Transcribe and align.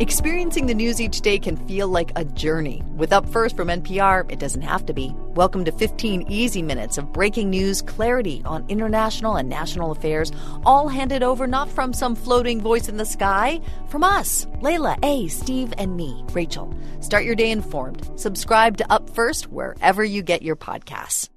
Experiencing 0.00 0.64
the 0.64 0.72
news 0.72 0.98
each 0.98 1.20
day 1.20 1.38
can 1.38 1.58
feel 1.68 1.86
like 1.86 2.10
a 2.16 2.24
journey. 2.24 2.82
With 2.96 3.12
Up 3.12 3.28
First 3.28 3.54
from 3.54 3.68
NPR, 3.68 4.32
it 4.32 4.38
doesn't 4.38 4.62
have 4.62 4.86
to 4.86 4.94
be. 4.94 5.12
Welcome 5.34 5.62
to 5.66 5.72
15 5.72 6.22
easy 6.26 6.62
minutes 6.62 6.96
of 6.96 7.12
breaking 7.12 7.50
news, 7.50 7.82
clarity 7.82 8.40
on 8.46 8.64
international 8.70 9.36
and 9.36 9.46
national 9.46 9.90
affairs, 9.90 10.32
all 10.64 10.88
handed 10.88 11.22
over 11.22 11.46
not 11.46 11.68
from 11.68 11.92
some 11.92 12.14
floating 12.14 12.62
voice 12.62 12.88
in 12.88 12.96
the 12.96 13.04
sky, 13.04 13.60
from 13.90 14.02
us, 14.02 14.46
Leila, 14.62 14.96
A, 15.02 15.28
Steve, 15.28 15.74
and 15.76 15.98
me, 15.98 16.24
Rachel. 16.32 16.72
Start 17.00 17.24
your 17.24 17.34
day 17.34 17.50
informed. 17.50 18.10
Subscribe 18.18 18.78
to 18.78 18.90
Up 18.90 19.10
First 19.10 19.48
wherever 19.48 20.02
you 20.02 20.22
get 20.22 20.40
your 20.40 20.56
podcasts. 20.56 21.28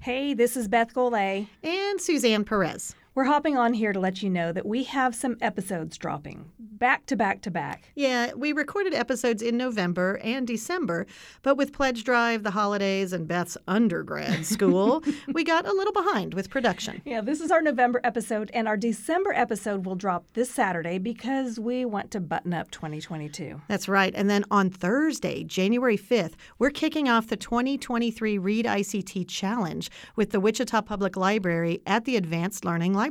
Hey, 0.00 0.34
this 0.34 0.56
is 0.56 0.66
Beth 0.66 0.92
Golay. 0.92 1.46
And 1.62 2.00
Suzanne 2.00 2.42
Perez. 2.42 2.96
We're 3.14 3.24
hopping 3.24 3.58
on 3.58 3.74
here 3.74 3.92
to 3.92 4.00
let 4.00 4.22
you 4.22 4.30
know 4.30 4.52
that 4.52 4.64
we 4.64 4.84
have 4.84 5.14
some 5.14 5.36
episodes 5.42 5.98
dropping 5.98 6.50
back 6.58 7.04
to 7.06 7.14
back 7.14 7.42
to 7.42 7.50
back. 7.50 7.92
Yeah, 7.94 8.32
we 8.34 8.52
recorded 8.52 8.94
episodes 8.94 9.42
in 9.42 9.56
November 9.56 10.18
and 10.24 10.46
December, 10.46 11.06
but 11.42 11.56
with 11.56 11.72
Pledge 11.72 12.04
Drive, 12.04 12.42
the 12.42 12.50
holidays, 12.50 13.12
and 13.12 13.28
Beth's 13.28 13.58
undergrad 13.68 14.46
school, 14.56 15.04
we 15.28 15.44
got 15.44 15.64
a 15.68 15.72
little 15.72 15.92
behind 15.92 16.32
with 16.32 16.48
production. 16.48 17.02
Yeah, 17.04 17.20
this 17.20 17.40
is 17.42 17.50
our 17.50 17.60
November 17.60 18.00
episode, 18.02 18.50
and 18.54 18.66
our 18.66 18.78
December 18.78 19.32
episode 19.34 19.84
will 19.84 19.94
drop 19.94 20.24
this 20.32 20.50
Saturday 20.50 20.98
because 20.98 21.60
we 21.60 21.84
want 21.84 22.10
to 22.12 22.20
button 22.20 22.54
up 22.54 22.70
2022. 22.70 23.60
That's 23.68 23.88
right. 23.88 24.12
And 24.16 24.30
then 24.30 24.44
on 24.50 24.70
Thursday, 24.70 25.44
January 25.44 25.98
5th, 25.98 26.32
we're 26.58 26.70
kicking 26.70 27.10
off 27.10 27.28
the 27.28 27.36
2023 27.36 28.38
Read 28.38 28.64
ICT 28.64 29.28
Challenge 29.28 29.90
with 30.16 30.30
the 30.30 30.40
Wichita 30.40 30.80
Public 30.80 31.16
Library 31.16 31.82
at 31.86 32.06
the 32.06 32.16
Advanced 32.16 32.64
Learning 32.64 32.92
Library. 32.92 33.01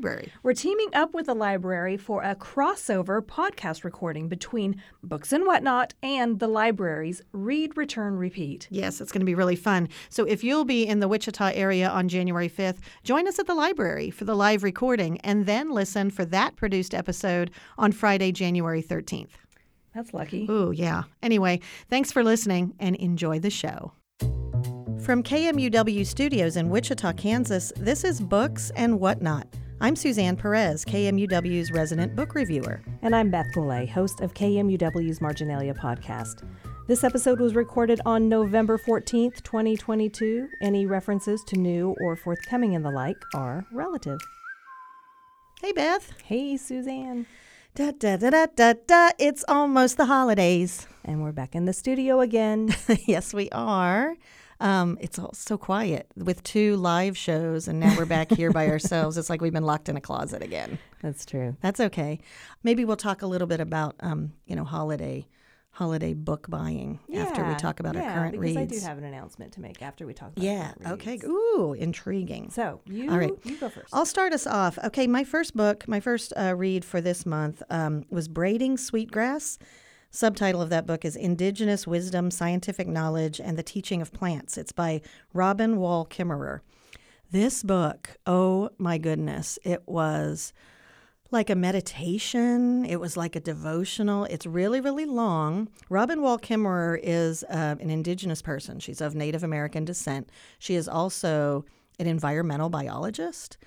We're 0.43 0.53
teaming 0.53 0.89
up 0.93 1.13
with 1.13 1.25
the 1.25 1.33
library 1.33 1.97
for 1.97 2.23
a 2.23 2.33
crossover 2.33 3.21
podcast 3.21 3.83
recording 3.83 4.29
between 4.29 4.81
Books 5.03 5.33
and 5.33 5.45
Whatnot 5.45 5.93
and 6.01 6.39
the 6.39 6.47
library's 6.47 7.21
Read, 7.33 7.75
Return, 7.75 8.15
Repeat. 8.15 8.67
Yes, 8.69 9.01
it's 9.01 9.11
going 9.11 9.19
to 9.19 9.25
be 9.25 9.35
really 9.35 9.57
fun. 9.57 9.89
So 10.09 10.23
if 10.23 10.43
you'll 10.43 10.63
be 10.63 10.87
in 10.87 11.01
the 11.01 11.07
Wichita 11.09 11.51
area 11.53 11.89
on 11.89 12.07
January 12.07 12.49
5th, 12.49 12.77
join 13.03 13.27
us 13.27 13.37
at 13.37 13.47
the 13.47 13.53
library 13.53 14.09
for 14.11 14.23
the 14.23 14.35
live 14.35 14.63
recording 14.63 15.19
and 15.21 15.45
then 15.45 15.71
listen 15.71 16.09
for 16.09 16.23
that 16.25 16.55
produced 16.55 16.93
episode 16.93 17.51
on 17.77 17.91
Friday, 17.91 18.31
January 18.31 18.81
13th. 18.81 19.31
That's 19.93 20.13
lucky. 20.13 20.47
Ooh, 20.49 20.71
yeah. 20.71 21.03
Anyway, 21.21 21.59
thanks 21.89 22.13
for 22.13 22.23
listening 22.23 22.73
and 22.79 22.95
enjoy 22.95 23.39
the 23.39 23.49
show. 23.49 23.91
From 25.01 25.23
KMUW 25.23 26.05
Studios 26.05 26.55
in 26.55 26.69
Wichita, 26.69 27.13
Kansas, 27.13 27.73
this 27.75 28.03
is 28.03 28.21
Books 28.21 28.71
and 28.75 28.99
Whatnot. 28.99 29.47
I'm 29.81 29.95
Suzanne 29.95 30.35
Perez, 30.35 30.85
KMUW's 30.85 31.71
resident 31.71 32.15
book 32.15 32.35
reviewer. 32.35 32.83
And 33.01 33.15
I'm 33.15 33.31
Beth 33.31 33.47
Golay, 33.55 33.89
host 33.89 34.21
of 34.21 34.35
KMUW's 34.35 35.21
Marginalia 35.21 35.73
podcast. 35.73 36.47
This 36.87 37.03
episode 37.03 37.39
was 37.39 37.55
recorded 37.55 37.99
on 38.05 38.29
November 38.29 38.77
14th, 38.77 39.41
2022. 39.41 40.47
Any 40.61 40.85
references 40.85 41.43
to 41.47 41.57
new 41.57 41.95
or 41.99 42.15
forthcoming 42.15 42.75
and 42.75 42.85
the 42.85 42.91
like 42.91 43.17
are 43.33 43.65
relative. 43.71 44.19
Hey, 45.63 45.71
Beth. 45.71 46.13
Hey, 46.25 46.57
Suzanne. 46.57 47.25
Da 47.73 47.89
da 47.89 48.17
da 48.17 48.29
da 48.29 48.45
da 48.55 48.73
da. 48.85 49.09
It's 49.17 49.43
almost 49.47 49.97
the 49.97 50.05
holidays. 50.05 50.85
And 51.03 51.23
we're 51.23 51.31
back 51.31 51.55
in 51.55 51.65
the 51.65 51.73
studio 51.73 52.21
again. 52.21 52.75
yes, 53.07 53.33
we 53.33 53.49
are. 53.49 54.15
Um, 54.61 54.97
it's 55.01 55.17
all 55.17 55.33
so 55.33 55.57
quiet 55.57 56.07
with 56.15 56.43
two 56.43 56.75
live 56.77 57.17
shows, 57.17 57.67
and 57.67 57.79
now 57.79 57.97
we're 57.97 58.05
back 58.05 58.31
here 58.31 58.51
by 58.51 58.67
ourselves. 58.69 59.17
It's 59.17 59.29
like 59.29 59.41
we've 59.41 59.51
been 59.51 59.65
locked 59.65 59.89
in 59.89 59.97
a 59.97 60.01
closet 60.01 60.43
again. 60.43 60.77
That's 61.01 61.25
true. 61.25 61.57
That's 61.61 61.79
okay. 61.79 62.19
Maybe 62.63 62.85
we'll 62.85 62.95
talk 62.95 63.23
a 63.23 63.27
little 63.27 63.47
bit 63.47 63.59
about, 63.59 63.95
um, 64.01 64.33
you 64.45 64.55
know, 64.55 64.63
holiday 64.63 65.27
holiday 65.73 66.13
book 66.13 66.49
buying 66.49 66.99
yeah, 67.07 67.21
after 67.21 67.45
we 67.45 67.55
talk 67.55 67.79
about 67.79 67.95
yeah, 67.95 68.03
our 68.03 68.13
current 68.13 68.33
because 68.33 68.55
reads. 68.55 68.57
I 68.57 68.65
do 68.65 68.79
have 68.85 68.97
an 68.97 69.05
announcement 69.05 69.53
to 69.53 69.61
make 69.61 69.81
after 69.81 70.05
we 70.05 70.13
talk 70.13 70.33
about 70.33 70.43
yeah. 70.43 70.73
Okay. 70.85 71.17
Ooh, 71.25 71.73
intriguing. 71.79 72.49
So 72.49 72.81
you, 72.85 73.09
All 73.09 73.17
right. 73.17 73.31
you 73.43 73.57
go 73.57 73.69
first. 73.69 73.87
I'll 73.93 74.05
start 74.05 74.33
us 74.33 74.45
off. 74.45 74.77
Okay, 74.83 75.07
my 75.07 75.23
first 75.23 75.55
book, 75.55 75.87
my 75.87 76.01
first 76.01 76.33
uh, 76.37 76.55
read 76.55 76.83
for 76.83 76.99
this 76.99 77.25
month 77.25 77.63
um, 77.69 78.03
was 78.09 78.27
Braiding 78.27 78.77
Sweetgrass. 78.77 79.57
Subtitle 80.13 80.61
of 80.61 80.69
that 80.69 80.85
book 80.85 81.05
is 81.05 81.15
Indigenous 81.15 81.87
Wisdom, 81.87 82.31
Scientific 82.31 82.85
Knowledge, 82.85 83.39
and 83.39 83.57
the 83.57 83.63
Teaching 83.63 84.01
of 84.01 84.11
Plants. 84.11 84.57
It's 84.57 84.73
by 84.73 84.99
Robin 85.33 85.77
Wall 85.77 86.05
Kimmerer. 86.05 86.59
This 87.31 87.63
book, 87.63 88.17
oh 88.27 88.71
my 88.77 88.97
goodness, 88.97 89.57
it 89.63 89.83
was 89.85 90.51
like 91.31 91.49
a 91.49 91.55
meditation. 91.55 92.83
It 92.83 92.99
was 92.99 93.15
like 93.15 93.37
a 93.37 93.39
devotional. 93.39 94.25
It's 94.25 94.45
really, 94.45 94.81
really 94.81 95.05
long. 95.05 95.69
Robin 95.87 96.21
Wall 96.21 96.37
Kimmerer 96.37 96.99
is 97.01 97.45
uh, 97.45 97.75
an 97.79 97.89
indigenous 97.89 98.41
person. 98.41 98.81
She's 98.81 98.99
of 98.99 99.15
Native 99.15 99.45
American 99.45 99.85
descent. 99.85 100.29
She 100.59 100.75
is 100.75 100.89
also 100.89 101.63
an 101.99 102.07
environmental 102.07 102.67
biologist 102.67 103.57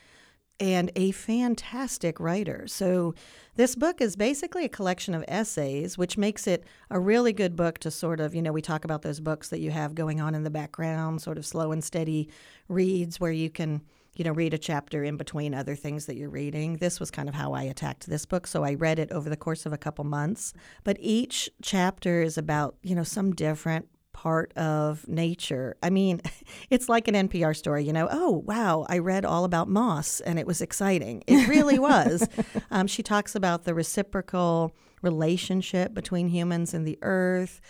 and 0.61 0.91
a 0.95 1.11
fantastic 1.11 2.21
writer. 2.21 2.67
So, 2.67 3.15
this 3.57 3.77
book 3.77 4.01
is 4.01 4.17
basically 4.17 4.65
a 4.65 4.69
collection 4.69 5.15
of 5.15 5.25
essays, 5.29 5.97
which 5.97 6.19
makes 6.19 6.47
it 6.47 6.65
a 6.91 6.99
really 6.99 7.33
good 7.33 7.55
book 7.55 7.79
to 7.81 7.91
sort 7.91 8.21
of, 8.21 8.35
you 8.35 8.43
know, 8.43 8.53
we 8.53 8.63
talk 8.63 8.85
about 8.85 9.03
those 9.03 9.21
books 9.21 9.49
that 9.51 9.61
you 9.61 9.71
have 9.71 9.95
going 9.95 10.21
on 10.21 10.35
in 10.35 10.43
the 10.43 10.51
background, 10.51 11.23
sort 11.23 11.39
of 11.39 11.47
slow 11.47 11.71
and 11.73 11.83
steady 11.83 12.29
reads 12.69 13.21
where 13.21 13.33
you 13.33 13.51
can, 13.51 13.83
you 14.17 14.25
know, 14.25 14.33
read 14.33 14.55
a 14.55 14.59
chapter 14.59 15.05
in 15.05 15.17
between 15.17 15.55
other 15.55 15.77
things 15.77 16.07
that 16.07 16.17
you're 16.17 16.31
reading. 16.31 16.77
This 16.77 16.99
was 16.99 17.11
kind 17.11 17.29
of 17.29 17.35
how 17.35 17.53
I 17.53 17.63
attacked 17.63 18.07
this 18.07 18.27
book. 18.27 18.47
So, 18.47 18.65
I 18.65 18.75
read 18.75 18.99
it 18.99 19.13
over 19.13 19.29
the 19.29 19.37
course 19.37 19.67
of 19.67 19.73
a 19.73 19.79
couple 19.79 20.05
months. 20.05 20.53
But 20.83 20.97
each 21.01 21.51
chapter 21.63 22.23
is 22.23 22.39
about, 22.39 22.77
you 22.83 22.95
know, 22.95 23.05
some 23.05 23.35
different 23.35 23.89
part 24.15 24.57
of 24.57 25.07
nature. 25.07 25.77
I 25.83 25.91
mean, 25.91 26.23
it's 26.71 26.89
like 26.89 27.07
an 27.07 27.29
NPR 27.29 27.55
story, 27.55 27.85
you 27.85 27.93
know. 27.93 28.09
Oh, 28.11 28.43
wow, 28.47 28.87
I 28.89 28.99
read 28.99 29.27
all 29.27 29.45
about 29.45 29.69
moss 29.69 30.21
and 30.21 30.39
it 30.39 30.47
was 30.47 30.63
exciting. 30.63 31.23
It 31.27 31.47
really 31.49 31.79
was. 31.79 32.27
um, 32.71 32.87
she 32.87 33.03
talks 33.03 33.35
about 33.35 33.65
the 33.65 33.75
reciprocal 33.75 34.73
relationship 35.03 35.93
between 35.93 36.29
humans 36.29 36.73
and 36.73 36.87
the 36.87 36.99
earth. 37.03 37.61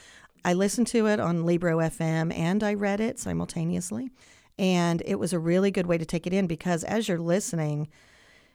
I 0.45 0.53
listened 0.53 0.87
to 0.89 1.07
it 1.07 1.19
on 1.19 1.45
Libro 1.45 1.79
FM 1.79 2.33
and 2.33 2.63
I 2.63 2.75
read 2.75 3.01
it 3.01 3.19
simultaneously. 3.19 4.11
And 4.57 5.03
it 5.05 5.19
was 5.19 5.33
a 5.33 5.39
really 5.41 5.73
good 5.73 5.87
way 5.87 5.99
to 5.99 6.07
take 6.07 6.29
it 6.29 6.33
in 6.33 6.47
because 6.47 6.85
as 6.85 7.09
you're 7.09 7.19
listening, 7.19 7.89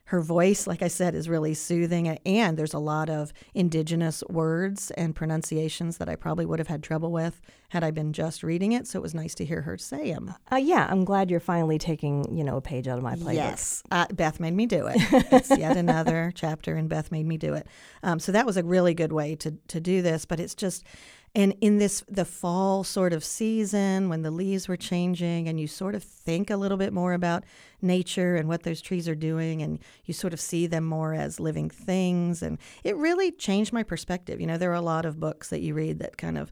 her 0.09 0.21
voice, 0.21 0.65
like 0.65 0.81
I 0.81 0.87
said, 0.87 1.13
is 1.13 1.29
really 1.29 1.53
soothing, 1.53 2.07
and 2.07 2.57
there's 2.57 2.73
a 2.73 2.79
lot 2.79 3.11
of 3.11 3.31
indigenous 3.53 4.23
words 4.27 4.89
and 4.91 5.15
pronunciations 5.15 5.97
that 5.97 6.09
I 6.09 6.15
probably 6.15 6.47
would 6.47 6.57
have 6.57 6.67
had 6.67 6.81
trouble 6.81 7.11
with 7.11 7.39
had 7.69 7.83
I 7.83 7.91
been 7.91 8.11
just 8.11 8.41
reading 8.41 8.71
it. 8.71 8.87
So 8.87 8.97
it 8.97 9.03
was 9.03 9.13
nice 9.13 9.35
to 9.35 9.45
hear 9.45 9.61
her 9.61 9.77
say 9.77 10.11
them. 10.11 10.33
Uh, 10.51 10.55
yeah, 10.55 10.87
I'm 10.89 11.05
glad 11.05 11.29
you're 11.29 11.39
finally 11.39 11.77
taking 11.77 12.35
you 12.35 12.43
know 12.43 12.57
a 12.57 12.61
page 12.61 12.87
out 12.87 12.97
of 12.97 13.03
my 13.03 13.17
playbook. 13.17 13.35
Yes, 13.35 13.83
uh, 13.91 14.07
Beth 14.11 14.39
made 14.39 14.55
me 14.55 14.65
do 14.65 14.87
it. 14.87 14.97
it's 15.31 15.55
yet 15.55 15.77
another 15.85 16.31
chapter, 16.33 16.75
and 16.75 16.89
Beth 16.89 17.11
made 17.11 17.27
me 17.27 17.37
do 17.37 17.53
it. 17.53 17.67
Um, 18.01 18.17
so 18.17 18.31
that 18.31 18.47
was 18.47 18.57
a 18.57 18.63
really 18.63 18.95
good 18.95 19.13
way 19.13 19.35
to 19.35 19.51
to 19.67 19.79
do 19.79 20.01
this. 20.01 20.25
But 20.25 20.39
it's 20.39 20.55
just 20.55 20.87
and 21.35 21.53
in 21.61 21.77
this 21.77 22.03
the 22.07 22.25
fall 22.25 22.83
sort 22.83 23.13
of 23.13 23.23
season 23.23 24.09
when 24.09 24.21
the 24.21 24.31
leaves 24.31 24.67
were 24.67 24.77
changing 24.77 25.47
and 25.47 25.59
you 25.59 25.67
sort 25.67 25.95
of 25.95 26.03
think 26.03 26.49
a 26.49 26.57
little 26.57 26.77
bit 26.77 26.91
more 26.91 27.13
about 27.13 27.43
nature 27.81 28.35
and 28.35 28.47
what 28.47 28.63
those 28.63 28.81
trees 28.81 29.07
are 29.07 29.15
doing 29.15 29.61
and 29.61 29.79
you 30.05 30.13
sort 30.13 30.33
of 30.33 30.39
see 30.39 30.67
them 30.67 30.83
more 30.83 31.13
as 31.13 31.39
living 31.39 31.69
things. 31.69 32.41
And 32.41 32.57
it 32.83 32.95
really 32.97 33.31
changed 33.31 33.71
my 33.71 33.83
perspective. 33.83 34.41
You 34.41 34.47
know 34.47 34.57
there 34.57 34.71
are 34.71 34.75
a 34.75 34.81
lot 34.81 35.05
of 35.05 35.19
books 35.19 35.49
that 35.49 35.61
you 35.61 35.73
read 35.73 35.99
that 35.99 36.17
kind 36.17 36.37
of 36.37 36.51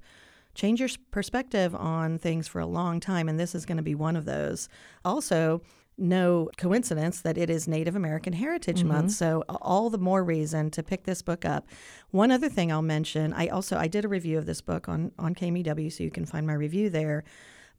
change 0.53 0.79
your 0.79 0.89
perspective 1.11 1.75
on 1.75 2.17
things 2.17 2.47
for 2.47 2.59
a 2.59 2.65
long 2.65 2.99
time 2.99 3.29
and 3.29 3.39
this 3.39 3.53
is 3.53 3.65
going 3.65 3.77
to 3.77 3.83
be 3.83 3.95
one 3.95 4.15
of 4.15 4.25
those. 4.25 4.69
Also 5.03 5.61
no 5.97 6.49
coincidence 6.57 7.21
that 7.21 7.37
it 7.37 7.49
is 7.49 7.67
Native 7.67 7.95
American 7.95 8.33
Heritage 8.33 8.79
Mm-hmm. 8.79 8.87
Month, 8.87 9.11
so 9.11 9.43
all 9.49 9.89
the 9.89 9.97
more 9.97 10.23
reason 10.23 10.69
to 10.71 10.83
pick 10.83 11.03
this 11.03 11.21
book 11.21 11.45
up. 11.45 11.67
One 12.11 12.31
other 12.31 12.49
thing 12.49 12.71
I'll 12.71 12.81
mention, 12.81 13.33
I 13.33 13.47
also 13.47 13.77
I 13.77 13.87
did 13.87 14.05
a 14.05 14.07
review 14.07 14.37
of 14.37 14.45
this 14.45 14.61
book 14.61 14.87
on 14.87 15.11
on 15.17 15.33
KMUW, 15.33 15.91
so 15.91 16.03
you 16.03 16.11
can 16.11 16.25
find 16.25 16.45
my 16.45 16.53
review 16.53 16.89
there. 16.89 17.23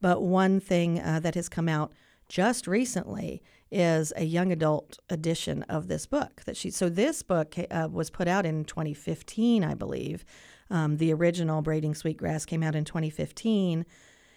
But 0.00 0.22
one 0.22 0.60
thing 0.60 1.00
uh, 1.00 1.20
that 1.20 1.34
has 1.34 1.48
come 1.48 1.68
out 1.68 1.92
just 2.28 2.66
recently 2.66 3.42
is 3.70 4.12
a 4.16 4.24
young 4.24 4.52
adult 4.52 4.98
edition 5.10 5.62
of 5.64 5.88
this 5.88 6.06
book 6.06 6.42
that 6.46 6.56
she. 6.56 6.70
So 6.70 6.88
this 6.88 7.22
book 7.22 7.54
uh, 7.70 7.88
was 7.90 8.10
put 8.10 8.28
out 8.28 8.46
in 8.46 8.64
2015, 8.64 9.64
I 9.64 9.74
believe. 9.74 10.24
Um, 10.70 10.98
the 10.98 11.12
original 11.12 11.62
Braiding 11.62 11.94
Sweetgrass 11.94 12.44
came 12.44 12.62
out 12.62 12.74
in 12.74 12.84
2015. 12.84 13.86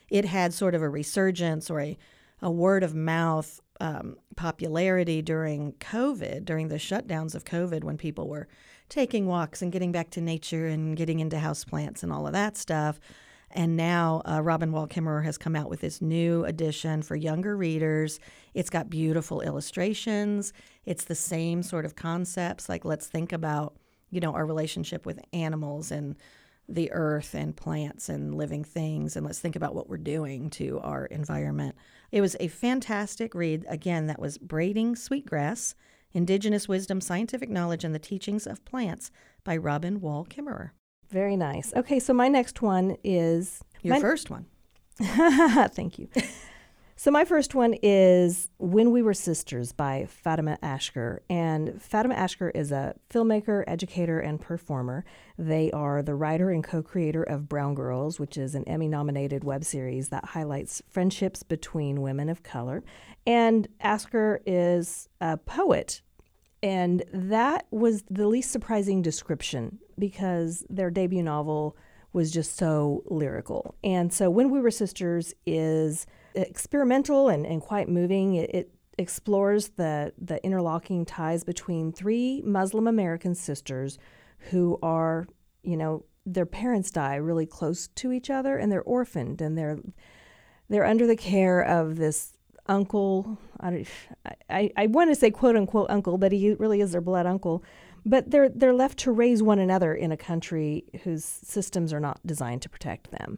It 0.09 0.25
had 0.25 0.53
sort 0.53 0.75
of 0.75 0.81
a 0.81 0.89
resurgence 0.89 1.69
or 1.69 1.81
a 1.81 1.97
a 2.41 2.51
word 2.51 2.83
of 2.83 2.95
mouth 2.95 3.59
um, 3.79 4.17
popularity 4.35 5.21
during 5.21 5.73
COVID, 5.73 6.45
during 6.45 6.67
the 6.67 6.75
shutdowns 6.75 7.35
of 7.35 7.45
COVID, 7.45 7.83
when 7.83 7.97
people 7.97 8.27
were 8.27 8.47
taking 8.89 9.25
walks 9.25 9.61
and 9.61 9.71
getting 9.71 9.91
back 9.91 10.09
to 10.11 10.21
nature 10.21 10.67
and 10.67 10.95
getting 10.97 11.19
into 11.19 11.37
houseplants 11.37 12.03
and 12.03 12.11
all 12.11 12.27
of 12.27 12.33
that 12.33 12.57
stuff. 12.57 12.99
And 13.53 13.75
now 13.75 14.21
uh, 14.25 14.41
Robin 14.41 14.71
Wall 14.71 14.87
Kimmerer 14.87 15.23
has 15.25 15.37
come 15.37 15.55
out 15.55 15.69
with 15.69 15.81
this 15.81 16.01
new 16.01 16.45
edition 16.45 17.01
for 17.01 17.15
younger 17.15 17.57
readers. 17.57 18.19
It's 18.53 18.69
got 18.69 18.89
beautiful 18.89 19.41
illustrations. 19.41 20.53
It's 20.85 21.05
the 21.05 21.15
same 21.15 21.61
sort 21.63 21.85
of 21.85 21.95
concepts. 21.95 22.69
Like, 22.69 22.85
let's 22.85 23.07
think 23.07 23.33
about 23.33 23.75
you 24.11 24.19
know, 24.19 24.33
our 24.33 24.45
relationship 24.45 25.05
with 25.05 25.19
animals 25.33 25.89
and 25.89 26.15
the 26.73 26.91
earth 26.91 27.33
and 27.33 27.55
plants 27.55 28.09
and 28.09 28.35
living 28.35 28.63
things. 28.63 29.15
And 29.15 29.25
let's 29.25 29.39
think 29.39 29.55
about 29.55 29.75
what 29.75 29.89
we're 29.89 29.97
doing 29.97 30.49
to 30.51 30.79
our 30.81 31.05
environment. 31.05 31.75
It 32.11 32.21
was 32.21 32.35
a 32.39 32.47
fantastic 32.47 33.35
read. 33.35 33.65
Again, 33.69 34.07
that 34.07 34.19
was 34.19 34.37
Braiding 34.37 34.95
Sweetgrass 34.95 35.75
Indigenous 36.13 36.67
Wisdom, 36.67 36.99
Scientific 36.99 37.49
Knowledge, 37.49 37.83
and 37.83 37.95
the 37.95 37.99
Teachings 37.99 38.45
of 38.45 38.63
Plants 38.65 39.11
by 39.43 39.55
Robin 39.55 40.01
Wall 40.01 40.25
Kimmerer. 40.25 40.71
Very 41.09 41.37
nice. 41.37 41.73
Okay, 41.73 41.99
so 41.99 42.13
my 42.13 42.27
next 42.27 42.61
one 42.61 42.97
is 43.03 43.61
Your 43.81 43.95
my- 43.95 44.01
first 44.01 44.29
one. 44.29 44.45
Thank 45.01 45.97
you. 45.99 46.09
So 47.01 47.09
my 47.09 47.25
first 47.25 47.55
one 47.55 47.73
is 47.81 48.51
When 48.59 48.91
We 48.91 49.01
Were 49.01 49.15
Sisters 49.15 49.71
by 49.71 50.07
Fatimah 50.23 50.59
Asghar. 50.59 51.21
And 51.31 51.69
Fatimah 51.81 52.15
Asghar 52.15 52.51
is 52.53 52.71
a 52.71 52.93
filmmaker, 53.09 53.63
educator, 53.65 54.19
and 54.19 54.39
performer. 54.39 55.03
They 55.35 55.71
are 55.71 56.03
the 56.03 56.13
writer 56.13 56.51
and 56.51 56.63
co-creator 56.63 57.23
of 57.23 57.49
Brown 57.49 57.73
Girls, 57.73 58.19
which 58.19 58.37
is 58.37 58.53
an 58.53 58.65
Emmy-nominated 58.65 59.43
web 59.43 59.63
series 59.63 60.09
that 60.09 60.25
highlights 60.25 60.83
friendships 60.89 61.41
between 61.41 62.03
women 62.03 62.29
of 62.29 62.43
color. 62.43 62.83
And 63.25 63.67
Asghar 63.83 64.37
is 64.45 65.09
a 65.19 65.37
poet 65.37 66.03
and 66.61 67.03
that 67.11 67.65
was 67.71 68.03
the 68.11 68.27
least 68.27 68.51
surprising 68.51 69.01
description 69.01 69.79
because 69.97 70.63
their 70.69 70.91
debut 70.91 71.23
novel 71.23 71.75
was 72.13 72.29
just 72.29 72.55
so 72.57 73.01
lyrical. 73.07 73.73
And 73.83 74.13
so 74.13 74.29
When 74.29 74.51
We 74.51 74.59
Were 74.59 74.69
Sisters 74.69 75.33
is 75.47 76.05
experimental 76.35 77.29
and, 77.29 77.45
and 77.45 77.61
quite 77.61 77.89
moving. 77.89 78.35
It, 78.35 78.49
it 78.53 78.71
explores 78.97 79.69
the, 79.69 80.13
the 80.17 80.43
interlocking 80.43 81.05
ties 81.05 81.43
between 81.43 81.91
three 81.91 82.41
Muslim 82.45 82.87
American 82.87 83.35
sisters 83.35 83.97
who 84.49 84.77
are, 84.81 85.27
you 85.63 85.77
know, 85.77 86.05
their 86.25 86.45
parents 86.45 86.91
die 86.91 87.15
really 87.15 87.45
close 87.45 87.87
to 87.87 88.11
each 88.11 88.29
other 88.29 88.57
and 88.57 88.71
they're 88.71 88.83
orphaned 88.83 89.41
and 89.41 89.57
they're 89.57 89.79
they're 90.69 90.85
under 90.85 91.05
the 91.05 91.17
care 91.17 91.61
of 91.61 91.97
this 91.97 92.33
uncle. 92.67 93.37
I, 93.59 93.85
I, 94.49 94.71
I 94.77 94.87
want 94.87 95.09
to 95.11 95.15
say 95.15 95.29
quote 95.29 95.55
unquote 95.55 95.89
uncle, 95.89 96.17
but 96.17 96.31
he 96.31 96.53
really 96.53 96.79
is 96.79 96.93
their 96.93 97.01
blood 97.01 97.25
uncle. 97.25 97.63
But 98.05 98.31
they're 98.31 98.49
they're 98.49 98.73
left 98.73 98.97
to 98.99 99.11
raise 99.11 99.43
one 99.43 99.59
another 99.59 99.93
in 99.93 100.11
a 100.11 100.17
country 100.17 100.85
whose 101.03 101.23
systems 101.23 101.91
are 101.91 101.99
not 101.99 102.19
designed 102.25 102.61
to 102.63 102.69
protect 102.69 103.11
them. 103.11 103.37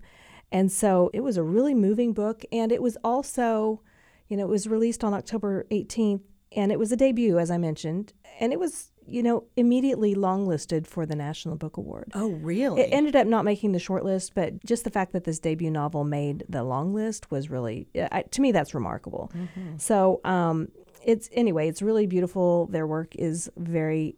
And 0.53 0.71
so 0.71 1.09
it 1.13 1.21
was 1.21 1.35
a 1.35 1.43
really 1.43 1.73
moving 1.73 2.13
book, 2.13 2.45
and 2.51 2.71
it 2.71 2.81
was 2.81 2.95
also, 3.03 3.81
you 4.29 4.37
know, 4.37 4.43
it 4.43 4.49
was 4.49 4.67
released 4.67 5.03
on 5.03 5.13
October 5.13 5.65
18th, 5.71 6.21
and 6.55 6.71
it 6.71 6.77
was 6.77 6.91
a 6.91 6.95
debut, 6.95 7.39
as 7.39 7.49
I 7.49 7.57
mentioned, 7.57 8.13
and 8.39 8.53
it 8.53 8.59
was, 8.59 8.91
you 9.07 9.23
know, 9.23 9.45
immediately 9.57 10.13
longlisted 10.13 10.85
for 10.85 11.07
the 11.07 11.15
National 11.15 11.55
Book 11.55 11.77
Award. 11.77 12.11
Oh, 12.13 12.29
really? 12.29 12.83
It 12.83 12.89
ended 12.93 13.15
up 13.15 13.25
not 13.25 13.45
making 13.45 13.71
the 13.71 13.79
short 13.79 14.05
list, 14.05 14.35
but 14.35 14.63
just 14.63 14.83
the 14.83 14.91
fact 14.91 15.11
that 15.13 15.23
this 15.23 15.39
debut 15.39 15.71
novel 15.71 16.03
made 16.03 16.45
the 16.47 16.63
long 16.63 16.93
list 16.93 17.31
was 17.31 17.49
really, 17.49 17.87
I, 18.11 18.21
to 18.21 18.39
me, 18.39 18.51
that's 18.51 18.75
remarkable. 18.75 19.31
So, 19.77 20.21
um, 20.23 20.69
it's 21.03 21.29
anyway, 21.33 21.67
it's 21.67 21.81
really 21.81 22.05
beautiful. 22.05 22.67
Their 22.67 22.87
work 22.87 23.15
is 23.15 23.49
very 23.57 24.15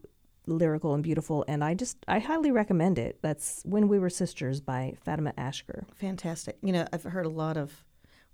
lyrical 0.47 0.93
and 0.93 1.03
beautiful, 1.03 1.45
and 1.47 1.63
I 1.63 1.73
just 1.73 1.97
I 2.07 2.19
highly 2.19 2.51
recommend 2.51 2.97
it. 2.99 3.19
That's 3.21 3.61
When 3.65 3.87
We 3.87 3.99
Were 3.99 4.09
Sisters 4.09 4.61
by 4.61 4.95
Fatimah 5.05 5.35
Asghar. 5.35 5.85
Fantastic. 5.95 6.57
You 6.61 6.73
know, 6.73 6.87
I've 6.93 7.03
heard 7.03 7.25
a 7.25 7.29
lot 7.29 7.57
of. 7.57 7.83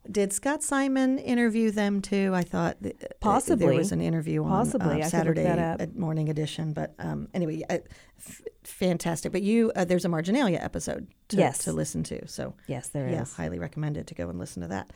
Did 0.09 0.33
Scott 0.33 0.63
Simon 0.63 1.19
interview 1.19 1.69
them 1.69 2.01
too? 2.01 2.31
I 2.33 2.41
thought 2.41 2.81
th- 2.81 2.95
uh, 3.03 3.07
Possibly. 3.19 3.67
there 3.67 3.75
was 3.77 3.91
an 3.91 4.01
interview 4.01 4.43
on 4.43 4.49
Possibly. 4.49 5.03
Uh, 5.03 5.07
Saturday 5.07 5.45
at 5.45 5.95
morning 5.95 6.27
edition. 6.27 6.73
But 6.73 6.95
um, 6.97 7.27
anyway, 7.35 7.61
uh, 7.69 7.77
f- 8.17 8.41
fantastic. 8.63 9.31
But 9.31 9.43
you, 9.43 9.71
uh, 9.75 9.85
there's 9.85 10.03
a 10.03 10.09
Marginalia 10.09 10.57
episode 10.59 11.07
to, 11.27 11.37
Yes. 11.37 11.59
to 11.65 11.71
listen 11.71 12.01
to. 12.05 12.27
So 12.27 12.55
Yes, 12.65 12.87
there 12.87 13.05
is. 13.07 13.13
yeah, 13.13 13.25
highly 13.25 13.59
recommended 13.59 14.07
to 14.07 14.15
go 14.15 14.27
and 14.27 14.39
listen 14.39 14.63
to 14.63 14.67
that. 14.69 14.89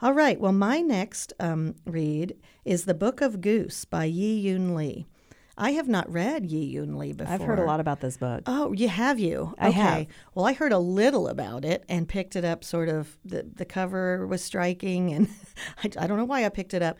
All 0.00 0.12
right. 0.14 0.38
Well, 0.40 0.52
my 0.52 0.80
next 0.80 1.32
um, 1.40 1.74
read 1.84 2.36
is 2.64 2.84
The 2.84 2.94
Book 2.94 3.20
of 3.20 3.40
Goose 3.40 3.84
by 3.84 4.08
Yiyun 4.08 4.76
Li. 4.76 5.08
I 5.56 5.72
have 5.72 5.88
not 5.88 6.10
read 6.10 6.48
Yiyun 6.48 6.96
Li 6.96 7.12
before. 7.12 7.32
I've 7.32 7.42
heard 7.42 7.58
a 7.58 7.64
lot 7.64 7.80
about 7.80 8.00
this 8.00 8.16
book. 8.16 8.42
Oh, 8.46 8.72
you 8.72 8.88
have 8.88 9.18
you? 9.18 9.54
I 9.58 9.68
okay. 9.68 9.78
have. 9.78 10.06
Well, 10.34 10.46
I 10.46 10.54
heard 10.54 10.72
a 10.72 10.78
little 10.78 11.28
about 11.28 11.64
it 11.64 11.84
and 11.88 12.08
picked 12.08 12.36
it 12.36 12.44
up. 12.44 12.64
Sort 12.64 12.88
of 12.88 13.18
the 13.24 13.46
the 13.54 13.64
cover 13.64 14.26
was 14.26 14.42
striking, 14.42 15.12
and 15.12 15.28
I, 15.84 15.90
I 15.98 16.06
don't 16.06 16.16
know 16.16 16.24
why 16.24 16.44
I 16.44 16.48
picked 16.48 16.74
it 16.74 16.82
up. 16.82 16.98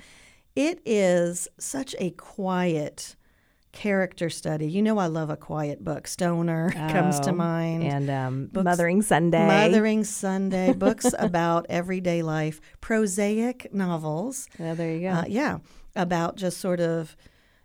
It 0.54 0.80
is 0.84 1.48
such 1.58 1.94
a 1.98 2.10
quiet 2.10 3.16
character 3.72 4.28
study. 4.28 4.70
You 4.70 4.82
know, 4.82 4.98
I 4.98 5.06
love 5.06 5.30
a 5.30 5.36
quiet 5.36 5.82
book. 5.82 6.06
Stoner 6.06 6.70
comes 6.90 7.18
to 7.20 7.30
Oh, 7.30 7.34
mind. 7.34 7.84
And 7.84 8.10
um, 8.10 8.46
books- 8.52 8.64
Mothering 8.64 9.00
Sunday. 9.00 9.46
Mothering 9.46 10.04
Sunday, 10.04 10.72
books 10.76 11.06
about 11.18 11.64
everyday 11.70 12.20
life, 12.22 12.60
prosaic 12.82 13.72
novels. 13.72 14.46
Yeah, 14.58 14.74
there 14.74 14.92
you 14.92 15.00
go. 15.00 15.08
Uh, 15.08 15.24
yeah, 15.26 15.58
about 15.96 16.36
just 16.36 16.58
sort 16.58 16.80
of 16.80 17.16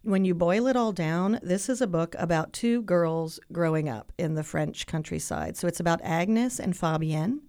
when 0.08 0.24
you 0.24 0.34
boil 0.34 0.68
it 0.68 0.78
all 0.78 0.94
down, 0.94 1.38
this 1.44 1.68
is 1.68 1.82
a 1.82 1.88
book 1.88 2.16
about 2.18 2.54
two 2.54 2.82
girls 2.84 3.42
growing 3.52 3.90
up 3.90 4.14
in 4.18 4.36
the 4.36 4.44
French 4.44 4.86
countryside. 4.88 5.58
So 5.58 5.68
it's 5.68 5.82
about 5.82 6.00
Agnes 6.02 6.62
and 6.62 6.74
Fabienne. 6.74 7.40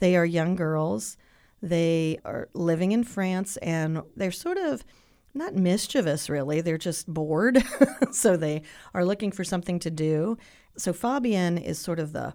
They 0.00 0.16
are 0.16 0.26
young 0.26 0.56
girls. 0.56 1.16
They 1.62 2.18
are 2.24 2.48
living 2.54 2.90
in 2.90 3.04
France 3.04 3.56
and 3.58 4.02
they're 4.16 4.32
sort 4.32 4.58
of 4.58 4.84
not 5.32 5.54
mischievous, 5.54 6.28
really. 6.28 6.60
They're 6.60 6.76
just 6.76 7.06
bored. 7.06 7.62
so 8.10 8.36
they 8.36 8.62
are 8.94 9.04
looking 9.04 9.30
for 9.30 9.44
something 9.44 9.78
to 9.78 9.90
do. 9.90 10.36
So 10.76 10.92
Fabienne 10.92 11.62
is 11.62 11.78
sort 11.78 12.00
of 12.00 12.12
the 12.12 12.34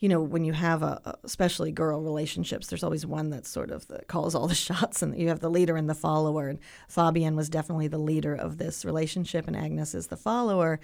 you 0.00 0.08
know, 0.08 0.20
when 0.20 0.44
you 0.44 0.52
have 0.52 0.82
a, 0.82 1.18
especially 1.24 1.72
girl 1.72 2.00
relationships, 2.00 2.68
there's 2.68 2.84
always 2.84 3.04
one 3.04 3.30
that 3.30 3.46
sort 3.46 3.70
of 3.70 3.86
the, 3.88 4.04
calls 4.06 4.34
all 4.34 4.46
the 4.46 4.54
shots, 4.68 5.02
and 5.02 5.18
you 5.18 5.28
have 5.28 5.40
the 5.40 5.50
leader 5.50 5.76
and 5.76 5.88
the 5.88 5.94
follower. 5.94 6.48
And 6.48 6.58
Fabienne 6.88 7.34
was 7.34 7.48
definitely 7.48 7.88
the 7.88 7.98
leader 7.98 8.34
of 8.34 8.58
this 8.58 8.84
relationship, 8.84 9.46
and 9.46 9.56
Agnes 9.56 9.94
is 9.94 10.06
the 10.06 10.16
follower. 10.16 10.80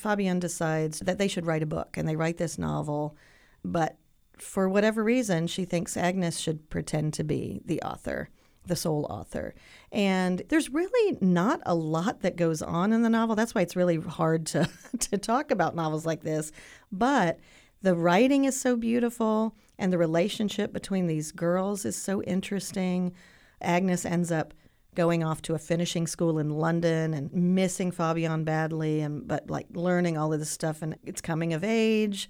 Fabienne 0.00 0.40
decides 0.40 1.00
that 1.00 1.18
they 1.18 1.28
should 1.28 1.46
write 1.46 1.62
a 1.62 1.66
book, 1.66 1.96
and 1.96 2.08
they 2.08 2.16
write 2.16 2.36
this 2.36 2.58
novel, 2.58 3.16
but 3.64 3.96
for 4.38 4.68
whatever 4.68 5.04
reason, 5.04 5.46
she 5.46 5.64
thinks 5.64 5.96
Agnes 5.96 6.38
should 6.38 6.70
pretend 6.70 7.12
to 7.14 7.24
be 7.24 7.60
the 7.64 7.80
author, 7.82 8.30
the 8.66 8.76
sole 8.76 9.06
author. 9.10 9.54
And 9.92 10.42
there's 10.48 10.70
really 10.70 11.18
not 11.20 11.60
a 11.66 11.74
lot 11.74 12.22
that 12.22 12.36
goes 12.36 12.62
on 12.62 12.92
in 12.92 13.02
the 13.02 13.10
novel. 13.10 13.36
That's 13.36 13.54
why 13.54 13.62
it's 13.62 13.76
really 13.76 13.96
hard 13.96 14.46
to, 14.46 14.68
to 14.98 15.18
talk 15.18 15.50
about 15.50 15.74
novels 15.74 16.06
like 16.06 16.22
this. 16.22 16.52
But 16.90 17.38
the 17.82 17.94
writing 17.94 18.44
is 18.44 18.60
so 18.60 18.76
beautiful, 18.76 19.54
and 19.78 19.92
the 19.92 19.98
relationship 19.98 20.72
between 20.72 21.06
these 21.06 21.32
girls 21.32 21.84
is 21.84 21.96
so 21.96 22.22
interesting. 22.22 23.12
Agnes 23.60 24.04
ends 24.04 24.30
up 24.30 24.52
going 24.94 25.22
off 25.22 25.40
to 25.42 25.54
a 25.54 25.58
finishing 25.58 26.06
school 26.06 26.38
in 26.38 26.50
London 26.50 27.14
and 27.14 27.32
missing 27.32 27.92
Fabienne 27.92 28.44
badly, 28.44 29.00
and 29.00 29.26
but 29.26 29.48
like 29.50 29.66
learning 29.72 30.18
all 30.18 30.32
of 30.32 30.38
this 30.40 30.50
stuff, 30.50 30.82
and 30.82 30.96
it's 31.04 31.20
coming 31.20 31.52
of 31.52 31.62
age. 31.64 32.28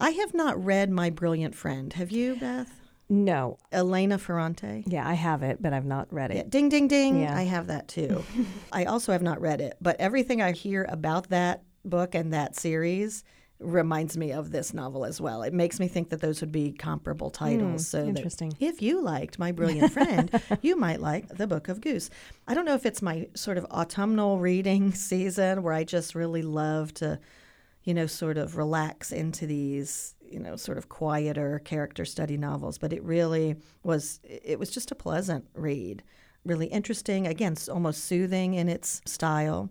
I 0.00 0.10
have 0.10 0.32
not 0.34 0.62
read 0.64 0.90
My 0.90 1.10
Brilliant 1.10 1.54
Friend. 1.54 1.92
Have 1.92 2.10
you, 2.10 2.36
Beth? 2.36 2.80
no. 3.10 3.56
Elena 3.72 4.18
Ferrante. 4.18 4.84
Yeah, 4.86 5.08
I 5.08 5.14
have 5.14 5.42
it, 5.42 5.62
but 5.62 5.72
I've 5.72 5.86
not 5.86 6.12
read 6.12 6.30
Yeah, 6.32 6.40
it. 6.40 6.50
ding, 6.50 6.68
ding, 6.68 6.88
ding. 6.88 7.22
Yeah. 7.22 7.36
I 7.36 7.42
have 7.44 7.66
that 7.68 7.88
too. 7.88 8.22
I 8.72 8.84
also 8.84 9.12
have 9.12 9.22
not 9.22 9.40
read 9.40 9.60
it, 9.62 9.76
but 9.80 9.96
everything 9.98 10.42
I 10.42 10.52
hear 10.52 10.84
about 10.90 11.30
that 11.30 11.62
book 11.84 12.14
and 12.14 12.32
that 12.34 12.54
series 12.54 13.24
reminds 13.60 14.16
me 14.16 14.32
of 14.32 14.50
this 14.50 14.72
novel 14.72 15.04
as 15.04 15.20
well. 15.20 15.42
It 15.42 15.52
makes 15.52 15.80
me 15.80 15.88
think 15.88 16.10
that 16.10 16.20
those 16.20 16.40
would 16.40 16.52
be 16.52 16.72
comparable 16.72 17.28
hmm, 17.28 17.44
titles. 17.44 17.88
so 17.88 18.04
interesting. 18.04 18.52
if 18.60 18.80
you 18.80 19.02
liked 19.02 19.38
My 19.38 19.52
Brilliant 19.52 19.92
Friend, 19.98 20.30
you 20.62 20.76
might 20.76 21.00
like 21.00 21.28
The 21.28 21.46
Book 21.46 21.68
of 21.68 21.80
Goose. 21.80 22.10
I 22.46 22.54
don't 22.54 22.64
know 22.64 22.74
if 22.74 22.86
it's 22.86 23.02
my 23.02 23.28
sort 23.34 23.58
of 23.58 23.64
autumnal 23.66 24.38
reading 24.38 24.92
season 24.94 25.62
where 25.62 25.74
I 25.74 25.84
just 25.84 26.14
really 26.14 26.42
love 26.42 26.94
to, 26.94 27.18
you 27.82 27.94
know, 27.94 28.06
sort 28.06 28.38
of 28.38 28.56
relax 28.56 29.10
into 29.10 29.46
these, 29.46 30.14
you 30.20 30.38
know, 30.38 30.54
sort 30.56 30.78
of 30.78 30.88
quieter 30.88 31.60
character 31.64 32.04
study 32.04 32.36
novels, 32.36 32.78
but 32.78 32.92
it 32.92 33.02
really 33.02 33.56
was 33.82 34.20
it 34.22 34.58
was 34.58 34.70
just 34.70 34.92
a 34.92 34.94
pleasant 34.94 35.46
read. 35.54 36.02
Really 36.44 36.66
interesting, 36.66 37.26
again, 37.26 37.56
almost 37.68 38.04
soothing 38.04 38.54
in 38.54 38.68
its 38.68 39.02
style. 39.04 39.68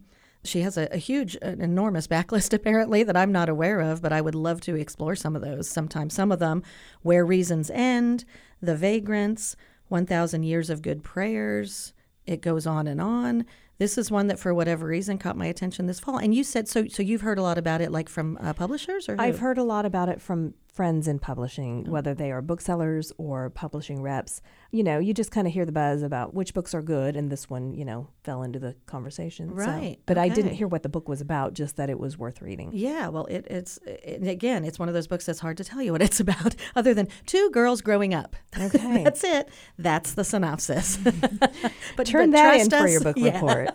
She 0.47 0.61
has 0.61 0.77
a, 0.77 0.87
a 0.91 0.97
huge, 0.97 1.37
an 1.41 1.61
enormous 1.61 2.07
backlist 2.07 2.53
apparently 2.53 3.03
that 3.03 3.17
I'm 3.17 3.31
not 3.31 3.49
aware 3.49 3.79
of, 3.79 4.01
but 4.01 4.13
I 4.13 4.21
would 4.21 4.35
love 4.35 4.61
to 4.61 4.75
explore 4.75 5.15
some 5.15 5.35
of 5.35 5.41
those 5.41 5.69
sometime. 5.69 6.09
Some 6.09 6.31
of 6.31 6.39
them, 6.39 6.63
Where 7.01 7.25
Reasons 7.25 7.69
End, 7.69 8.25
The 8.61 8.75
Vagrants, 8.75 9.55
1,000 9.89 10.43
Years 10.43 10.69
of 10.69 10.81
Good 10.81 11.03
Prayers. 11.03 11.93
It 12.25 12.41
goes 12.41 12.67
on 12.67 12.87
and 12.87 12.99
on. 12.99 13.45
This 13.77 13.97
is 13.97 14.09
one 14.09 14.27
that, 14.27 14.39
for 14.39 14.53
whatever 14.53 14.87
reason, 14.87 15.17
caught 15.17 15.37
my 15.37 15.45
attention 15.45 15.85
this 15.85 15.99
fall. 15.99 16.17
And 16.17 16.33
you 16.33 16.43
said 16.43 16.67
so. 16.67 16.87
So 16.87 17.03
you've 17.03 17.21
heard 17.21 17.37
a 17.37 17.43
lot 17.43 17.57
about 17.57 17.79
it, 17.79 17.91
like 17.91 18.09
from 18.09 18.37
uh, 18.41 18.53
publishers, 18.53 19.07
or 19.07 19.15
who? 19.15 19.21
I've 19.21 19.39
heard 19.39 19.57
a 19.59 19.63
lot 19.63 19.85
about 19.85 20.09
it 20.09 20.19
from 20.19 20.55
friends 20.77 21.07
in 21.07 21.17
publishing, 21.17 21.85
Oh. 21.87 21.91
whether 21.91 22.13
they 22.13 22.31
are 22.31 22.41
booksellers 22.41 23.11
or 23.17 23.49
publishing 23.49 23.99
reps, 24.01 24.41
you 24.71 24.83
know, 24.83 24.99
you 24.99 25.11
just 25.11 25.31
kind 25.31 25.47
of 25.47 25.53
hear 25.53 25.65
the 25.65 25.71
buzz 25.71 26.03
about 26.03 26.35
which 26.35 26.53
books 26.53 26.75
are 26.75 26.83
good, 26.83 27.15
and 27.15 27.31
this 27.31 27.49
one, 27.49 27.73
you 27.73 27.83
know, 27.83 28.09
fell 28.23 28.43
into 28.43 28.59
the 28.59 28.75
conversation. 28.85 29.49
So- 29.49 29.55
Right, 29.55 29.97
but 30.05 30.17
I 30.19 30.29
didn't 30.29 30.53
hear 30.53 30.67
what 30.67 30.83
the 30.83 30.89
book 30.89 31.09
was 31.09 31.19
about, 31.19 31.53
just 31.55 31.77
that 31.77 31.89
it 31.89 31.99
was 31.99 32.15
worth 32.15 32.43
reading. 32.43 32.69
Yeah, 32.73 33.07
well, 33.07 33.25
it, 33.25 33.47
it's 33.49 33.79
it, 33.87 34.25
again, 34.27 34.63
it's 34.63 34.77
one 34.77 34.87
of 34.87 34.93
those 34.93 35.07
books 35.07 35.25
that's 35.25 35.39
hard 35.39 35.57
to 35.57 35.63
tell 35.63 35.81
you 35.81 35.91
what 35.93 36.01
it's 36.03 36.19
about, 36.27 36.55
other 36.75 36.93
than 36.93 37.07
two 37.25 37.49
girls 37.49 37.81
growing 37.81 38.13
up. 38.13 38.35
Okay. 38.57 39.03
that's 39.03 39.23
it. 39.23 39.49
That's 39.79 40.13
the 40.13 40.23
synopsis. 40.23 40.97
but 41.97 42.05
Turn 42.05 42.29
but 42.31 42.37
that 42.37 42.59
in 42.61 42.69
trust 42.69 42.83
for 42.83 42.87
your 42.87 43.01
book 43.01 43.17
yeah. 43.17 43.33
report. 43.33 43.69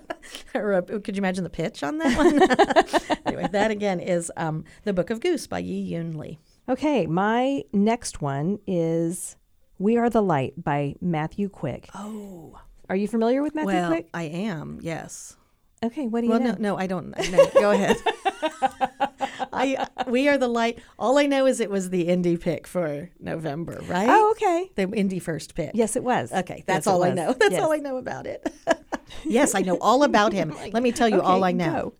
uh, 0.55 0.99
could 1.01 1.17
you 1.17 1.21
imagine 1.21 1.43
the 1.43 1.51
pitch 1.51 1.83
on 1.83 1.99
that 1.99 2.17
one? 2.17 3.19
anyway, 3.27 3.49
that 3.51 3.73
again 3.73 3.99
is 3.99 4.31
um, 4.37 4.63
the 4.85 4.93
Book 4.93 5.11
of 5.11 5.19
Goose 5.21 5.49
by 5.49 5.61
Yiyun 5.61 6.15
Li. 6.17 6.39
Okay, 6.73 7.07
my 7.07 7.64
next 7.75 8.23
one 8.23 8.59
is 8.67 9.37
We 9.79 9.99
Are 9.99 10.09
the 10.09 10.23
Light 10.23 10.55
by 10.57 10.95
Matthew 11.02 11.50
Quick. 11.50 11.91
Oh, 11.95 12.59
Are 12.88 12.97
you 12.97 13.07
familiar 13.07 13.43
with 13.43 13.55
Matthew 13.55 13.75
well, 13.75 13.88
Quick? 13.91 14.09
I 14.14 14.23
am. 14.23 14.79
Yes. 14.81 15.37
Okay, 15.85 16.07
what 16.07 16.21
do 16.21 16.29
you 16.29 16.31
Well, 16.31 16.41
know? 16.41 16.52
no, 16.52 16.57
no, 16.59 16.79
I 16.79 16.87
don't. 16.87 17.09
No, 17.31 17.47
go 17.61 17.73
ahead. 17.73 17.99
I 19.52 19.87
we 20.07 20.29
are 20.29 20.38
the 20.38 20.49
light. 20.49 20.79
All 20.99 21.19
I 21.19 21.26
know 21.26 21.45
is 21.45 21.61
it 21.61 21.69
was 21.69 21.91
the 21.91 22.07
indie 22.07 22.41
pick 22.41 22.67
for 22.67 23.11
November, 23.21 23.79
right? 23.87 24.09
Oh, 24.09 24.31
okay. 24.31 24.71
the 24.75 24.87
indie 24.87 25.21
first 25.21 25.55
pick. 25.55 25.73
Yes, 25.75 25.95
it 25.95 26.02
was. 26.02 26.33
Okay, 26.33 26.64
that's 26.67 26.87
Yes, 26.87 26.87
all 26.87 27.05
I 27.05 27.11
know. 27.12 27.33
That's 27.38 27.52
Yes. 27.52 27.62
all 27.62 27.73
I 27.73 27.76
know 27.76 27.99
about 27.99 28.26
it. 28.26 28.50
yes, 29.25 29.55
I 29.55 29.61
know 29.61 29.76
all 29.79 30.05
about 30.05 30.33
him. 30.33 30.55
Let 30.73 30.83
me 30.83 30.91
tell 30.91 31.09
you 31.09 31.21
all 31.21 31.45
I 31.45 31.52
know. 31.52 31.93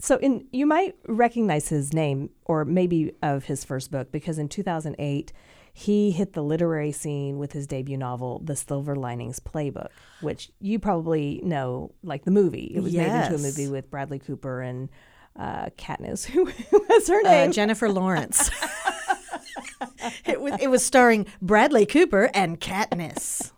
So, 0.00 0.16
in 0.18 0.46
you 0.52 0.66
might 0.66 0.96
recognize 1.06 1.68
his 1.68 1.92
name, 1.92 2.30
or 2.44 2.64
maybe 2.64 3.12
of 3.22 3.44
his 3.44 3.64
first 3.64 3.90
book, 3.90 4.10
because 4.10 4.38
in 4.38 4.48
2008 4.48 5.32
he 5.72 6.10
hit 6.10 6.32
the 6.32 6.42
literary 6.42 6.90
scene 6.90 7.38
with 7.38 7.52
his 7.52 7.66
debut 7.66 7.96
novel, 7.96 8.40
The 8.44 8.56
Silver 8.56 8.96
Linings 8.96 9.38
Playbook, 9.38 9.88
which 10.20 10.50
you 10.60 10.80
probably 10.80 11.40
know, 11.44 11.92
like 12.02 12.24
the 12.24 12.32
movie. 12.32 12.72
It 12.74 12.80
was 12.82 12.92
made 12.92 13.06
into 13.06 13.36
a 13.36 13.38
movie 13.38 13.68
with 13.68 13.88
Bradley 13.88 14.18
Cooper 14.18 14.60
and 14.62 14.88
uh, 15.36 15.66
Katniss. 15.78 16.24
Who 16.26 16.44
was 16.88 17.06
her 17.08 17.20
Uh, 17.20 17.30
name? 17.30 17.52
Jennifer 17.52 17.88
Lawrence. 18.00 18.50
it 20.26 20.40
was 20.40 20.54
it 20.60 20.68
was 20.68 20.84
starring 20.84 21.26
Bradley 21.40 21.86
Cooper 21.86 22.30
and 22.34 22.60
Katniss. 22.60 23.52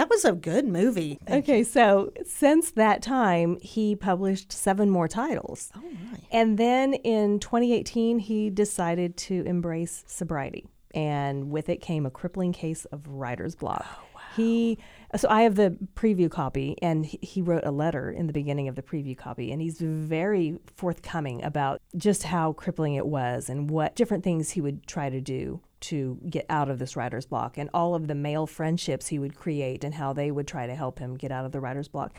That 0.00 0.08
was 0.08 0.24
a 0.24 0.32
good 0.32 0.66
movie. 0.66 1.18
Okay, 1.30 1.62
so 1.62 2.10
since 2.24 2.70
that 2.70 3.02
time, 3.02 3.58
he 3.60 3.94
published 3.94 4.50
seven 4.50 4.88
more 4.88 5.06
titles. 5.06 5.70
Oh 5.76 5.82
my. 5.82 6.18
And 6.32 6.56
then 6.56 6.94
in 6.94 7.38
2018, 7.38 8.18
he 8.18 8.48
decided 8.48 9.18
to 9.18 9.42
embrace 9.44 10.02
sobriety. 10.06 10.66
And 10.94 11.50
with 11.50 11.68
it 11.68 11.82
came 11.82 12.06
a 12.06 12.10
crippling 12.10 12.54
case 12.54 12.86
of 12.86 13.06
writer's 13.08 13.54
block. 13.54 13.84
Oh, 13.86 14.04
wow. 14.14 14.20
He, 14.36 14.78
so 15.14 15.28
I 15.28 15.42
have 15.42 15.56
the 15.56 15.76
preview 15.94 16.30
copy, 16.30 16.78
and 16.80 17.04
he 17.04 17.42
wrote 17.42 17.66
a 17.66 17.70
letter 17.70 18.10
in 18.10 18.26
the 18.26 18.32
beginning 18.32 18.68
of 18.68 18.76
the 18.76 18.82
preview 18.82 19.18
copy, 19.18 19.52
and 19.52 19.60
he's 19.60 19.82
very 19.82 20.58
forthcoming 20.76 21.44
about 21.44 21.82
just 21.94 22.22
how 22.22 22.54
crippling 22.54 22.94
it 22.94 23.06
was 23.06 23.50
and 23.50 23.68
what 23.68 23.96
different 23.96 24.24
things 24.24 24.52
he 24.52 24.62
would 24.62 24.86
try 24.86 25.10
to 25.10 25.20
do 25.20 25.60
to 25.80 26.18
get 26.28 26.46
out 26.48 26.68
of 26.68 26.78
this 26.78 26.96
writer's 26.96 27.26
block 27.26 27.56
and 27.56 27.70
all 27.72 27.94
of 27.94 28.06
the 28.06 28.14
male 28.14 28.46
friendships 28.46 29.08
he 29.08 29.18
would 29.18 29.34
create 29.34 29.84
and 29.84 29.94
how 29.94 30.12
they 30.12 30.30
would 30.30 30.46
try 30.46 30.66
to 30.66 30.74
help 30.74 30.98
him 30.98 31.16
get 31.16 31.32
out 31.32 31.44
of 31.44 31.52
the 31.52 31.60
writer's 31.60 31.88
block. 31.88 32.12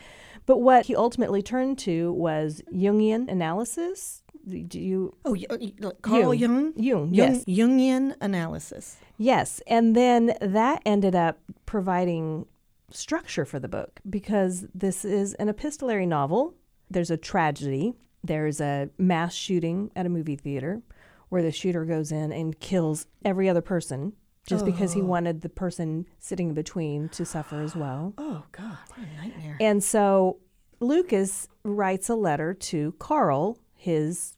But 0.46 0.60
what 0.60 0.88
he 0.88 0.96
ultimately 0.96 1.41
turned 1.41 1.77
to 1.80 2.12
was 2.13 2.62
Jungian 2.74 3.30
analysis. 3.30 4.24
Do 4.48 4.80
you 4.80 5.15
Oh, 5.24 5.36
uh, 5.50 5.91
Carl 6.01 6.34
Jung. 6.34 6.74
Jung, 6.75 6.84
Jung 6.84 7.13
yes. 7.13 7.46
Jungian 7.46 8.15
analysis. 8.22 8.98
Yes, 9.18 9.62
and 9.68 9.96
then 9.96 10.36
that 10.41 10.82
ended 10.86 11.15
up 11.15 11.39
providing 11.68 12.48
structure 12.89 13.46
for 13.46 13.60
the 13.60 13.68
book 13.68 14.00
because 14.10 14.65
this 14.74 15.06
is 15.06 15.36
an 15.36 15.48
epistolary 15.48 16.08
novel. 16.08 16.56
There's 16.89 17.12
a 17.12 17.18
tragedy. 17.18 17.94
There's 18.24 18.60
a 18.60 18.89
mass 18.98 19.34
shooting 19.34 19.91
at 19.96 20.06
a 20.06 20.10
movie 20.10 20.36
theater 20.36 20.82
where 21.31 21.41
the 21.41 21.51
shooter 21.51 21.85
goes 21.85 22.11
in 22.11 22.33
and 22.33 22.59
kills 22.59 23.07
every 23.23 23.47
other 23.47 23.61
person 23.61 24.11
just 24.45 24.65
because 24.65 24.91
he 24.91 25.01
wanted 25.01 25.39
the 25.41 25.47
person 25.47 26.05
sitting 26.19 26.50
in 26.50 26.53
between 26.53 27.07
to 27.07 27.23
suffer 27.23 27.61
as 27.61 27.73
well. 27.73 28.13
Oh 28.17 28.43
God, 28.51 28.77
what 28.89 29.00
a 29.00 29.21
nightmare. 29.21 29.55
And 29.61 29.81
so 29.81 30.39
Lucas 30.81 31.47
writes 31.63 32.09
a 32.09 32.15
letter 32.15 32.53
to 32.53 32.93
Carl, 33.00 33.57
his 33.75 34.35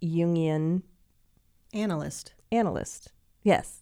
Jungian 0.00 0.82
Analyst, 1.72 2.34
analyst. 2.52 3.10
Yes. 3.42 3.80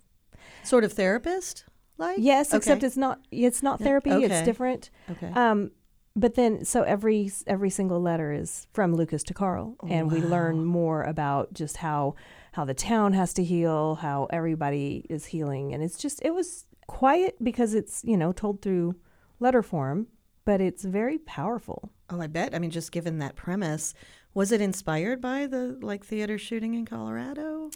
sort 0.65 0.85
of 0.85 0.93
therapist, 0.95 1.67
like 1.99 2.17
Yes, 2.19 2.55
except 2.55 2.83
it's 2.83 2.97
not 2.97 3.21
it's 3.31 3.63
not 3.63 3.79
therapy, 3.79 4.11
okay. 4.11 4.25
it's 4.25 4.43
different. 4.47 4.89
okay. 5.11 5.31
Um 5.35 5.71
but 6.15 6.35
then 6.35 6.65
so 6.65 6.83
every 6.83 7.31
every 7.47 7.71
single 7.71 8.01
letter 8.01 8.33
is 8.33 8.67
from 8.73 8.95
Lucas 8.95 9.23
to 9.25 9.35
Carl 9.35 9.77
and 9.89 10.11
we 10.11 10.21
learn 10.21 10.65
more 10.65 11.03
about 11.03 11.53
just 11.55 11.79
how 11.79 12.15
how 12.53 12.65
the 12.65 12.75
town 12.75 13.15
has 13.15 13.33
to 13.35 13.45
heal, 13.45 13.97
how 13.97 14.27
everybody 14.31 15.07
is 15.09 15.27
healing 15.27 15.73
and 15.73 15.83
it's 15.83 15.97
just 15.97 16.21
it 16.23 16.35
was 16.35 16.67
quiet 16.87 17.37
because 17.43 17.75
it's, 17.75 18.05
you 18.05 18.17
know, 18.17 18.33
told 18.33 18.61
through 18.61 18.95
letter 19.41 19.63
form, 19.63 20.07
but 20.45 20.61
it's 20.61 20.85
very 20.85 21.19
powerful. 21.19 21.91
Oh, 22.11 22.21
I 22.21 22.27
bet. 22.27 22.55
I 22.55 22.59
mean, 22.59 22.71
just 22.71 22.93
given 22.93 23.19
that 23.19 23.37
premise, 23.37 23.95
was 24.35 24.53
it 24.53 24.61
inspired 24.61 25.21
by 25.21 25.47
the 25.47 25.79
like 25.81 26.05
theater 26.05 26.37
shooting 26.37 26.75
in 26.75 26.85
Colorado? 26.85 27.71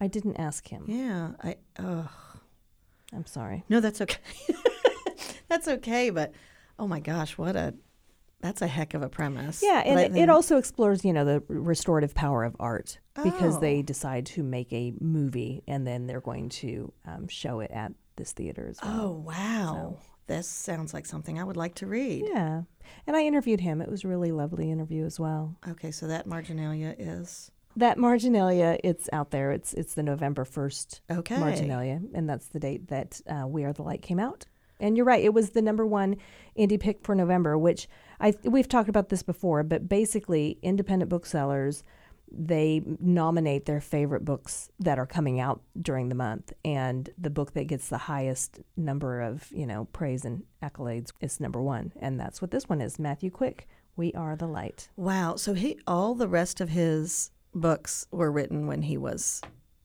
I 0.00 0.06
didn't 0.06 0.36
ask 0.36 0.68
him. 0.68 0.84
Yeah, 0.88 1.32
I. 1.42 1.56
Oh 1.78 2.10
I'm 3.12 3.26
sorry. 3.26 3.64
no, 3.68 3.80
that's 3.80 4.00
okay. 4.00 4.18
that's 5.48 5.68
okay, 5.68 6.10
but 6.10 6.32
oh 6.78 6.86
my 6.86 7.00
gosh, 7.00 7.36
what 7.38 7.56
a 7.56 7.74
that's 8.40 8.60
a 8.60 8.66
heck 8.66 8.92
of 8.92 9.02
a 9.02 9.08
premise. 9.08 9.62
Yeah, 9.62 9.82
and 9.86 9.98
it, 9.98 10.14
it 10.16 10.28
also 10.28 10.58
explores, 10.58 11.02
you 11.04 11.14
know, 11.14 11.24
the 11.24 11.42
restorative 11.48 12.14
power 12.14 12.44
of 12.44 12.54
art 12.60 12.98
because 13.22 13.56
Oh. 13.56 13.60
they 13.60 13.80
decide 13.80 14.26
to 14.26 14.42
make 14.42 14.70
a 14.72 14.92
movie 15.00 15.62
and 15.66 15.86
then 15.86 16.06
they're 16.06 16.20
going 16.20 16.50
to 16.50 16.92
um, 17.06 17.26
show 17.28 17.60
it 17.60 17.70
at 17.70 17.92
this 18.16 18.32
theater 18.32 18.66
as 18.68 18.78
well. 18.82 19.00
Oh 19.00 19.10
wow, 19.12 19.96
this 20.26 20.46
sounds 20.48 20.92
like 20.92 21.06
something 21.06 21.38
I 21.40 21.44
would 21.44 21.56
like 21.56 21.74
to 21.76 21.86
read. 21.86 22.24
Yeah, 22.32 22.62
and 23.06 23.16
I 23.16 23.22
interviewed 23.22 23.60
him. 23.60 23.80
It 23.80 23.90
was 23.90 24.04
a 24.04 24.08
really 24.08 24.30
lovely 24.30 24.70
interview 24.70 25.04
as 25.06 25.18
well. 25.18 25.56
Okay, 25.66 25.90
so 25.90 26.06
that 26.08 26.26
marginalia 26.26 26.94
is 26.98 27.50
That 27.76 27.96
marginalia, 27.98 28.78
it's 28.84 29.08
out 29.12 29.30
there. 29.30 29.52
It's 29.52 29.72
it's 29.72 29.94
the 29.94 30.02
November 30.02 30.44
first 30.44 31.00
okay. 31.10 31.38
marginalia, 31.38 32.00
and 32.14 32.28
that's 32.28 32.48
the 32.48 32.60
date 32.60 32.88
that 32.88 33.20
uh, 33.26 33.46
We 33.46 33.64
Are 33.64 33.72
the 33.72 33.82
Light 33.82 34.02
came 34.02 34.20
out. 34.20 34.44
And 34.80 34.96
you're 34.96 35.06
right; 35.06 35.24
it 35.24 35.34
was 35.34 35.50
the 35.50 35.62
number 35.62 35.86
one 35.86 36.16
indie 36.58 36.80
pick 36.80 37.04
for 37.04 37.14
November, 37.14 37.56
which 37.56 37.88
I 38.20 38.34
we've 38.44 38.68
talked 38.68 38.88
about 38.88 39.08
this 39.08 39.22
before. 39.22 39.62
But 39.62 39.88
basically, 39.88 40.58
independent 40.62 41.08
booksellers 41.08 41.84
they 42.36 42.82
nominate 43.00 43.66
their 43.66 43.80
favorite 43.80 44.24
books 44.24 44.70
that 44.80 44.98
are 44.98 45.06
coming 45.06 45.40
out 45.40 45.62
during 45.80 46.08
the 46.08 46.14
month, 46.14 46.52
and 46.64 47.10
the 47.18 47.30
book 47.30 47.52
that 47.52 47.66
gets 47.66 47.88
the 47.88 47.98
highest 47.98 48.60
number 48.76 49.20
of 49.20 49.50
you 49.52 49.66
know 49.66 49.86
praise 49.92 50.24
and 50.24 50.44
accolades 50.62 51.12
is 51.20 51.40
number 51.40 51.62
one, 51.62 51.92
and 52.00 52.18
that's 52.18 52.40
what 52.42 52.50
this 52.50 52.68
one 52.68 52.80
is. 52.80 52.98
Matthew 52.98 53.30
Quick, 53.30 53.68
We 53.96 54.12
Are 54.14 54.36
the 54.36 54.46
Light. 54.46 54.88
Wow. 54.96 55.36
So 55.36 55.54
he 55.54 55.78
all 55.86 56.14
the 56.14 56.28
rest 56.28 56.60
of 56.60 56.70
his 56.70 57.30
books 57.54 58.06
were 58.10 58.32
written 58.32 58.66
when 58.66 58.82
he 58.82 58.96
was 58.96 59.40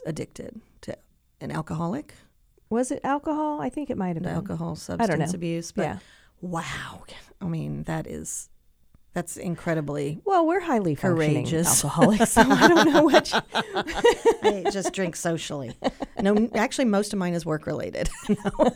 addicted 0.05 0.59
to 0.81 0.97
an 1.41 1.51
alcoholic, 1.51 2.13
Was 2.69 2.91
it 2.91 3.01
alcohol? 3.03 3.61
I 3.61 3.69
think 3.69 3.89
it 3.89 3.97
might 3.97 4.15
have 4.15 4.23
been. 4.23 4.33
alcohol, 4.33 4.75
substance 4.75 5.33
abuse. 5.33 5.71
But 5.71 5.83
yeah. 5.83 5.97
wow, 6.41 7.03
I 7.41 7.45
mean 7.45 7.83
that 7.83 8.07
is 8.07 8.49
that's 9.13 9.37
incredibly. 9.37 10.21
Well, 10.23 10.45
we're 10.45 10.59
highly 10.59 10.95
Courageous. 10.95 11.83
alcoholics, 11.83 12.31
so 12.33 12.41
I 12.41 12.67
don't 12.67 12.93
know 12.93 13.03
what. 13.03 13.33
You, 13.33 13.39
I 14.43 14.69
just 14.71 14.93
drink 14.93 15.15
socially. 15.15 15.75
No, 16.21 16.49
actually, 16.53 16.85
most 16.85 17.11
of 17.11 17.19
mine 17.19 17.33
is 17.33 17.45
work 17.45 17.65
related. 17.65 18.09
no. 18.29 18.71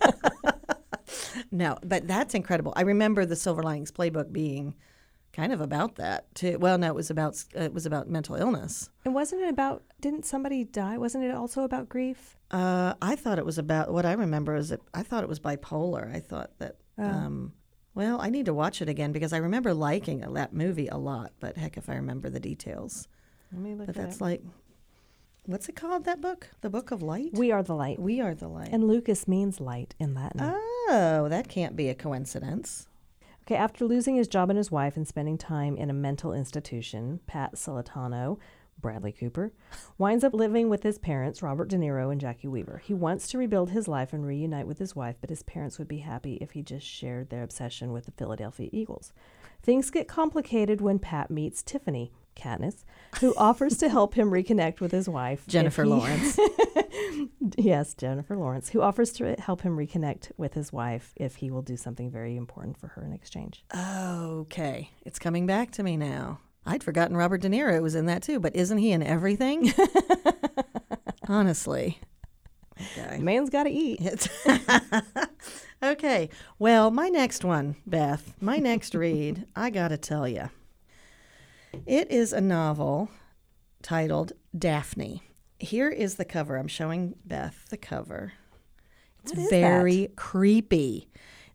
no, 1.51 1.77
but 1.83 2.07
that's 2.07 2.33
incredible. 2.33 2.73
I 2.75 2.81
remember 2.81 3.25
the 3.25 3.35
Silver 3.35 3.61
Linings 3.61 3.91
Playbook 3.91 4.31
being 4.31 4.73
kind 5.33 5.51
of 5.51 5.59
about 5.59 5.95
that 5.95 6.33
too. 6.35 6.57
Well, 6.59 6.77
no, 6.77 6.87
it 6.87 6.95
was 6.95 7.09
about 7.09 7.43
it 7.55 7.73
was 7.73 7.85
about 7.85 8.07
mental 8.09 8.35
illness. 8.35 8.89
and 9.03 9.13
wasn't 9.13 9.41
it 9.41 9.49
about? 9.49 9.83
Didn't 9.99 10.25
somebody 10.25 10.63
die? 10.63 10.97
Wasn't 10.97 11.23
it 11.23 11.33
also 11.33 11.63
about 11.63 11.89
grief? 11.89 12.37
Uh, 12.51 12.93
I 13.01 13.15
thought 13.15 13.39
it 13.39 13.45
was 13.45 13.57
about 13.57 13.91
what 13.91 14.05
I 14.05 14.13
remember 14.13 14.55
is 14.55 14.69
that 14.69 14.79
I 14.93 15.03
thought 15.03 15.23
it 15.23 15.29
was 15.29 15.39
bipolar. 15.39 16.13
I 16.15 16.19
thought 16.19 16.51
that. 16.59 16.77
Um, 16.97 17.53
well, 17.95 18.21
I 18.21 18.29
need 18.29 18.45
to 18.45 18.53
watch 18.53 18.81
it 18.81 18.89
again 18.89 19.11
because 19.11 19.33
I 19.33 19.37
remember 19.37 19.73
liking 19.73 20.19
that 20.21 20.53
movie 20.53 20.87
a 20.87 20.97
lot. 20.97 21.31
But 21.39 21.57
heck, 21.57 21.77
if 21.77 21.89
I 21.89 21.95
remember 21.95 22.29
the 22.29 22.39
details. 22.39 23.07
Let 23.51 23.61
me 23.61 23.75
look 23.75 23.87
But 23.87 23.95
that's 23.95 24.15
up. 24.17 24.21
like, 24.21 24.41
what's 25.45 25.69
it 25.69 25.75
called? 25.75 26.05
That 26.05 26.21
book, 26.21 26.49
The 26.61 26.69
Book 26.71 26.89
of 26.91 27.01
Light. 27.03 27.31
We 27.33 27.51
are 27.51 27.61
the 27.61 27.75
light, 27.75 27.99
We 27.99 28.19
are 28.21 28.33
the 28.33 28.47
light. 28.47 28.69
and 28.71 28.87
Lucas 28.87 29.27
means 29.27 29.59
light 29.59 29.93
in 29.99 30.13
Latin. 30.15 30.41
oh, 30.41 31.27
that 31.29 31.49
can't 31.49 31.75
be 31.75 31.89
a 31.89 31.95
coincidence. 31.95 32.87
Okay, 33.45 33.55
after 33.55 33.85
losing 33.85 34.15
his 34.15 34.27
job 34.27 34.49
and 34.49 34.57
his 34.57 34.71
wife 34.71 34.95
and 34.95 35.07
spending 35.07 35.37
time 35.37 35.75
in 35.75 35.89
a 35.89 35.93
mental 35.93 36.33
institution, 36.33 37.19
Pat 37.27 37.57
Solitano 37.57 38.39
Bradley 38.79 39.11
Cooper, 39.11 39.53
winds 39.97 40.23
up 40.23 40.33
living 40.33 40.69
with 40.69 40.83
his 40.83 40.97
parents, 40.97 41.41
Robert 41.41 41.69
De 41.69 41.77
Niro 41.77 42.11
and 42.11 42.21
Jacki 42.21 42.47
Weaver. 42.47 42.81
He 42.83 42.93
wants 42.93 43.27
to 43.29 43.37
rebuild 43.37 43.71
his 43.71 43.87
life 43.87 44.13
and 44.13 44.25
reunite 44.25 44.67
with 44.67 44.79
his 44.79 44.95
wife, 44.95 45.15
but 45.21 45.29
his 45.29 45.43
parents 45.43 45.79
would 45.79 45.87
be 45.87 45.99
happy 45.99 46.37
if 46.41 46.51
he 46.51 46.61
just 46.61 46.85
shared 46.85 47.29
their 47.29 47.43
obsession 47.43 47.91
with 47.91 48.05
the 48.05 48.11
Philadelphia 48.11 48.69
Eagles. 48.71 49.13
Things 49.61 49.89
get 49.89 50.07
complicated 50.07 50.81
when 50.81 50.99
Pat 50.99 51.31
meets 51.31 51.63
Tiffany, 51.63 52.11
Katniss, 52.35 52.83
who 53.19 53.33
offers 53.35 53.77
to 53.77 53.89
help 53.89 54.15
him 54.15 54.31
reconnect 54.31 54.79
with 54.79 54.91
his 54.91 55.07
wife. 55.09 55.45
Jennifer 55.47 55.83
he- 55.83 55.89
Lawrence. 55.89 56.39
yes, 57.57 57.93
Jennifer 57.93 58.35
Lawrence, 58.35 58.69
who 58.69 58.81
offers 58.81 59.11
to 59.13 59.35
help 59.39 59.61
him 59.61 59.77
reconnect 59.77 60.31
with 60.37 60.53
his 60.53 60.71
wife 60.73 61.13
if 61.15 61.37
he 61.37 61.51
will 61.51 61.61
do 61.61 61.77
something 61.77 62.09
very 62.09 62.35
important 62.35 62.77
for 62.77 62.87
her 62.89 63.03
in 63.03 63.13
exchange. 63.13 63.63
Okay, 63.75 64.89
it's 65.05 65.19
coming 65.19 65.45
back 65.45 65.71
to 65.71 65.83
me 65.83 65.97
now. 65.97 66.39
I'd 66.65 66.83
forgotten 66.83 67.17
Robert 67.17 67.41
De 67.41 67.49
Niro 67.49 67.81
was 67.81 67.95
in 67.95 68.05
that 68.05 68.23
too, 68.23 68.39
but 68.39 68.55
isn't 68.55 68.77
he 68.77 68.91
in 68.91 69.03
everything? 69.03 69.73
Honestly. 71.27 71.99
Okay. 72.97 73.19
Man's 73.19 73.49
got 73.49 73.63
to 73.63 73.69
eat. 73.69 74.27
Okay. 75.83 76.29
Well, 76.59 76.91
my 76.91 77.09
next 77.09 77.43
one, 77.43 77.75
Beth, 77.85 78.33
my 78.39 78.57
next 78.57 78.95
read, 78.95 79.45
I 79.53 79.69
got 79.69 79.89
to 79.89 79.97
tell 79.97 80.25
you. 80.25 80.49
It 81.85 82.11
is 82.11 82.33
a 82.33 82.41
novel 82.41 83.09
titled 83.81 84.33
Daphne. 84.57 85.23
Here 85.59 85.89
is 85.89 86.15
the 86.15 86.25
cover. 86.25 86.57
I'm 86.57 86.67
showing 86.67 87.15
Beth 87.25 87.65
the 87.69 87.77
cover. 87.77 88.33
It's 89.23 89.31
very 89.49 90.09
creepy. 90.15 91.07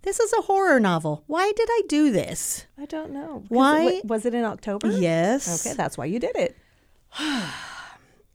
This 0.03 0.21
is 0.21 0.33
a 0.33 0.43
horror 0.43 0.81
novel. 0.81 1.25
Why 1.27 1.53
did 1.55 1.69
I 1.71 1.83
do 1.89 2.11
this? 2.11 2.67
I 2.79 2.87
don't 2.87 3.13
know. 3.13 3.45
Why- 3.49 3.85
it- 3.85 4.05
was 4.07 4.25
it 4.25 4.35
in 4.35 4.45
October? 4.45 4.89
Yes. 4.91 5.67
Okay, 5.67 5.77
that's 5.77 5.99
why 5.99 6.07
you 6.07 6.19
did 6.19 6.37
it. 6.37 6.57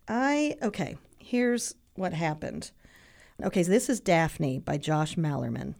I 0.08 0.58
okay. 0.62 0.98
Here's 1.18 1.76
what 1.96 2.14
happened. 2.14 2.72
Okay, 3.42 3.64
so 3.64 3.72
this 3.72 3.90
is 3.90 4.00
Daphne 4.00 4.60
by 4.60 4.78
Josh 4.78 5.16
Malerman. 5.16 5.76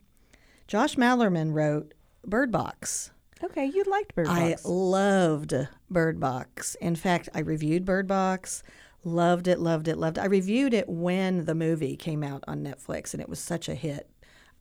Josh 0.68 0.96
Malerman 0.96 1.54
wrote 1.54 1.94
Bird 2.26 2.52
Box. 2.52 3.12
Okay, 3.44 3.66
you 3.66 3.84
liked 3.84 4.16
Bird 4.16 4.28
Box. 4.28 4.66
I 4.66 4.70
loved 4.70 5.54
Bird 5.90 6.20
Box. 6.20 6.76
In 6.76 6.96
fact, 6.96 7.28
I 7.36 7.40
reviewed 7.40 7.84
Bird 7.84 8.08
Box. 8.08 8.64
Loved 9.04 9.50
it, 9.50 9.60
loved 9.60 9.90
it, 9.90 9.98
loved 9.98 10.18
it. 10.18 10.22
I 10.22 10.26
reviewed 10.28 10.74
it 10.74 10.88
when 10.88 11.44
the 11.44 11.54
movie 11.54 11.98
came 11.98 12.24
out 12.24 12.44
on 12.48 12.64
Netflix, 12.64 13.14
and 13.14 13.22
it 13.22 13.28
was 13.28 13.40
such 13.40 13.68
a 13.68 13.76
hit. 13.76 14.10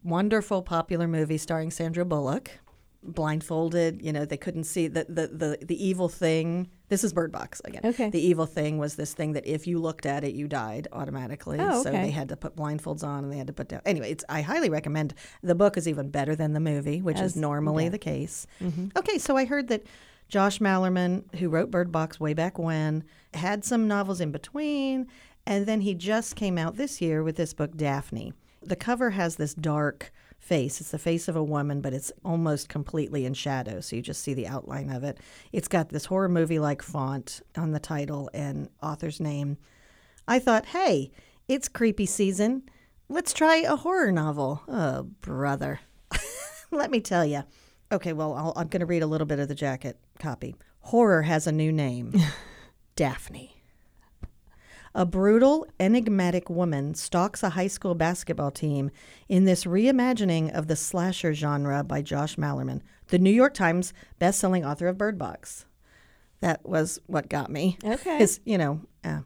Wonderful, 0.03 0.63
popular 0.63 1.07
movie 1.07 1.39
starring 1.39 1.71
Sandra 1.71 2.05
Bullock. 2.05 2.59
Blindfolded, 3.03 4.01
you 4.03 4.13
know, 4.13 4.25
they 4.25 4.37
couldn't 4.37 4.65
see 4.65 4.89
the 4.89 5.05
the 5.09 5.27
the, 5.27 5.59
the 5.65 5.85
evil 5.85 6.09
thing. 6.09 6.71
This 6.89 7.05
is 7.05 7.13
Bird 7.13 7.33
Box 7.33 7.61
again. 7.65 7.81
Okay. 7.85 8.11
The 8.11 8.21
evil 8.21 8.47
thing 8.47 8.79
was 8.79 8.97
this 8.97 9.15
thing 9.15 9.33
that 9.33 9.47
if 9.47 9.67
you 9.67 9.79
looked 9.79 10.05
at 10.05 10.25
it, 10.25 10.35
you 10.35 10.47
died 10.47 10.89
automatically. 10.93 11.59
Oh, 11.59 11.81
okay. 11.81 11.83
So 11.83 11.91
they 11.91 12.11
had 12.11 12.29
to 12.29 12.37
put 12.37 12.55
blindfolds 12.55 13.03
on 13.03 13.25
and 13.25 13.33
they 13.33 13.39
had 13.39 13.47
to 13.47 13.53
put 13.53 13.69
down. 13.69 13.81
Anyway, 13.87 14.11
it's 14.11 14.25
I 14.29 14.43
highly 14.43 14.69
recommend. 14.69 15.15
The 15.43 15.55
book 15.55 15.77
is 15.77 15.89
even 15.89 16.11
better 16.11 16.37
than 16.37 16.53
the 16.53 16.61
movie, 16.61 17.01
which 17.01 17.19
As- 17.19 17.33
is 17.33 17.37
normally 17.37 17.85
yeah. 17.85 17.91
the 17.91 17.99
case. 17.99 18.47
Mm-hmm. 18.61 18.89
Okay, 18.97 19.19
so 19.19 19.37
I 19.37 19.47
heard 19.47 19.69
that 19.69 19.85
Josh 20.29 20.61
Malerman, 20.61 21.35
who 21.37 21.49
wrote 21.49 21.71
Bird 21.71 21.93
Box 21.93 22.21
way 22.21 22.35
back 22.35 22.59
when, 22.59 23.05
had 23.35 23.65
some 23.65 23.89
novels 23.89 24.21
in 24.21 24.31
between, 24.33 25.09
and 25.47 25.67
then 25.67 25.81
he 25.81 25.95
just 25.95 26.37
came 26.37 26.57
out 26.57 26.77
this 26.77 27.01
year 27.01 27.23
with 27.23 27.37
this 27.37 27.53
book, 27.53 27.77
Daphne. 27.77 28.33
The 28.65 28.77
cover 28.77 29.11
has 29.11 29.37
this 29.37 29.55
dark 29.55 30.13
face. 30.39 30.81
It's 30.81 30.91
the 30.91 30.99
face 30.99 31.29
of 31.29 31.37
a 31.37 31.43
woman, 31.43 31.81
but 31.81 31.93
it's 31.93 32.13
almost 32.25 32.69
completely 32.69 33.25
in 33.25 33.35
shadow, 33.35 33.81
so 33.81 33.97
you 33.97 34.03
just 34.03 34.23
see 34.23 34.35
the 34.35 34.49
outline 34.49 34.91
of 34.91 35.05
it. 35.05 35.19
It's 35.53 35.69
got 35.69 35.89
this 35.89 36.07
horror 36.07 36.29
movie 36.29 36.59
like 36.59 36.83
font 36.83 37.41
on 37.57 37.71
the 37.71 37.81
title 37.81 38.29
and 38.35 38.69
author's 38.83 39.21
name. 39.21 39.57
I 40.27 40.39
thought, 40.39 40.67
hey, 40.67 41.13
it's 41.49 41.69
creepy 41.69 42.07
season. 42.07 42.63
Let's 43.09 43.33
try 43.33 43.57
a 43.59 43.77
horror 43.77 44.11
novel. 44.11 44.63
Oh, 44.69 45.05
brother. 45.21 45.81
Let 46.71 46.91
me 46.91 47.01
tell 47.01 47.25
you. 47.25 47.45
Okay, 47.93 48.13
well, 48.13 48.35
I'll, 48.35 48.53
I'm 48.57 48.69
going 48.69 48.81
to 48.81 48.87
read 48.87 49.03
a 49.03 49.07
little 49.07 49.27
bit 49.27 49.39
of 49.39 49.49
the 49.49 49.55
jacket 49.55 49.99
copy. 50.19 50.57
Horror 50.81 51.23
has 51.23 51.47
a 51.47 51.53
new 51.53 51.71
name 51.71 52.15
Daphne. 52.97 53.62
A 54.95 55.07
brutal, 55.07 55.67
enigmatic 55.81 56.51
woman 56.51 56.95
stalks 56.95 57.43
a 57.43 57.51
high 57.51 57.69
school 57.69 57.95
basketball 57.95 58.51
team 58.51 58.91
in 59.27 59.45
this 59.45 59.65
reimagining 59.65 60.53
of 60.53 60.67
the 60.67 60.77
slasher 60.77 61.33
genre 61.33 61.83
by 61.83 62.03
Josh 62.03 62.37
Malerman, 62.37 62.83
the 63.09 63.19
New 63.19 63.31
York 63.31 63.55
Times 63.55 63.95
bestselling 64.21 64.69
author 64.69 64.89
of 64.89 64.99
Bird 64.99 65.19
Box. 65.19 65.65
That 66.41 66.67
was 66.69 67.01
what 67.07 67.31
got 67.31 67.51
me. 67.51 67.79
Okay. 67.83 68.23
Is, 68.23 68.41
you 68.45 68.59
know, 68.59 68.83
uh, 69.03 69.21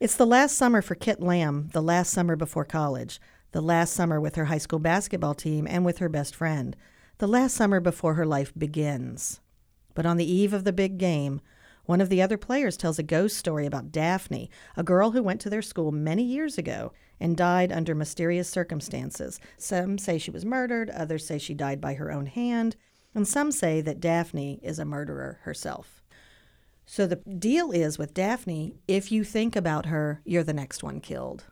it's 0.00 0.16
the 0.16 0.26
last 0.26 0.56
summer 0.56 0.82
for 0.82 0.96
Kit 0.96 1.20
Lamb, 1.20 1.68
the 1.72 1.82
last 1.82 2.10
summer 2.10 2.34
before 2.34 2.64
college, 2.64 3.20
the 3.52 3.60
last 3.60 3.92
summer 3.92 4.20
with 4.20 4.34
her 4.34 4.46
high 4.46 4.58
school 4.58 4.78
basketball 4.80 5.34
team 5.34 5.68
and 5.68 5.84
with 5.84 5.98
her 5.98 6.08
best 6.08 6.34
friend, 6.34 6.74
the 7.18 7.28
last 7.28 7.54
summer 7.54 7.78
before 7.78 8.14
her 8.14 8.26
life 8.26 8.52
begins. 8.58 9.40
But 9.94 10.06
on 10.06 10.16
the 10.16 10.30
eve 10.30 10.52
of 10.52 10.64
the 10.64 10.72
big 10.72 10.98
game, 10.98 11.40
one 11.90 12.00
of 12.00 12.08
the 12.08 12.22
other 12.22 12.38
players 12.38 12.76
tells 12.76 13.00
a 13.00 13.02
ghost 13.02 13.36
story 13.36 13.66
about 13.66 13.90
Daphne, 13.90 14.48
a 14.76 14.84
girl 14.84 15.10
who 15.10 15.24
went 15.24 15.40
to 15.40 15.50
their 15.50 15.60
school 15.60 15.90
many 15.90 16.22
years 16.22 16.56
ago 16.56 16.92
and 17.18 17.36
died 17.36 17.72
under 17.72 17.96
mysterious 17.96 18.48
circumstances. 18.48 19.40
Some 19.58 19.98
say 19.98 20.16
she 20.16 20.30
was 20.30 20.44
murdered, 20.44 20.88
others 20.90 21.26
say 21.26 21.36
she 21.36 21.52
died 21.52 21.80
by 21.80 21.94
her 21.94 22.12
own 22.12 22.26
hand, 22.26 22.76
and 23.12 23.26
some 23.26 23.50
say 23.50 23.80
that 23.80 23.98
Daphne 23.98 24.60
is 24.62 24.78
a 24.78 24.84
murderer 24.84 25.40
herself. 25.42 26.00
So 26.86 27.08
the 27.08 27.16
deal 27.16 27.72
is 27.72 27.98
with 27.98 28.14
Daphne, 28.14 28.76
if 28.86 29.10
you 29.10 29.24
think 29.24 29.56
about 29.56 29.86
her, 29.86 30.20
you're 30.24 30.44
the 30.44 30.52
next 30.52 30.84
one 30.84 31.00
killed. 31.00 31.46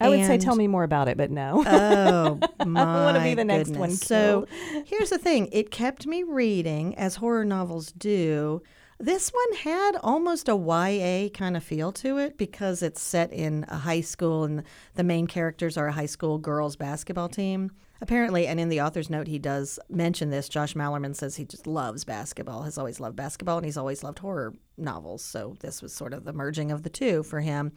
I 0.00 0.08
would 0.08 0.24
say 0.24 0.38
tell 0.38 0.56
me 0.56 0.66
more 0.66 0.84
about 0.84 1.08
it, 1.08 1.18
but 1.18 1.30
no. 1.30 1.62
Oh, 1.66 2.64
my 2.64 2.82
I 2.82 3.04
wanna 3.04 3.22
be 3.22 3.34
the 3.34 3.44
next 3.44 3.68
goodness. 3.68 3.78
one 3.78 3.90
So 3.90 4.46
here's 4.86 5.10
the 5.10 5.18
thing: 5.18 5.50
it 5.52 5.70
kept 5.70 6.06
me 6.06 6.22
reading, 6.22 6.96
as 6.96 7.16
horror 7.16 7.44
novels 7.44 7.92
do. 7.92 8.62
This 8.98 9.30
one 9.30 9.58
had 9.58 9.96
almost 10.02 10.48
a 10.48 10.56
YA 10.56 11.28
kind 11.30 11.56
of 11.56 11.64
feel 11.64 11.90
to 11.92 12.18
it 12.18 12.38
because 12.38 12.82
it's 12.82 13.02
set 13.02 13.32
in 13.32 13.64
a 13.68 13.78
high 13.78 14.00
school 14.00 14.44
and 14.44 14.62
the 14.94 15.02
main 15.02 15.26
characters 15.26 15.76
are 15.76 15.88
a 15.88 15.92
high 15.92 16.06
school 16.06 16.38
girls 16.38 16.76
basketball 16.76 17.28
team. 17.28 17.72
Apparently, 18.00 18.46
and 18.46 18.60
in 18.60 18.68
the 18.68 18.80
author's 18.80 19.10
note, 19.10 19.26
he 19.26 19.38
does 19.38 19.78
mention 19.88 20.30
this. 20.30 20.48
Josh 20.48 20.74
Malerman 20.74 21.16
says 21.16 21.36
he 21.36 21.44
just 21.44 21.66
loves 21.66 22.04
basketball, 22.04 22.62
has 22.62 22.76
always 22.76 23.00
loved 23.00 23.16
basketball, 23.16 23.56
and 23.56 23.64
he's 23.64 23.76
always 23.76 24.04
loved 24.04 24.18
horror 24.18 24.52
novels. 24.76 25.22
So 25.22 25.56
this 25.60 25.80
was 25.80 25.92
sort 25.92 26.12
of 26.12 26.24
the 26.24 26.32
merging 26.32 26.70
of 26.70 26.82
the 26.82 26.90
two 26.90 27.22
for 27.22 27.40
him. 27.40 27.72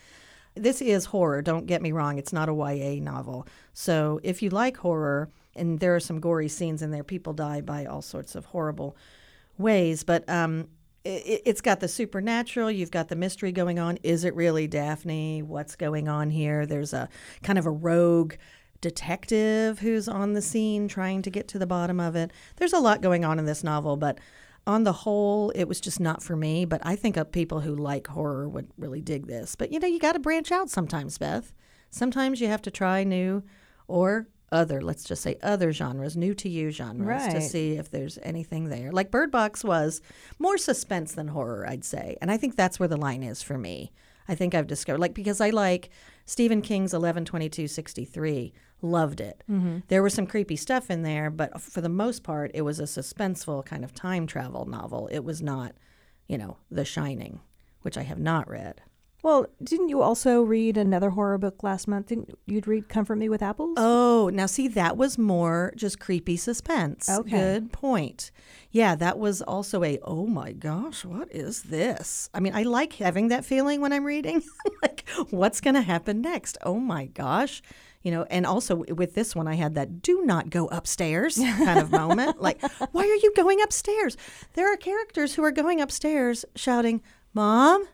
This 0.55 0.81
is 0.81 1.05
horror, 1.05 1.41
don't 1.41 1.67
get 1.67 1.81
me 1.81 1.91
wrong. 1.91 2.17
It's 2.17 2.33
not 2.33 2.49
a 2.49 2.53
YA 2.53 3.01
novel. 3.01 3.47
So 3.73 4.19
if 4.23 4.41
you 4.41 4.49
like 4.49 4.77
horror, 4.77 5.29
and 5.55 5.79
there 5.79 5.95
are 5.95 5.99
some 5.99 6.19
gory 6.19 6.47
scenes 6.47 6.81
in 6.81 6.91
there, 6.91 7.03
people 7.03 7.33
die 7.33 7.61
by 7.61 7.85
all 7.85 8.01
sorts 8.01 8.35
of 8.35 8.45
horrible 8.45 8.97
ways, 9.57 10.03
but 10.03 10.27
um, 10.29 10.67
it, 11.07 11.41
it's 11.45 11.61
got 11.61 11.79
the 11.79 11.87
supernatural. 11.87 12.69
You've 12.69 12.91
got 12.91 13.07
the 13.07 13.15
mystery 13.15 13.51
going 13.51 13.79
on. 13.79 13.97
Is 14.03 14.23
it 14.23 14.35
really 14.35 14.67
Daphne? 14.67 15.41
What's 15.41 15.75
going 15.75 16.07
on 16.07 16.29
here? 16.29 16.65
There's 16.65 16.93
a 16.93 17.09
kind 17.43 17.57
of 17.57 17.65
a 17.65 17.71
rogue 17.71 18.35
detective 18.81 19.79
who's 19.79 20.07
on 20.07 20.33
the 20.33 20.41
scene 20.41 20.87
trying 20.87 21.21
to 21.23 21.29
get 21.31 21.47
to 21.49 21.59
the 21.59 21.65
bottom 21.65 21.99
of 21.99 22.15
it. 22.15 22.31
There's 22.57 22.73
a 22.73 22.79
lot 22.79 23.01
going 23.01 23.25
on 23.25 23.39
in 23.39 23.45
this 23.45 23.63
novel, 23.63 23.97
but 23.97 24.19
on 24.67 24.83
the 24.83 24.93
whole, 24.93 25.49
it 25.51 25.63
was 25.63 25.79
just 25.79 25.99
not 25.99 26.21
for 26.21 26.35
me. 26.35 26.65
But 26.65 26.81
I 26.83 26.95
think 26.95 27.17
people 27.31 27.61
who 27.61 27.75
like 27.75 28.07
horror 28.07 28.49
would 28.49 28.69
really 28.77 29.01
dig 29.01 29.27
this. 29.27 29.55
But 29.55 29.71
you 29.71 29.79
know, 29.79 29.87
you 29.87 29.99
got 29.99 30.13
to 30.13 30.19
branch 30.19 30.51
out 30.51 30.69
sometimes, 30.69 31.17
Beth. 31.17 31.53
Sometimes 31.89 32.41
you 32.41 32.47
have 32.47 32.61
to 32.63 32.71
try 32.71 33.03
new 33.03 33.43
or 33.87 34.27
other, 34.51 34.81
let's 34.81 35.03
just 35.03 35.21
say 35.21 35.37
other 35.43 35.71
genres, 35.71 36.15
new 36.15 36.33
to 36.35 36.49
you 36.49 36.71
genres, 36.71 37.27
to 37.27 37.41
see 37.41 37.73
if 37.73 37.91
there's 37.91 38.17
anything 38.23 38.69
there. 38.69 38.91
Like 38.91 39.11
Bird 39.11 39.31
Box 39.31 39.63
was 39.63 40.01
more 40.39 40.57
suspense 40.57 41.13
than 41.13 41.29
horror, 41.29 41.67
I'd 41.67 41.83
say. 41.83 42.17
And 42.21 42.31
I 42.31 42.37
think 42.37 42.55
that's 42.55 42.79
where 42.79 42.87
the 42.87 42.97
line 42.97 43.23
is 43.23 43.41
for 43.41 43.57
me. 43.57 43.91
I 44.27 44.35
think 44.35 44.53
I've 44.53 44.67
discovered, 44.67 44.99
like, 44.99 45.13
because 45.13 45.39
I 45.39 45.51
like 45.51 45.89
Stephen 46.25 46.61
King's 46.61 46.91
112263, 46.91 48.53
loved 48.81 49.21
it. 49.21 49.43
Mm-hmm. 49.49 49.79
There 49.87 50.03
was 50.03 50.13
some 50.13 50.27
creepy 50.27 50.57
stuff 50.57 50.91
in 50.91 51.03
there, 51.03 51.29
but 51.29 51.61
for 51.61 51.81
the 51.81 51.89
most 51.89 52.23
part, 52.23 52.51
it 52.53 52.63
was 52.63 52.79
a 52.79 52.83
suspenseful 52.83 53.65
kind 53.65 53.83
of 53.83 53.93
time 53.93 54.27
travel 54.27 54.65
novel. 54.65 55.07
It 55.11 55.19
was 55.19 55.41
not, 55.41 55.75
you 56.27 56.37
know, 56.37 56.57
The 56.69 56.83
Shining, 56.83 57.39
which 57.81 57.97
I 57.97 58.03
have 58.03 58.19
not 58.19 58.49
read. 58.49 58.81
Well, 59.27 59.45
didn't 59.61 59.89
you 59.89 60.01
also 60.01 60.41
read 60.41 60.77
another 60.77 61.09
horror 61.09 61.37
book 61.37 61.61
last 61.61 61.85
month? 61.85 62.07
Didn't 62.07 62.39
you'd 62.45 62.65
read 62.65 62.87
Comfort 62.87 63.17
Me 63.17 63.27
with 63.27 63.41
Apples? 63.41 63.73
Oh, 63.75 64.31
now 64.33 64.45
see, 64.45 64.69
that 64.69 64.95
was 64.95 65.17
more 65.17 65.73
just 65.75 65.99
creepy 65.99 66.37
suspense. 66.37 67.09
Okay. 67.09 67.31
Good 67.31 67.73
point. 67.73 68.31
Yeah, 68.71 68.95
that 68.95 69.19
was 69.19 69.41
also 69.41 69.83
a, 69.83 69.99
oh 70.03 70.27
my 70.27 70.53
gosh, 70.53 71.03
what 71.03 71.29
is 71.29 71.63
this? 71.63 72.29
I 72.33 72.39
mean, 72.39 72.55
I 72.55 72.63
like 72.63 72.93
having 72.93 73.27
that 73.27 73.43
feeling 73.43 73.81
when 73.81 73.91
I'm 73.91 74.05
reading. 74.05 74.43
like, 74.81 75.03
what's 75.29 75.59
going 75.59 75.75
to 75.75 75.81
happen 75.81 76.21
next? 76.21 76.57
Oh 76.63 76.79
my 76.79 77.07
gosh. 77.07 77.61
You 78.03 78.11
know, 78.11 78.25
and 78.29 78.45
also 78.45 78.77
with 78.77 79.13
this 79.13 79.35
one, 79.35 79.49
I 79.49 79.55
had 79.55 79.75
that 79.75 80.01
do 80.01 80.23
not 80.23 80.49
go 80.49 80.67
upstairs 80.67 81.35
kind 81.37 81.79
of 81.79 81.91
moment. 81.91 82.41
Like, 82.41 82.61
why 82.93 83.01
are 83.01 83.05
you 83.15 83.33
going 83.35 83.61
upstairs? 83.61 84.15
There 84.53 84.71
are 84.71 84.77
characters 84.77 85.35
who 85.35 85.43
are 85.43 85.51
going 85.51 85.81
upstairs 85.81 86.45
shouting, 86.55 87.01
Mom, 87.33 87.85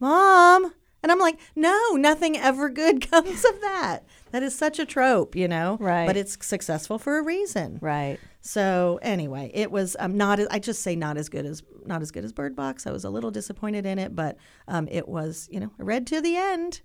Mom. 0.00 0.72
And 1.02 1.12
I'm 1.12 1.20
like, 1.20 1.38
no, 1.54 1.92
nothing 1.92 2.36
ever 2.36 2.68
good 2.68 3.08
comes 3.10 3.44
of 3.44 3.60
that. 3.60 4.00
That 4.32 4.42
is 4.42 4.56
such 4.56 4.78
a 4.78 4.84
trope, 4.84 5.36
you 5.36 5.46
know? 5.46 5.76
Right. 5.80 6.06
But 6.06 6.16
it's 6.16 6.36
successful 6.44 6.98
for 6.98 7.18
a 7.18 7.22
reason. 7.22 7.78
Right. 7.80 8.18
So 8.40 8.98
anyway, 9.02 9.50
it 9.54 9.70
was 9.70 9.96
um, 9.98 10.16
not. 10.16 10.40
I 10.50 10.58
just 10.58 10.82
say 10.82 10.94
not 10.94 11.16
as 11.16 11.28
good 11.28 11.46
as 11.46 11.62
not 11.84 12.02
as 12.02 12.10
good 12.10 12.24
as 12.24 12.32
Bird 12.32 12.54
Box. 12.54 12.86
I 12.86 12.92
was 12.92 13.04
a 13.04 13.10
little 13.10 13.30
disappointed 13.30 13.86
in 13.86 13.98
it, 13.98 14.14
but 14.14 14.36
um, 14.68 14.86
it 14.90 15.08
was 15.08 15.48
you 15.50 15.58
know 15.58 15.70
I 15.80 15.82
read 15.82 16.06
to 16.08 16.20
the 16.20 16.36
end. 16.36 16.80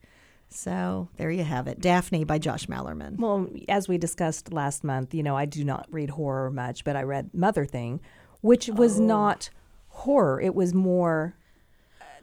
So 0.50 1.10
there 1.18 1.32
you 1.32 1.44
have 1.44 1.68
it, 1.68 1.80
Daphne 1.80 2.24
by 2.26 2.38
Josh 2.38 2.66
Malerman. 2.66 3.18
Well, 3.18 3.48
as 3.70 3.88
we 3.88 3.98
discussed 3.98 4.52
last 4.52 4.84
month, 4.84 5.14
you 5.14 5.24
know, 5.24 5.38
I 5.38 5.46
do 5.46 5.64
not 5.64 5.88
read 5.90 6.10
horror 6.10 6.52
much, 6.52 6.84
but 6.84 6.96
I 6.96 7.04
read 7.04 7.30
Mother 7.34 7.66
Thing, 7.66 8.02
which 8.42 8.68
was 8.68 9.00
not 9.00 9.50
horror. 9.88 10.42
It 10.42 10.54
was 10.54 10.74
more 10.74 11.36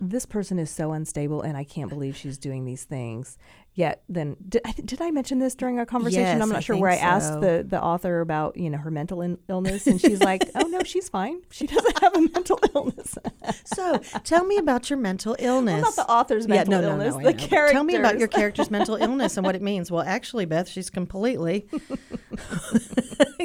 this 0.00 0.26
person 0.26 0.58
is 0.58 0.70
so 0.70 0.92
unstable 0.92 1.42
and 1.42 1.56
I 1.56 1.64
can't 1.64 1.90
believe 1.90 2.16
she's 2.16 2.38
doing 2.38 2.64
these 2.64 2.84
things. 2.84 3.38
Yet 3.78 4.02
then 4.08 4.36
did 4.48 4.62
I, 4.64 4.72
did 4.72 5.00
I 5.00 5.12
mention 5.12 5.38
this 5.38 5.54
during 5.54 5.78
our 5.78 5.86
conversation? 5.86 6.22
Yes, 6.24 6.42
I'm 6.42 6.48
not 6.48 6.56
I 6.56 6.60
sure 6.62 6.76
where 6.76 6.90
I 6.90 6.96
asked 6.96 7.40
the 7.40 7.64
the 7.64 7.80
author 7.80 8.20
about, 8.20 8.56
you 8.56 8.70
know, 8.70 8.78
her 8.78 8.90
mental 8.90 9.22
in- 9.22 9.38
illness 9.48 9.86
and 9.86 10.00
she's 10.00 10.20
like, 10.20 10.42
"Oh 10.56 10.66
no, 10.66 10.80
she's 10.82 11.08
fine. 11.08 11.42
She 11.52 11.68
doesn't 11.68 12.02
have 12.02 12.12
a 12.16 12.20
mental 12.22 12.58
illness." 12.74 13.16
So 13.66 13.98
tell 14.24 14.44
me 14.44 14.56
about 14.56 14.90
your 14.90 14.98
mental 14.98 15.36
illness. 15.38 15.80
not 15.80 15.94
the 15.94 16.10
author's 16.10 16.46
yeah, 16.48 16.56
mental 16.56 16.82
no, 16.82 16.88
illness, 16.88 17.14
no, 17.14 17.20
no, 17.20 17.30
the 17.30 17.48
but 17.48 17.70
Tell 17.70 17.84
me 17.84 17.94
about 17.94 18.18
your 18.18 18.26
character's 18.26 18.68
mental 18.68 18.96
illness 18.96 19.36
and 19.36 19.46
what 19.46 19.54
it 19.54 19.62
means. 19.62 19.92
Well, 19.92 20.02
actually, 20.04 20.44
Beth, 20.44 20.68
she's 20.68 20.90
completely, 20.90 21.68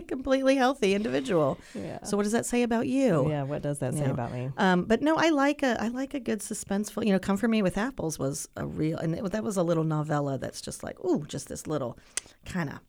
completely 0.07 0.55
healthy 0.55 0.95
individual. 0.95 1.59
Yeah. 1.75 2.01
So 2.03 2.17
what 2.17 2.23
does 2.23 2.31
that 2.31 2.47
say 2.47 2.63
about 2.63 2.87
you? 2.87 3.29
yeah, 3.29 3.43
what 3.43 3.61
does 3.61 3.77
that 3.79 3.93
say 3.93 3.99
Yeah. 4.01 4.09
about 4.09 4.33
me? 4.33 4.49
Um, 4.57 4.85
but 4.85 5.03
no, 5.03 5.15
I 5.15 5.29
like 5.29 5.61
a 5.61 5.79
I 5.79 5.89
like 5.89 6.15
a 6.15 6.19
good 6.19 6.39
suspenseful. 6.39 7.05
You 7.05 7.13
know, 7.13 7.19
"Comfort 7.19 7.49
Me 7.49 7.61
with 7.61 7.77
Apples" 7.77 8.17
was 8.17 8.49
a 8.57 8.65
real, 8.65 8.97
and 8.97 9.13
it, 9.13 9.31
that 9.31 9.43
was 9.43 9.57
a 9.57 9.63
little 9.63 9.83
novella 9.83 10.22
that's 10.38 10.62
just 10.62 10.83
like, 10.83 10.99
ooh, 11.03 11.25
just 11.27 11.47
this 11.47 11.67
little 11.67 11.97
kind 12.45 12.69
of 12.69 12.79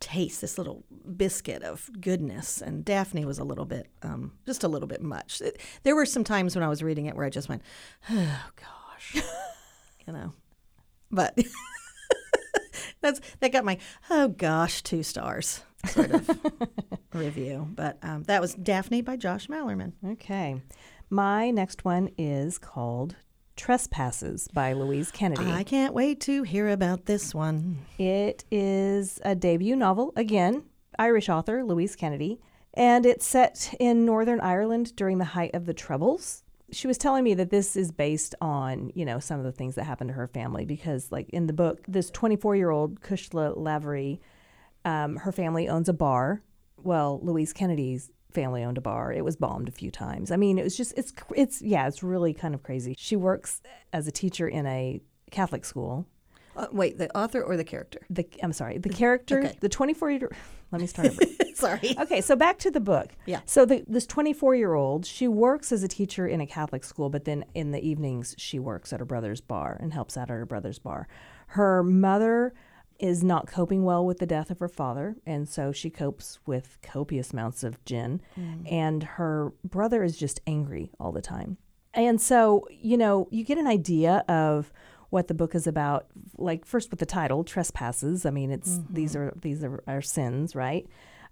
taste, 0.00 0.40
this 0.40 0.58
little 0.58 0.84
biscuit 1.16 1.62
of 1.62 1.88
goodness. 2.00 2.60
And 2.60 2.84
Daphne 2.84 3.24
was 3.24 3.38
a 3.38 3.44
little 3.44 3.64
bit, 3.64 3.86
um, 4.02 4.32
just 4.46 4.64
a 4.64 4.68
little 4.68 4.88
bit 4.88 5.00
much. 5.02 5.40
It- 5.40 5.60
there 5.84 5.94
were 5.94 6.06
some 6.06 6.24
times 6.24 6.54
when 6.56 6.62
I 6.64 6.68
was 6.68 6.82
reading 6.82 7.06
it 7.06 7.14
where 7.16 7.26
I 7.26 7.30
just 7.30 7.48
went, 7.48 7.62
oh 8.10 8.44
gosh, 8.56 9.22
you 10.06 10.12
know, 10.12 10.32
but. 11.10 11.38
That's 13.00 13.20
that 13.40 13.50
got 13.52 13.64
my 13.64 13.78
oh 14.10 14.28
gosh 14.28 14.80
two 14.82 15.02
stars 15.02 15.62
sort 15.86 16.12
of 16.12 16.30
review, 17.12 17.66
but 17.74 17.98
um, 18.02 18.22
that 18.24 18.40
was 18.40 18.54
Daphne 18.54 19.02
by 19.02 19.16
Josh 19.16 19.48
Malerman. 19.48 19.92
Okay. 20.06 20.62
My 21.10 21.50
next 21.50 21.84
one 21.84 22.10
is 22.16 22.58
called 22.58 23.16
Trespasses 23.56 24.48
by 24.48 24.72
Louise 24.72 25.10
Kennedy. 25.10 25.50
I 25.50 25.62
can't 25.62 25.94
wait 25.94 26.20
to 26.22 26.42
hear 26.42 26.68
about 26.68 27.06
this 27.06 27.34
one. 27.34 27.78
It 27.98 28.44
is 28.50 29.20
a 29.24 29.34
debut 29.34 29.76
novel, 29.76 30.12
again, 30.16 30.64
Irish 30.98 31.28
author 31.28 31.62
Louise 31.64 31.96
Kennedy, 31.96 32.40
and 32.74 33.04
it's 33.04 33.26
set 33.26 33.74
in 33.78 34.04
Northern 34.04 34.40
Ireland 34.40 34.96
during 34.96 35.18
the 35.18 35.24
height 35.24 35.54
of 35.54 35.66
the 35.66 35.74
Troubles. 35.74 36.42
She 36.70 36.86
was 36.86 36.96
telling 36.96 37.24
me 37.24 37.34
that 37.34 37.50
this 37.50 37.76
is 37.76 37.92
based 37.92 38.34
on, 38.40 38.90
you 38.94 39.04
know, 39.04 39.18
some 39.18 39.38
of 39.38 39.44
the 39.44 39.52
things 39.52 39.74
that 39.74 39.84
happened 39.84 40.08
to 40.08 40.14
her 40.14 40.28
family 40.28 40.64
because, 40.64 41.12
like 41.12 41.28
in 41.30 41.46
the 41.46 41.52
book, 41.52 41.84
this 41.86 42.10
24 42.10 42.56
year 42.56 42.70
old 42.70 43.00
Cushla 43.02 43.54
Lavery, 43.56 44.20
um, 44.84 45.16
her 45.16 45.32
family 45.32 45.68
owns 45.68 45.88
a 45.90 45.92
bar. 45.92 46.42
Well, 46.82 47.20
Louise 47.22 47.52
Kennedy's 47.52 48.10
family 48.32 48.62
owned 48.64 48.78
a 48.78 48.80
bar. 48.80 49.12
It 49.12 49.24
was 49.24 49.36
bombed 49.36 49.68
a 49.68 49.72
few 49.72 49.90
times. 49.90 50.30
I 50.30 50.36
mean, 50.36 50.58
it 50.58 50.64
was 50.64 50.76
just, 50.76 50.92
it's, 50.96 51.12
it's, 51.36 51.62
yeah, 51.62 51.86
it's 51.86 52.02
really 52.02 52.34
kind 52.34 52.54
of 52.54 52.62
crazy. 52.62 52.94
She 52.98 53.16
works 53.16 53.60
as 53.92 54.06
a 54.06 54.12
teacher 54.12 54.48
in 54.48 54.66
a 54.66 55.00
Catholic 55.30 55.64
school 55.64 56.06
Uh, 56.56 56.66
wait, 56.72 56.98
the 56.98 57.08
author 57.16 57.42
or 57.42 57.56
the 57.56 57.64
character? 57.64 58.00
the 58.10 58.26
I'm 58.42 58.52
sorry, 58.52 58.78
the 58.78 58.88
character, 58.90 59.38
Okay. 59.40 59.56
the 59.60 59.68
24 59.68 60.10
year. 60.10 60.30
Let 60.70 60.80
me 60.80 60.86
start 60.86 61.08
over. 61.08 61.20
Sorry. 61.54 61.94
okay, 62.00 62.20
so 62.22 62.34
back 62.34 62.58
to 62.60 62.70
the 62.70 62.80
book. 62.80 63.10
Yeah. 63.26 63.40
So 63.44 63.64
the, 63.66 63.84
this 63.86 64.06
24 64.06 64.54
year 64.54 64.72
old, 64.74 65.04
she 65.06 65.28
works 65.28 65.70
as 65.70 65.82
a 65.82 65.88
teacher 65.88 66.26
in 66.26 66.40
a 66.40 66.46
Catholic 66.46 66.82
school, 66.82 67.08
but 67.10 67.24
then 67.26 67.44
in 67.54 67.70
the 67.72 67.80
evenings 67.86 68.34
she 68.38 68.58
works 68.58 68.92
at 68.92 68.98
her 68.98 69.04
brother's 69.06 69.40
bar 69.42 69.76
and 69.80 69.92
helps 69.92 70.16
out 70.16 70.30
at 70.30 70.36
her 70.36 70.46
brother's 70.46 70.78
bar. 70.78 71.06
Her 71.48 71.82
mother 71.82 72.54
is 73.02 73.22
not 73.24 73.46
coping 73.46 73.84
well 73.84 74.06
with 74.06 74.18
the 74.18 74.26
death 74.26 74.50
of 74.50 74.60
her 74.60 74.68
father, 74.68 75.16
and 75.26 75.48
so 75.48 75.72
she 75.72 75.90
copes 75.90 76.38
with 76.46 76.78
copious 76.82 77.32
amounts 77.32 77.64
of 77.64 77.84
gin. 77.84 78.22
And 78.70 79.02
her 79.02 79.52
brother 79.64 80.02
is 80.04 80.16
just 80.16 80.40
angry 80.46 80.92
all 81.00 81.12
the 81.12 81.20
time. 81.20 81.58
And 81.92 82.20
so, 82.20 82.66
you 82.70 82.96
know, 82.96 83.28
you 83.30 83.44
get 83.44 83.58
an 83.58 83.66
idea 83.66 84.24
of 84.28 84.72
what 85.10 85.28
the 85.28 85.34
book 85.34 85.54
is 85.54 85.66
about 85.66 86.06
like 86.38 86.64
first 86.64 86.90
with 86.90 86.98
the 87.00 87.06
title 87.06 87.44
trespasses. 87.44 88.24
I 88.24 88.30
mean 88.30 88.50
it's 88.50 88.80
these 88.88 89.14
are 89.14 89.34
these 89.42 89.62
are 89.62 89.82
our 89.86 90.00
sins 90.00 90.54
right? 90.54 90.86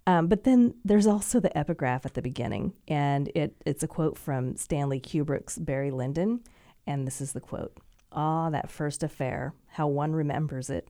Um, 0.07 0.27
but 0.27 0.45
then 0.45 0.75
there's 0.85 1.07
also 1.07 1.41
the 1.41 1.57
epigraph 1.57 2.05
at 2.05 2.13
the 2.13 2.21
beginning 2.21 2.75
and 2.89 3.31
it 3.35 3.55
it's 3.65 3.83
a 3.83 3.89
quote 3.89 4.19
from 4.19 4.55
stanley 4.57 5.01
kubrick's 5.01 5.57
barry 5.59 5.91
lyndon 5.91 6.41
and 6.87 7.07
this 7.07 7.23
is 7.23 7.33
the 7.33 7.41
quote. 7.41 7.73
Ah 8.13 8.51
that 8.51 8.71
first 8.71 9.03
affair 9.03 9.55
how 9.69 9.87
one 9.89 10.13
remembers 10.13 10.69
it 10.69 10.87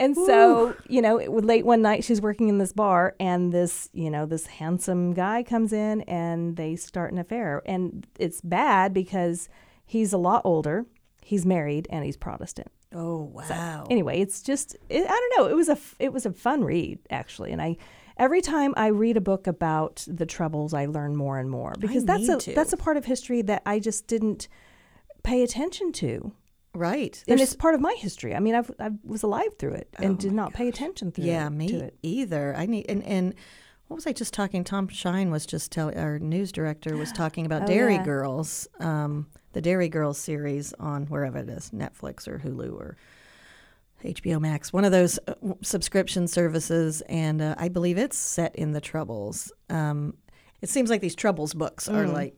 and 0.00 0.16
so, 0.16 0.74
you 0.88 1.00
know, 1.00 1.16
late 1.16 1.64
one 1.64 1.82
night, 1.82 2.04
she's 2.04 2.20
working 2.20 2.48
in 2.48 2.58
this 2.58 2.72
bar, 2.72 3.14
and 3.20 3.52
this, 3.52 3.88
you 3.92 4.10
know, 4.10 4.26
this 4.26 4.46
handsome 4.46 5.14
guy 5.14 5.42
comes 5.42 5.72
in, 5.72 6.02
and 6.02 6.56
they 6.56 6.76
start 6.76 7.12
an 7.12 7.18
affair. 7.18 7.62
And 7.64 8.06
it's 8.18 8.40
bad 8.40 8.92
because 8.92 9.48
he's 9.86 10.12
a 10.12 10.18
lot 10.18 10.42
older, 10.44 10.86
he's 11.22 11.46
married, 11.46 11.86
and 11.90 12.04
he's 12.04 12.16
Protestant. 12.16 12.70
Oh 12.92 13.22
wow. 13.32 13.86
Anyway, 13.90 14.20
it's 14.20 14.42
just, 14.42 14.76
it, 14.88 15.04
I 15.04 15.08
don't 15.08 15.38
know. 15.38 15.46
It 15.50 15.56
was 15.56 15.68
a 15.68 15.78
it 15.98 16.12
was 16.12 16.26
a 16.26 16.32
fun 16.32 16.64
read 16.64 16.98
actually, 17.10 17.52
and 17.52 17.60
I. 17.62 17.76
Every 18.16 18.40
time 18.42 18.74
I 18.76 18.86
read 18.88 19.16
a 19.16 19.20
book 19.20 19.48
about 19.48 20.04
the 20.06 20.24
troubles, 20.24 20.72
I 20.72 20.86
learn 20.86 21.16
more 21.16 21.36
and 21.40 21.50
more 21.50 21.74
because 21.80 22.04
that's 22.04 22.28
need 22.28 22.30
a 22.30 22.36
to. 22.36 22.54
that's 22.54 22.72
a 22.72 22.76
part 22.76 22.96
of 22.96 23.06
history 23.06 23.42
that 23.42 23.62
I 23.66 23.80
just 23.80 24.06
didn't 24.06 24.46
pay 25.24 25.42
attention 25.42 25.90
to, 25.94 26.32
Right. 26.74 27.22
and 27.28 27.38
There's- 27.38 27.52
it's 27.52 27.56
part 27.56 27.74
of 27.74 27.80
my 27.80 27.94
history. 27.98 28.34
I 28.34 28.40
mean, 28.40 28.54
I've, 28.54 28.70
I 28.80 28.90
was 29.04 29.22
alive 29.22 29.56
through 29.58 29.74
it 29.74 29.88
and 29.98 30.12
Oh 30.14 30.16
did 30.16 30.32
not 30.32 30.52
pay 30.52 30.68
attention 30.68 31.12
through 31.12 31.24
yeah, 31.26 31.46
it, 31.46 31.50
me 31.50 31.68
to 31.68 31.84
it. 31.84 31.96
either. 32.02 32.54
I 32.56 32.66
need 32.66 32.86
and 32.88 33.02
and 33.04 33.34
what 33.88 33.96
was 33.96 34.06
I 34.06 34.12
just 34.12 34.32
talking? 34.34 34.64
Tom 34.64 34.88
Shine 34.88 35.30
was 35.30 35.44
just 35.46 35.70
telling 35.70 35.96
our 35.98 36.18
news 36.18 36.50
director 36.52 36.96
was 36.96 37.12
talking 37.22 37.46
about 37.46 37.62
Oh, 37.62 37.66
Derry 37.66 37.94
yeah. 37.96 38.04
Girls, 38.04 38.66
um, 38.80 39.26
the 39.52 39.60
Derry 39.60 39.88
Girls 39.88 40.18
series 40.18 40.72
on 40.80 41.04
wherever 41.06 41.38
it 41.38 41.48
is, 41.48 41.70
Netflix 41.70 42.26
or 42.26 42.38
Hulu 42.38 42.72
or 42.72 42.96
HBO 44.02 44.40
Max, 44.40 44.72
one 44.72 44.84
of 44.84 44.92
those 44.92 45.18
uh, 45.28 45.34
subscription 45.62 46.28
services, 46.28 47.02
and 47.08 47.40
uh, 47.40 47.54
I 47.56 47.68
believe 47.68 47.96
it's 47.96 48.18
set 48.18 48.54
in 48.56 48.72
the 48.72 48.80
Troubles. 48.80 49.50
Um, 49.70 50.14
it 50.60 50.68
seems 50.68 50.90
like 50.90 51.00
these 51.00 51.14
Troubles 51.14 51.54
books 51.54 51.88
are 51.88 52.06
like. 52.06 52.34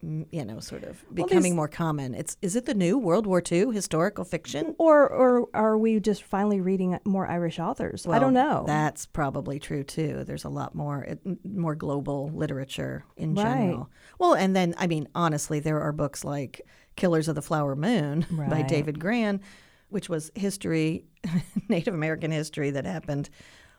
You 0.00 0.44
know, 0.44 0.60
sort 0.60 0.84
of 0.84 1.04
becoming 1.12 1.42
there's- 1.42 1.56
more 1.56 1.66
common. 1.66 2.14
It's 2.14 2.36
is 2.40 2.54
it 2.54 2.66
the 2.66 2.74
new 2.74 2.96
World 2.98 3.26
War 3.26 3.42
II 3.50 3.72
historical 3.74 4.24
fiction? 4.24 4.76
Or 4.78 5.08
or 5.08 5.48
are 5.54 5.76
we 5.76 5.98
just 5.98 6.22
finally 6.22 6.60
reading 6.60 6.96
more 7.04 7.26
Irish 7.26 7.58
authors? 7.58 8.06
I 8.06 8.20
don't 8.20 8.32
know. 8.32 8.62
That's 8.64 9.06
probably 9.06 9.58
true 9.58 9.82
too. 9.82 10.22
There's 10.24 10.44
a 10.44 10.48
lot 10.50 10.76
more 10.76 11.02
it- 11.02 11.44
more 11.44 11.74
global 11.74 12.30
literature 12.32 13.04
in 13.16 13.34
Right. 13.34 13.42
general. 13.44 13.90
Well, 14.20 14.34
and 14.34 14.54
then 14.54 14.72
I 14.78 14.86
mean, 14.86 15.08
honestly, 15.16 15.58
there 15.58 15.80
are 15.80 15.92
books 15.92 16.24
like 16.24 16.60
Killers 16.94 17.26
of 17.26 17.34
the 17.34 17.42
Flower 17.42 17.74
Moon 17.74 18.24
by 18.48 18.62
David 18.62 19.00
Grann, 19.00 19.40
which 19.88 20.08
was 20.08 20.30
history, 20.36 21.06
Native 21.68 21.94
American 21.94 22.30
history 22.30 22.70
that 22.70 22.84
happened 22.84 23.30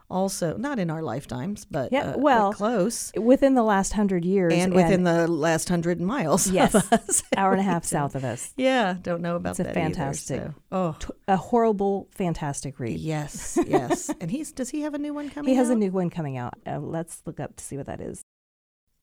also 0.10 0.58
not 0.58 0.80
in 0.80 0.90
our 0.90 1.02
lifetimes, 1.04 1.66
but 1.66 1.92
Yeah, 1.92 2.12
uh, 2.12 2.18
well, 2.18 2.52
close. 2.54 3.12
Within 3.16 3.54
the 3.54 3.64
last 3.64 3.94
hundred 3.94 4.26
years, 4.26 4.54
And 4.54 4.74
within 4.74 5.04
the 5.04 5.28
last 5.28 5.70
hundred 5.70 6.02
miles 6.02 6.48
yes, 6.50 6.74
us. 6.76 7.24
hour 7.38 7.52
and 7.52 7.60
a 7.60 7.64
half 7.64 7.86
south 7.86 8.16
of 8.16 8.24
us, 8.24 8.54
Yeah, 8.58 8.96
don't 9.02 9.22
know 9.22 9.36
about 9.36 9.58
that. 9.58 9.68
It's 9.68 9.72
a 9.72 9.74
that. 9.74 9.78
either, 9.80 9.94
fantastic- 9.96 10.42
so- 10.42 10.54
Oh, 10.72 10.96
T- 11.00 11.08
a 11.28 11.38
horrible, 11.38 12.08
fantastic 12.12 12.80
read. 12.80 13.00
yes, 13.00 13.58
yes. 13.68 14.10
and 14.20 14.32
he's 14.32 14.52
does 14.52 14.70
he 14.70 14.82
have 14.82 14.94
a 14.94 15.00
new 15.00 15.14
one 15.14 15.30
coming? 15.30 15.50
He 15.50 15.56
has 15.56 15.70
a 15.70 15.76
new 15.76 15.92
one 15.92 16.10
coming 16.10 16.38
out. 16.38 16.56
Uh, 16.66 16.80
let's 16.80 17.22
look 17.26 17.40
up 17.40 17.56
to 17.58 17.64
see 17.64 17.78
what 17.78 17.86
that 17.88 18.02
is. 18.02 18.22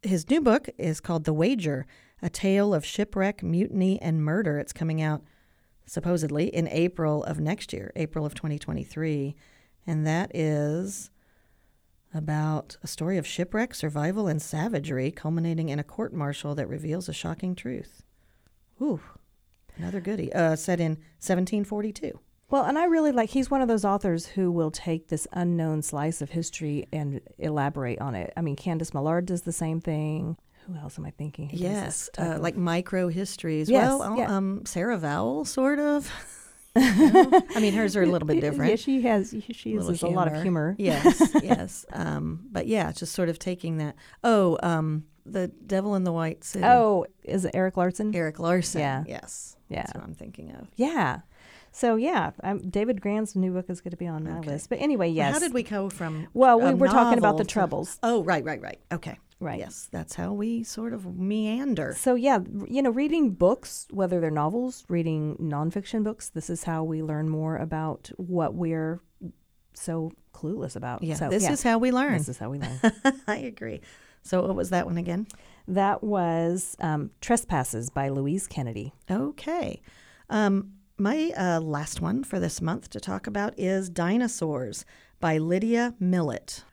his 0.03 0.29
new 0.31 0.41
book 0.41 0.69
is 0.79 1.01
called 1.01 1.25
The 1.25 1.33
Wager, 1.33 1.87
a 2.23 2.29
tale 2.31 2.75
of 2.75 2.85
shipwreck, 2.85 3.43
mutiny, 3.43 4.01
and 4.03 4.23
murder. 4.25 4.59
It's 4.59 4.73
coming 4.73 5.01
out 5.03 5.23
supposedly 5.87 6.47
in 6.49 6.67
April 6.69 7.23
of 7.25 7.39
next 7.39 7.73
year, 7.73 7.93
April 7.95 8.27
of 8.27 8.35
2023. 8.35 9.37
And 9.87 10.07
that 10.07 10.31
is 10.35 11.11
about 12.13 12.77
a 12.83 12.87
story 12.87 13.19
of 13.19 13.27
shipwreck, 13.27 13.75
survival, 13.75 14.27
and 14.27 14.41
savagery, 14.41 15.11
culminating 15.11 15.69
in 15.69 15.79
a 15.79 15.85
court 15.85 16.13
martial 16.13 16.55
that 16.55 16.67
reveals 16.67 17.09
a 17.09 17.13
shocking 17.13 17.55
truth. 17.55 18.03
Ooh, 18.81 19.01
another 19.77 20.01
goodie. 20.01 20.33
Uh, 20.33 20.57
set 20.57 20.81
in 20.81 20.93
1742. 21.21 22.19
Well, 22.49 22.65
and 22.65 22.79
I 22.79 22.85
really 22.85 23.11
like. 23.11 23.31
He's 23.31 23.51
one 23.51 23.61
of 23.61 23.69
those 23.69 23.85
authors 23.85 24.27
who 24.27 24.53
will 24.53 24.71
take 24.71 25.09
this 25.09 25.27
unknown 25.33 25.83
slice 25.83 26.23
of 26.23 26.31
history 26.31 26.87
and 26.93 27.21
elaborate 27.39 28.01
on 28.01 28.15
it. 28.15 28.33
I 28.37 28.41
mean, 28.41 28.55
Candice 28.57 28.95
Millard 28.95 29.27
does 29.27 29.43
the 29.43 29.53
same 29.53 29.81
thing. 29.81 30.37
who 30.67 30.77
else 30.77 30.99
am 30.99 31.07
I 31.07 31.11
thinking? 31.11 31.49
who 31.49 31.57
Yes, 31.57 32.09
uh, 32.19 32.39
like 32.41 32.57
micro 32.57 33.09
histories. 33.09 33.69
Yes, 33.69 33.99
well, 33.99 34.17
yeah. 34.17 34.37
um, 34.37 34.65
Sarah 34.65 34.99
Vowell, 34.99 35.45
sort 35.45 35.79
of. 35.81 36.11
I 37.55 37.61
mean, 37.61 37.73
hers 37.73 37.97
are 37.97 38.03
a 38.03 38.07
little 38.07 38.29
bit 38.29 38.41
different. 38.41 38.71
Yeah, 38.71 38.77
she 38.77 39.03
has. 39.03 39.35
She 39.51 39.71
uses 39.71 40.03
a 40.03 40.09
lot 40.09 40.29
of 40.33 40.43
humor. 40.43 40.75
Yes, 40.79 41.33
yes. 41.43 41.87
Um, 41.93 42.47
but 42.53 42.67
yeah, 42.67 42.93
just 42.93 43.13
sort 43.15 43.29
of 43.29 43.39
taking 43.39 43.79
that. 43.79 43.97
Oh, 44.23 44.59
um, 44.63 45.05
the 45.25 45.49
Devil 45.49 45.95
in 45.95 46.05
the 46.05 46.13
White 46.13 46.45
City. 46.45 46.65
Oh, 46.65 47.07
is 47.25 47.45
it 47.45 47.53
Erik 47.55 47.77
Larson? 47.77 48.15
Erik 48.15 48.39
Larson. 48.39 48.81
Yeah. 48.81 49.05
Yes. 49.07 49.57
Yeah. 49.69 49.83
That's 49.83 49.95
what 49.95 50.05
I'm 50.05 50.15
thinking 50.15 50.53
of. 50.53 50.69
Yeah. 50.77 51.21
So 51.73 51.97
yeah, 51.97 52.31
um, 52.43 52.69
David 52.71 53.01
Grann's 53.01 53.37
new 53.37 53.53
book 53.53 53.67
is 53.69 53.81
going 53.81 53.91
to 53.91 53.97
be 53.99 54.07
on 54.07 54.25
my 54.25 54.39
Okay. 54.39 54.51
list. 54.53 54.69
But 54.71 54.81
anyway, 54.81 55.09
yes. 55.11 55.35
How 55.35 55.39
did 55.41 55.53
we 55.53 55.63
go 55.63 55.91
from? 55.91 56.27
Well, 56.33 56.59
we 56.61 56.73
were 56.75 56.87
talking 56.89 57.19
about 57.19 57.37
the 57.39 57.45
to- 57.45 57.51
troubles. 57.51 57.99
Oh, 58.03 58.23
right, 58.25 58.45
right, 58.45 58.61
right. 58.63 58.79
Okay. 58.93 59.19
Right. 59.39 59.59
Yes, 59.59 59.89
that's 59.93 60.15
how 60.15 60.33
we 60.33 60.63
sort 60.63 60.95
of 60.95 61.19
meander. 61.19 61.95
So 61.99 62.15
yeah, 62.15 62.39
you 62.67 62.81
know, 62.81 62.91
reading 62.91 63.31
books, 63.33 63.87
whether 63.91 64.19
they're 64.19 64.31
novels, 64.31 64.85
reading 64.89 65.37
nonfiction 65.37 66.05
books, 66.05 66.31
this 66.31 66.49
is 66.49 66.65
how 66.65 66.85
we 66.85 67.03
learn 67.03 67.29
more 67.29 67.57
about 67.57 68.11
what 68.17 68.55
we're 68.55 69.01
so 69.75 70.13
clueless 70.33 70.75
about. 70.75 71.03
Yeah, 71.03 71.17
so, 71.17 71.29
this 71.29 71.43
yeah, 71.43 71.53
is 71.53 71.63
how 71.63 71.77
we 71.79 71.93
learn. 71.93 72.17
this 72.17 72.31
is 72.31 72.39
how 72.39 72.49
we 72.49 72.59
learn. 72.59 72.81
I 73.27 73.37
agree. 73.37 73.83
So, 74.23 74.43
what 74.43 74.57
was 74.57 74.71
that 74.71 74.87
one 74.87 74.97
again? 74.97 75.27
that 75.69 76.03
was 76.03 76.77
um, 76.81 77.11
Trespasses 77.21 77.91
by 77.91 78.09
Louise 78.09 78.47
Kennedy. 78.47 78.93
Okay. 79.11 79.83
Um, 80.31 80.73
my 80.99 81.33
uh, 81.37 81.61
last 81.61 82.01
one 82.01 82.25
for 82.25 82.39
this 82.39 82.61
month 82.61 82.91
to 82.91 83.01
talk 83.01 83.27
about 83.27 83.59
is 83.59 83.91
Dinosaurs 83.91 84.85
by 85.21 85.39
Lydia 85.39 85.95
Millett. 85.99 86.65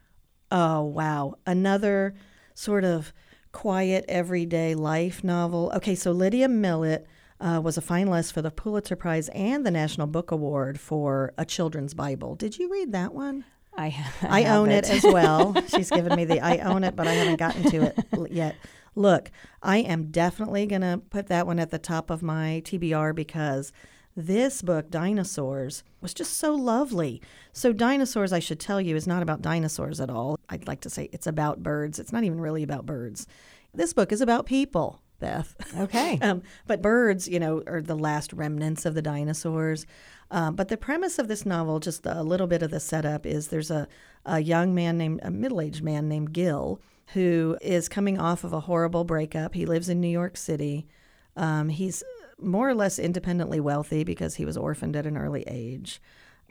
Oh, 0.52 0.84
wow. 0.84 1.36
Another 1.46 2.14
sort 2.54 2.84
of 2.84 3.14
quiet, 3.52 4.06
everyday 4.08 4.76
life 4.76 5.24
novel. 5.24 5.72
Okay, 5.76 5.96
so 5.96 6.12
Lydia 6.12 6.48
Millett 6.48 7.08
uh, 7.40 7.60
was 7.64 7.78
a 7.78 7.82
finalist 7.82 8.34
for 8.34 8.42
the 8.42 8.52
Pulitzer 8.52 8.96
Prize 8.96 9.30
and 9.30 9.66
the 9.66 9.72
National 9.72 10.08
Book 10.08 10.32
Award 10.32 10.80
for 10.80 11.34
A 11.38 11.46
Children's 11.46 11.94
Bible. 11.94 12.36
Did 12.36 12.58
you 12.58 12.72
read 12.72 12.92
that 12.94 13.14
one? 13.14 13.46
I 13.76 13.88
I 14.22 14.42
have 14.42 14.60
own 14.60 14.72
it. 14.72 14.90
as 14.90 15.04
well. 15.04 15.56
She's 15.68 15.90
given 15.90 16.16
me 16.16 16.26
the 16.26 16.40
I 16.40 16.58
own 16.60 16.84
it, 16.84 16.96
but 16.96 17.08
I 17.08 17.14
haven't 17.14 17.38
gotten 17.38 17.64
to 17.72 17.84
it 17.84 18.32
yet. 18.32 18.56
Look, 18.96 19.32
I 19.62 19.78
am 19.78 20.12
definitely 20.12 20.68
going 20.68 20.82
to 20.84 21.02
put 21.10 21.28
that 21.28 21.48
one 21.48 21.58
at 21.60 21.72
the 21.72 21.80
top 21.80 22.12
of 22.12 22.22
my 22.22 22.62
TBR 22.66 23.16
because 23.16 23.72
this 24.16 24.62
book, 24.62 24.90
Dinosaurs, 24.90 25.84
was 26.02 26.14
just 26.14 26.38
so 26.38 26.54
lovely. 26.54 27.22
So, 27.52 27.74
Dinosaurs, 27.74 28.32
I 28.32 28.40
should 28.40 28.60
tell 28.60 28.80
you, 28.80 28.96
is 28.96 29.08
not 29.08 29.24
about 29.24 29.42
dinosaurs 29.42 30.00
at 30.00 30.10
all. 30.10 30.38
I'd 30.50 30.68
like 30.68 30.82
to 30.82 30.90
say 30.90 31.10
it's 31.12 31.28
about 31.28 31.64
birds. 31.64 32.00
It's 32.00 32.12
not 32.12 32.24
even 32.24 32.40
really 32.40 32.64
about 32.64 32.86
birds. 32.86 33.28
This 33.74 33.94
book 33.94 34.12
is 34.12 34.22
about 34.22 34.46
people, 34.46 35.02
Beth. 35.20 35.56
Okay. 35.78 36.20
Um, 36.22 36.44
but 36.68 36.82
birds, 36.82 37.28
you 37.28 37.40
know, 37.40 37.64
are 37.66 37.82
the 37.82 37.96
last 37.96 38.34
remnants 38.34 38.86
of 38.86 38.94
the 38.94 39.02
dinosaurs. 39.02 39.86
Um, 40.30 40.56
but 40.56 40.68
the 40.68 40.78
premise 40.78 41.20
of 41.20 41.28
this 41.28 41.46
novel, 41.46 41.80
just 41.80 42.06
a 42.06 42.24
little 42.24 42.48
bit 42.48 42.62
of 42.62 42.72
the 42.72 42.80
setup, 42.80 43.26
is 43.26 43.48
there's 43.48 43.72
a, 43.72 43.88
a 44.26 44.40
young 44.40 44.74
man 44.74 44.98
named, 44.98 45.20
a 45.24 45.32
middle 45.32 45.62
aged 45.62 45.84
man 45.84 46.08
named 46.08 46.34
Gil, 46.34 46.80
who 47.14 47.58
is 47.62 47.90
coming 47.90 48.20
off 48.20 48.44
of 48.44 48.54
a 48.54 48.62
horrible 48.62 49.04
breakup. 49.04 49.54
He 49.54 49.66
lives 49.66 49.90
in 49.90 50.00
New 50.00 50.08
York 50.08 50.38
City. 50.38 50.88
Um, 51.36 51.70
he's 51.70 52.04
more 52.40 52.70
or 52.70 52.76
less 52.76 53.00
independently 53.00 53.60
wealthy 53.60 54.04
because 54.04 54.36
he 54.36 54.46
was 54.46 54.58
orphaned 54.58 54.96
at 54.96 55.06
an 55.06 55.18
early 55.18 55.44
age. 55.48 56.02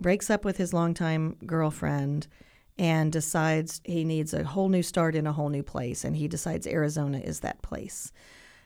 Breaks 0.00 0.30
up 0.30 0.44
with 0.44 0.56
his 0.56 0.72
longtime 0.72 1.36
girlfriend 1.46 2.26
and 2.78 3.12
decides 3.12 3.80
he 3.84 4.04
needs 4.04 4.32
a 4.32 4.44
whole 4.44 4.68
new 4.68 4.82
start 4.82 5.14
in 5.14 5.26
a 5.26 5.32
whole 5.32 5.48
new 5.48 5.62
place. 5.62 6.04
And 6.04 6.16
he 6.16 6.28
decides 6.28 6.66
Arizona 6.66 7.18
is 7.18 7.40
that 7.40 7.62
place. 7.62 8.12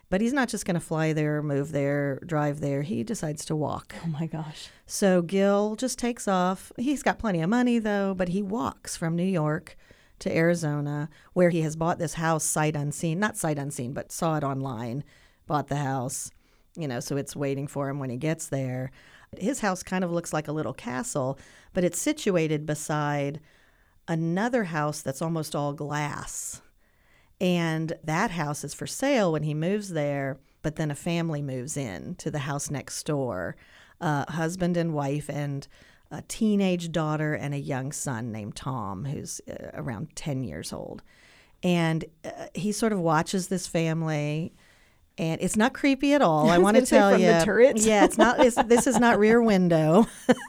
But 0.09 0.21
he's 0.21 0.33
not 0.33 0.49
just 0.49 0.65
going 0.65 0.75
to 0.75 0.81
fly 0.81 1.13
there, 1.13 1.43
move 1.43 1.73
there, 1.73 2.21
drive 2.25 2.61
there. 2.61 2.83
He 2.83 3.03
decides 3.03 3.45
to 3.47 3.57
walk. 3.57 3.95
oh 4.05 4.09
my 4.09 4.27
gosh. 4.27 4.69
So 4.87 5.21
Gil 5.21 5.75
just 5.75 5.99
takes 5.99 6.29
off. 6.29 6.71
He's 6.77 7.03
got 7.03 7.19
plenty 7.19 7.41
of 7.41 7.51
money, 7.51 7.81
though, 7.81 8.15
but 8.15 8.29
he 8.29 8.43
walks 8.43 8.97
from 8.97 9.17
New 9.17 9.25
York 9.25 9.77
to 10.21 10.35
Arizona, 10.35 11.09
where 11.33 11.51
he 11.51 11.63
has 11.63 11.77
bought 11.77 11.99
this 11.99 12.15
house 12.15 12.45
sight 12.45 12.77
unseen. 12.77 13.19
Not 13.19 13.37
sight 13.37 13.59
unseen, 13.59 13.93
but 13.93 14.13
saw 14.13 14.37
it 14.37 14.45
online, 14.45 15.03
bought 15.47 15.67
the 15.69 15.77
house, 15.77 16.31
you 16.77 16.89
know, 16.89 17.01
so 17.01 17.17
it's 17.17 17.37
waiting 17.37 17.67
for 17.67 17.89
him 17.89 17.99
when 17.99 18.11
he 18.11 18.17
gets 18.17 18.49
there. 18.49 18.91
His 19.39 19.61
house 19.61 19.83
kind 19.83 20.05
of 20.05 20.13
looks 20.13 20.33
like 20.33 20.49
a 20.49 20.53
little 20.53 20.75
castle, 20.75 21.39
but 21.73 21.85
it's 21.85 22.01
situated 22.01 22.67
beside 22.67 23.41
another 24.09 24.65
house 24.65 25.03
that's 25.03 25.23
almost 25.23 25.55
all 25.55 25.73
glass. 25.73 26.63
And 27.41 27.93
that 28.05 28.31
house 28.31 28.65
is 28.65 28.73
for 28.73 28.87
sale 28.87 29.33
when 29.33 29.43
he 29.43 29.55
moves 29.55 29.91
there, 29.91 30.39
but 30.63 30.77
then 30.77 30.91
a 30.91 30.95
family 30.95 31.43
moves 31.43 31.77
in 31.77 32.15
to 32.17 32.31
the 32.31 32.41
house 32.41 32.71
next 32.71 33.05
door 33.05 33.57
a 34.01 34.31
husband 34.33 34.77
and 34.77 34.95
wife, 34.95 35.29
and 35.29 35.67
a 36.11 36.23
teenage 36.23 36.93
daughter, 36.93 37.35
and 37.35 37.55
a 37.55 37.59
young 37.59 37.93
son 37.93 38.31
named 38.31 38.57
Tom, 38.57 39.05
who's 39.05 39.41
uh, 39.49 39.71
around 39.75 40.15
10 40.15 40.45
years 40.45 40.73
old. 40.73 41.03
And 41.63 42.05
uh, 42.25 42.47
he 42.55 42.73
sort 42.73 42.93
of 42.93 43.01
watches 43.01 43.49
this 43.49 43.67
family. 43.67 44.55
And 45.19 45.41
it's 45.41 45.57
not 45.57 45.73
creepy 45.73 46.13
at 46.13 46.23
all. 46.23 46.51
I, 46.51 46.59
was 46.59 46.65
want 46.65 46.77
to 46.77 46.87
tell 46.87 47.19
you. 47.19 47.27
Yeah, 47.85 48.05
it's 48.05 48.19
not. 48.19 48.41
It's, 48.45 48.57
this 48.65 48.87
is 48.87 48.99
not 48.99 49.19
Rear 49.21 49.41
Window. 49.43 50.07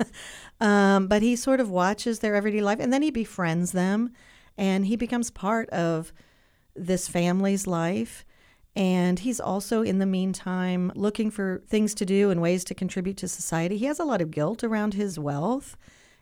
um, 0.61 1.07
but 1.07 1.21
he 1.21 1.35
sort 1.35 1.59
of 1.59 1.69
watches 1.69 2.19
their 2.19 2.35
everyday 2.35 2.61
life, 2.61 2.79
and 2.79 2.91
then 2.91 3.01
he 3.01 3.11
befriends 3.11 3.71
them, 3.71 4.11
and 4.57 4.85
he 4.85 4.95
becomes 4.95 5.29
part 5.31 5.69
of 5.69 6.11
this 6.75 7.07
family's 7.07 7.67
life. 7.67 8.25
And 8.75 9.17
he's 9.17 9.39
also, 9.39 9.81
in 9.81 9.97
the 9.97 10.05
meantime, 10.05 10.91
looking 10.93 11.31
for 11.31 11.63
things 11.67 11.95
to 11.95 12.05
do 12.05 12.29
and 12.29 12.39
ways 12.39 12.63
to 12.65 12.75
contribute 12.75 13.17
to 13.17 13.27
society. 13.27 13.75
He 13.75 13.85
has 13.85 13.99
a 13.99 14.03
lot 14.03 14.21
of 14.21 14.29
guilt 14.29 14.63
around 14.63 14.93
his 14.93 15.17
wealth. 15.17 15.75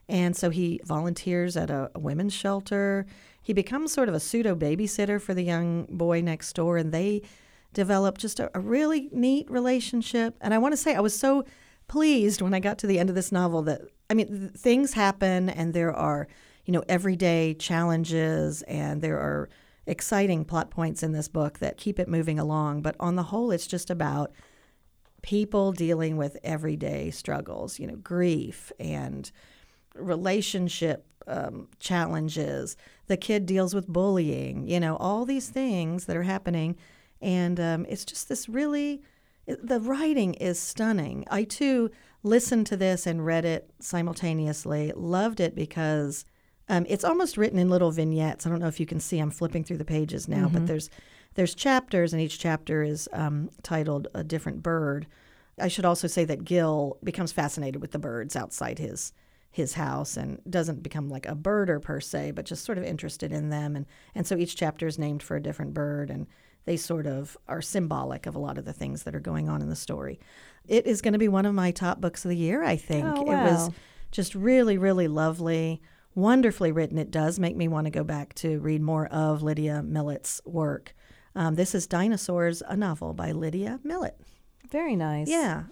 And 0.08 0.38
so 0.38 0.50
he 0.50 0.80
volunteers 0.86 1.58
at 1.58 1.70
a, 1.70 1.92
a 1.94 2.00
women's 2.00 2.32
shelter. 2.34 3.06
He 3.42 3.52
becomes 3.52 3.92
sort 3.92 4.08
of 4.08 4.16
a 4.16 4.22
pseudo 4.22 4.56
babysitter 4.56 5.22
for 5.22 5.34
the 5.34 5.44
young 5.44 5.86
boy 5.90 6.22
next 6.22 6.54
door. 6.54 6.78
And 6.78 6.94
they 6.94 7.24
develop 7.76 8.18
just 8.18 8.40
a, 8.40 8.50
a 8.58 8.60
really 8.60 9.10
neat 9.12 9.50
relationship. 9.52 10.36
And 10.42 10.54
I 10.54 10.58
want 10.58 10.72
to 10.72 10.78
say, 10.78 10.96
I 10.96 11.02
was 11.02 11.18
so 11.18 11.46
pleased 11.88 12.42
when 12.42 12.56
I 12.56 12.60
got 12.60 12.80
to 12.80 12.88
the 12.88 12.98
end 12.98 13.10
of 13.10 13.16
this 13.16 13.32
novel 13.32 13.62
that, 13.64 13.82
I 14.10 14.16
mean, 14.16 14.28
th- 14.28 14.52
things 14.54 14.94
happen 14.94 15.50
and 15.50 15.76
there 15.76 15.94
are, 15.94 16.28
you 16.66 16.72
know, 16.74 16.84
everyday 16.90 17.54
challenges 17.54 18.64
and 18.64 19.04
there 19.04 19.20
are 19.20 19.50
exciting 19.86 20.46
plot 20.46 20.72
points 20.72 21.04
in 21.04 21.12
this 21.12 21.28
book 21.28 21.60
that 21.60 21.78
keep 21.78 22.00
it 22.00 22.08
moving 22.08 22.40
along. 22.40 22.82
But 22.82 22.96
on 23.00 23.16
the 23.16 23.24
whole, 23.24 23.52
it's 23.52 23.68
just 23.68 23.92
about 23.92 24.32
people 25.22 25.72
dealing 25.72 26.18
with 26.18 26.38
everyday 26.44 27.12
struggles, 27.12 27.80
you 27.80 27.86
know, 27.86 27.98
grief 27.98 28.72
and 28.80 29.32
relationship 29.94 31.06
um, 31.28 31.68
challenges. 31.80 32.78
The 33.08 33.18
kid 33.18 33.46
deals 33.46 33.76
with 33.76 33.88
bullying, 33.88 34.68
you 34.68 34.80
know, 34.80 34.96
all 34.98 35.26
these 35.26 35.50
things 35.50 36.06
that 36.06 36.16
are 36.16 36.24
happening. 36.24 36.78
And 37.22 37.60
um, 37.60 37.86
it's 37.88 38.06
just 38.06 38.30
this 38.30 38.48
really, 38.50 39.02
the 39.46 39.80
writing 39.80 40.34
is 40.36 40.60
stunning. 40.60 41.26
I 41.30 41.44
too 41.44 41.92
listened 42.24 42.68
to 42.68 42.78
this 42.78 43.06
and 43.06 43.26
read 43.26 43.46
it 43.46 43.70
simultaneously, 43.80 44.92
loved 44.96 45.40
it 45.40 45.56
because 45.56 46.26
um, 46.68 46.86
it's 46.90 47.04
almost 47.04 47.38
written 47.38 47.60
in 47.60 47.70
little 47.70 47.92
vignettes. 47.92 48.46
I 48.46 48.50
don't 48.50 48.60
know 48.60 48.68
if 48.68 48.80
you 48.80 48.86
can 48.86 49.00
see. 49.00 49.20
I'm 49.20 49.32
flipping 49.32 49.64
through 49.64 49.78
the 49.78 49.86
pages 49.86 50.28
now, 50.28 50.50
but 50.50 50.66
there's 50.68 50.90
there's 51.36 51.54
chapters, 51.54 52.14
and 52.14 52.22
each 52.22 52.40
chapter 52.40 52.82
is 52.82 53.08
um, 53.14 53.50
titled 53.62 54.08
a 54.14 54.24
different 54.24 54.64
bird. 54.64 55.06
I 55.60 55.68
should 55.68 55.86
also 55.86 56.08
say 56.08 56.26
that 56.26 56.44
Gil 56.46 56.98
becomes 57.04 57.32
fascinated 57.32 57.82
with 57.82 57.92
the 57.92 58.00
birds 58.00 58.36
outside 58.36 58.80
his 58.80 59.14
his 59.52 59.76
house 59.76 60.18
and 60.18 60.42
doesn't 60.50 60.84
become 60.84 61.10
like 61.10 61.26
a 61.26 61.36
birder 61.36 61.82
per 61.82 62.02
se, 62.02 62.32
but 62.32 62.46
just 62.46 62.66
sort 62.66 62.78
of 62.78 62.84
interested 62.84 63.32
in 63.32 63.50
them. 63.50 63.76
And 63.76 63.86
and 64.16 64.26
so 64.26 64.36
each 64.36 64.56
chapter 64.56 64.88
is 64.88 64.98
named 64.98 65.22
for 65.22 65.36
a 65.36 65.44
different 65.44 65.74
bird, 65.74 66.10
and 66.10 66.26
they 66.66 66.78
sort 66.78 67.06
of 67.08 67.38
are 67.48 67.62
symbolic 67.62 68.26
of 68.26 68.36
a 68.36 68.40
lot 68.40 68.58
of 68.58 68.66
the 68.66 68.74
things 68.74 69.04
that 69.04 69.16
are 69.16 69.20
going 69.20 69.48
on 69.50 69.62
in 69.62 69.70
the 69.70 69.76
story. 69.76 70.20
It 70.68 70.86
is 70.88 71.02
going 71.02 71.14
to 71.14 71.20
be 71.20 71.28
one 71.28 71.46
of 71.46 71.54
my 71.54 71.72
top 71.72 72.02
books 72.02 72.26
of 72.26 72.30
the 72.30 72.38
year. 72.38 72.64
I 72.64 72.76
think 72.76 73.06
Oh, 73.06 73.22
it 73.22 73.28
was 73.28 73.70
just 74.12 74.34
really, 74.36 74.78
really 74.78 75.08
lovely, 75.08 75.82
wonderfully 76.16 76.72
written. 76.72 76.98
It 76.98 77.12
does 77.12 77.40
make 77.40 77.56
me 77.56 77.68
want 77.68 77.86
to 77.86 77.92
go 77.92 78.04
back 78.04 78.34
to 78.36 78.60
read 78.60 78.82
more 78.82 79.08
of 79.08 79.44
Lydia 79.44 79.84
Millett's 79.84 80.42
work. 80.46 80.96
Um, 81.36 81.56
this 81.56 81.76
is 81.76 81.86
Dinosaurs, 81.86 82.64
a 82.68 82.76
novel 82.78 83.14
by 83.14 83.32
Lydia 83.32 83.80
Millett. 83.84 84.20
Very 84.72 84.96
nice. 84.96 85.28
Yeah, 85.30 85.64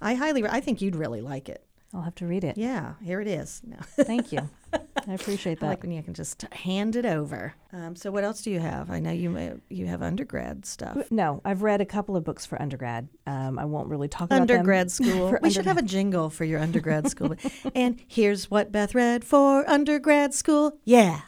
I 0.00 0.14
highly, 0.14 0.44
I 0.46 0.60
think 0.60 0.80
you'd 0.80 0.96
really 0.96 1.20
like 1.20 1.48
it. 1.48 1.64
I'll 1.92 2.02
have 2.02 2.14
to 2.16 2.26
read 2.26 2.42
it. 2.44 2.56
Yeah, 2.56 2.94
here 3.02 3.20
it 3.20 3.28
is. 3.28 3.60
No. 3.64 3.76
Thank 4.04 4.32
you. 4.32 4.48
I 4.72 5.14
appreciate 5.14 5.58
I 5.58 5.60
that. 5.60 5.66
like 5.66 5.82
when 5.82 5.92
you 5.92 6.02
can 6.02 6.14
just 6.14 6.42
hand 6.52 6.96
it 6.96 7.06
over. 7.06 7.54
Um, 7.72 7.96
so, 7.96 8.10
what 8.10 8.24
else 8.24 8.42
do 8.42 8.50
you 8.50 8.60
have? 8.60 8.90
I 8.90 9.00
know 9.00 9.10
you 9.10 9.30
may, 9.30 9.52
you 9.68 9.86
have 9.86 10.02
undergrad 10.02 10.66
stuff. 10.66 11.10
No, 11.10 11.40
I've 11.44 11.62
read 11.62 11.80
a 11.80 11.86
couple 11.86 12.16
of 12.16 12.24
books 12.24 12.46
for 12.46 12.60
undergrad. 12.60 13.08
Um, 13.26 13.58
I 13.58 13.64
won't 13.64 13.88
really 13.88 14.08
talk 14.08 14.26
about 14.26 14.40
Undergrad 14.42 14.90
school. 14.98 15.36
We 15.42 15.50
should 15.50 15.66
have 15.66 15.78
a 15.78 15.82
jingle 15.82 16.30
for 16.30 16.44
your 16.44 16.60
undergrad 16.60 17.08
school. 17.14 17.34
and 17.74 18.00
here's 18.08 18.50
what 18.50 18.70
Beth 18.72 18.94
read 18.94 19.24
for 19.24 19.68
undergrad 19.68 20.34
school. 20.34 20.78
Yeah. 20.84 21.20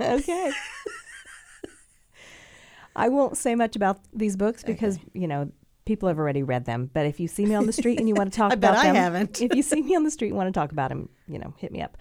okay. 0.00 0.50
I 2.96 3.08
won't 3.08 3.36
say 3.36 3.54
much 3.54 3.74
about 3.76 3.98
these 4.12 4.36
books 4.36 4.62
because 4.62 4.98
you 5.14 5.26
know 5.26 5.50
people 5.84 6.08
have 6.08 6.18
already 6.18 6.42
read 6.42 6.64
them. 6.64 6.90
But 6.92 7.06
if 7.06 7.18
you 7.20 7.28
see 7.28 7.44
me 7.44 7.54
on 7.54 7.66
the 7.66 7.72
street 7.72 7.98
and 7.98 8.08
you 8.08 8.14
want 8.14 8.32
to 8.32 8.36
talk 8.36 8.52
I 8.52 8.54
bet 8.54 8.70
about 8.70 8.84
I 8.84 8.86
them, 8.86 8.94
haven't. 8.96 9.40
if 9.42 9.54
you 9.54 9.62
see 9.62 9.82
me 9.82 9.94
on 9.96 10.04
the 10.04 10.10
street 10.10 10.28
and 10.28 10.36
want 10.36 10.52
to 10.52 10.58
talk 10.58 10.72
about 10.72 10.88
them, 10.90 11.08
you 11.28 11.38
know, 11.38 11.54
hit 11.58 11.72
me 11.72 11.82
up. 11.82 11.96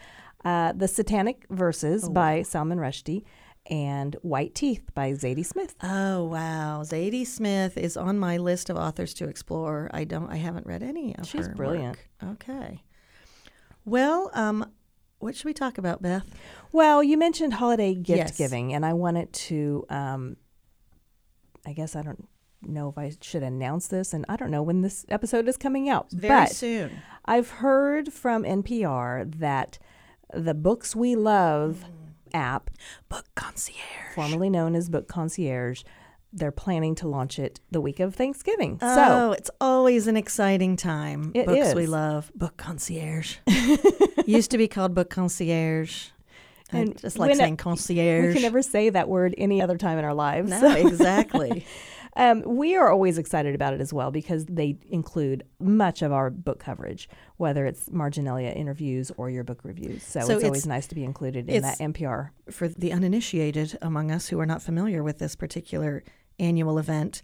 Uh, 0.46 0.74
the 0.74 0.88
Satanic 0.88 1.46
Verses 1.50 2.04
Oh. 2.06 2.10
by 2.10 2.42
Salman 2.42 2.78
Rushdie 2.78 3.24
and 3.68 4.16
White 4.24 4.54
Teeth 4.56 4.90
by 4.94 5.12
Zadie 5.14 5.46
Smith. 5.46 5.74
Oh 5.82 6.26
wow, 6.26 6.82
Zadie 6.84 7.26
Smith 7.26 7.78
is 7.78 7.96
on 7.96 8.20
my 8.20 8.38
list 8.38 8.70
of 8.70 8.76
authors 8.76 9.14
to 9.16 9.28
explore. 9.30 9.90
I 9.94 10.04
don't, 10.04 10.30
I 10.30 10.36
haven't 10.36 10.66
read 10.68 10.84
any 10.84 11.16
of 11.18 11.26
She's 11.28 11.46
her 11.46 11.52
She's 11.52 11.56
brilliant. 11.58 11.98
work. 12.22 12.32
Okay. 12.42 12.84
Well, 13.86 14.32
um, 14.34 14.70
what 15.20 15.36
should 15.36 15.46
we 15.46 15.54
talk 15.54 15.78
about, 15.78 16.02
Beth? 16.02 16.26
Well, 16.72 17.02
you 17.04 17.18
mentioned 17.18 17.54
holiday 17.54 17.94
gift 17.96 18.18
Yes. 18.18 18.38
giving, 18.38 18.74
and 18.74 18.86
I 18.86 18.94
wanted 18.94 19.32
to. 19.34 19.86
Um, 19.90 20.38
I 21.66 21.72
guess 21.72 21.96
I 21.96 22.02
don't 22.02 22.28
know 22.62 22.90
if 22.90 22.98
I 22.98 23.14
should 23.22 23.44
announce 23.44 23.88
this, 23.88 24.14
and 24.14 24.26
I 24.28 24.36
don't 24.36 24.52
know 24.52 24.64
when 24.64 24.82
this 24.82 25.06
episode 25.10 25.48
is 25.48 25.56
coming 25.56 25.88
out. 25.90 26.12
Very 26.12 26.34
but 26.42 26.50
soon. 26.50 26.92
I've 27.26 27.50
heard 27.50 28.12
from 28.12 28.44
NPR 28.44 29.38
that 29.40 29.80
the 30.34 30.54
Books 30.54 30.96
We 30.96 31.15
Love 31.15 31.86
mm. 31.86 32.38
app, 32.38 32.69
Book 33.10 33.26
concierge. 33.36 33.80
formerly 34.15 34.50
known 34.50 34.76
as 34.76 34.89
Book 34.89 35.08
Concierge, 35.08 35.84
they're 36.34 36.52
planning 36.52 36.96
to 36.96 37.08
launch 37.08 37.38
it 37.38 37.60
the 37.69 37.80
week 37.80 38.00
of 38.00 38.15
Thanksgiving. 38.15 38.80
Oh, 38.82 38.96
so 38.96 39.32
it's 39.34 39.52
always 39.62 40.08
an 40.08 40.17
exciting 40.17 40.76
time. 40.76 41.32
It 41.36 41.46
Books 41.46 41.76
we 41.76 41.86
love. 41.86 42.32
Book 42.36 42.58
concierge. 42.58 43.38
Used 44.26 44.52
to 44.52 44.58
be 44.58 44.67
called 44.67 44.96
book 44.96 45.10
concierge. 45.10 46.08
And 46.72 46.89
And 46.89 46.98
just 47.00 47.19
like 47.19 47.36
saying 47.36 47.54
we 47.54 47.58
concierge. 47.58 48.34
can 48.34 48.41
never 48.41 48.63
say 48.63 48.89
that 48.89 49.08
word 49.08 49.36
any 49.38 49.62
other 49.62 49.78
time 49.78 50.00
in 50.00 50.06
our 50.06 50.13
lives. 50.13 50.50
no, 50.50 50.76
exactly. 50.76 51.65
Um, 52.15 52.43
we 52.45 52.76
are 52.76 52.89
always 52.91 53.17
excited 53.17 53.56
about 53.56 53.73
it 53.73 53.82
as 53.82 53.91
well 53.91 54.12
because 54.12 54.45
they 54.45 54.78
include 54.89 55.43
much 55.60 56.02
of 56.04 56.12
our 56.12 56.30
book 56.30 56.60
coverage, 56.60 57.10
whether 57.38 57.65
it's 57.65 57.89
Marginalia 57.91 58.49
interviews 58.52 59.12
or 59.17 59.30
your 59.32 59.43
book 59.43 59.62
reviews. 59.63 60.04
So, 60.04 60.19
So 60.19 60.26
it's, 60.26 60.30
it's- 60.32 60.43
always 60.45 60.67
nice 60.67 60.86
to 60.88 60.95
be 60.95 61.04
included 61.04 61.49
in 61.49 61.63
that 61.63 61.80
NPR. 61.80 62.30
For 62.52 62.67
the 62.67 62.91
uninitiated 62.91 63.78
among 63.82 64.12
us 64.12 64.28
who 64.28 64.39
are 64.39 64.45
not 64.45 64.62
familiar 64.62 65.02
with 65.02 65.17
this 65.17 65.36
particular 65.36 66.04
annual 66.39 66.78
event, 66.78 67.23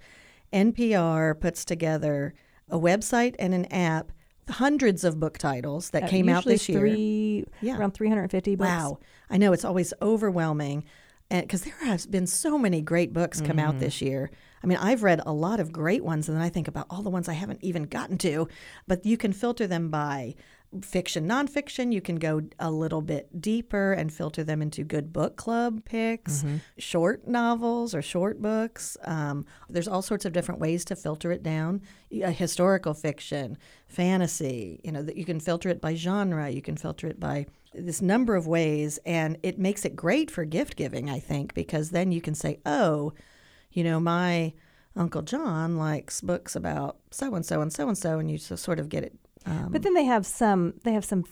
NPR 0.52 1.40
puts 1.40 1.64
together 1.66 2.34
a 2.70 2.80
website 2.80 3.36
and 3.38 3.54
an 3.54 3.66
app, 3.66 4.12
hundreds 4.50 5.04
of 5.04 5.20
book 5.20 5.38
titles 5.38 5.92
that 5.92 6.04
Uh, 6.04 6.08
came 6.08 6.30
out 6.30 6.46
this 6.46 6.68
year. 6.68 6.80
Three, 6.80 7.46
Yeah. 7.62 7.78
around 7.78 7.92
350 7.94 8.56
books. 8.56 8.68
Wow. 8.68 8.98
I 9.30 9.38
know 9.38 9.54
it's 9.54 9.66
always 9.66 9.94
overwhelming. 10.02 10.84
Because 11.30 11.62
there 11.62 11.76
has 11.84 12.08
been 12.08 12.26
so 12.26 12.58
many 12.58 12.82
great 12.82 13.14
books 13.14 13.40
come 13.40 13.60
out 13.60 13.78
this 13.80 14.02
year. 14.02 14.32
I 14.64 14.68
mean, 14.68 14.78
I've 14.78 15.04
read 15.04 15.22
a 15.26 15.34
lot 15.34 15.60
of 15.60 15.72
great 15.72 16.04
ones, 16.04 16.28
and 16.28 16.38
then 16.38 16.44
I 16.44 16.50
think 16.50 16.68
about 16.68 16.88
all 16.90 17.02
the 17.02 17.10
ones 17.10 17.30
I 17.30 17.34
haven't 17.34 17.64
even 17.64 17.84
gotten 17.84 18.18
to. 18.20 18.48
But 18.88 19.06
you 19.06 19.18
can 19.18 19.34
filter 19.34 19.68
them 19.68 19.90
by 19.90 20.36
fiction, 20.84 21.28
nonfiction. 21.28 21.92
You 21.92 22.02
can 22.02 22.18
go 22.18 22.42
a 22.60 22.70
little 22.70 23.02
bit 23.02 23.42
deeper 23.42 23.94
and 23.94 24.14
filter 24.14 24.44
them 24.44 24.62
into 24.62 24.84
good 24.84 25.12
book 25.12 25.36
club 25.36 25.84
picks, 25.84 26.44
short 26.78 27.28
novels 27.28 27.96
or 27.96 28.02
short 28.02 28.42
books. 28.42 28.96
Um, 29.04 29.46
there's 29.70 29.88
all 29.88 30.02
sorts 30.04 30.26
of 30.26 30.34
different 30.34 30.62
ways 30.62 30.86
to 30.86 30.96
filter 30.96 31.32
it 31.32 31.42
down. 31.42 31.82
Uh, 32.14 32.30
historical 32.30 32.94
fiction, 32.94 33.58
fantasy. 33.88 34.80
You 34.84 34.92
know 34.92 35.02
that 35.02 35.18
you 35.18 35.26
can 35.26 35.40
filter 35.40 35.70
it 35.70 35.82
by 35.82 35.96
genre. 35.96 36.50
You 36.50 36.62
can 36.62 36.78
filter 36.78 37.08
it 37.08 37.20
by 37.20 37.48
this 37.74 38.02
number 38.02 38.36
of 38.36 38.46
ways, 38.48 39.00
and 39.06 39.38
it 39.42 39.58
makes 39.58 39.86
it 39.86 39.96
great 39.96 40.30
for 40.30 40.46
gift 40.46 40.76
giving. 40.76 41.10
I 41.10 41.20
think 41.20 41.54
because 41.54 41.90
then 41.90 42.12
you 42.12 42.22
can 42.22 42.36
say, 42.36 42.60
oh, 42.66 43.14
you 43.80 43.84
know, 43.86 44.00
my 44.00 44.54
Uncle 44.96 45.22
John 45.22 45.78
likes 45.78 46.22
books 46.22 46.56
about 46.56 46.98
so 47.12 47.34
and 47.36 47.46
so 47.46 47.62
and 47.62 47.72
so 47.72 47.88
and 47.88 47.98
so, 47.98 48.20
and 48.20 48.30
you 48.30 48.38
just 48.38 48.64
sort 48.64 48.80
of 48.80 48.90
get 48.90 49.04
it. 49.04 49.14
Um, 49.46 49.70
But 49.72 49.82
then 49.84 49.94
they 49.94 50.06
have 50.06 50.26
some 50.26 50.74
they 50.84 50.94
have 50.94 51.06
some 51.06 51.24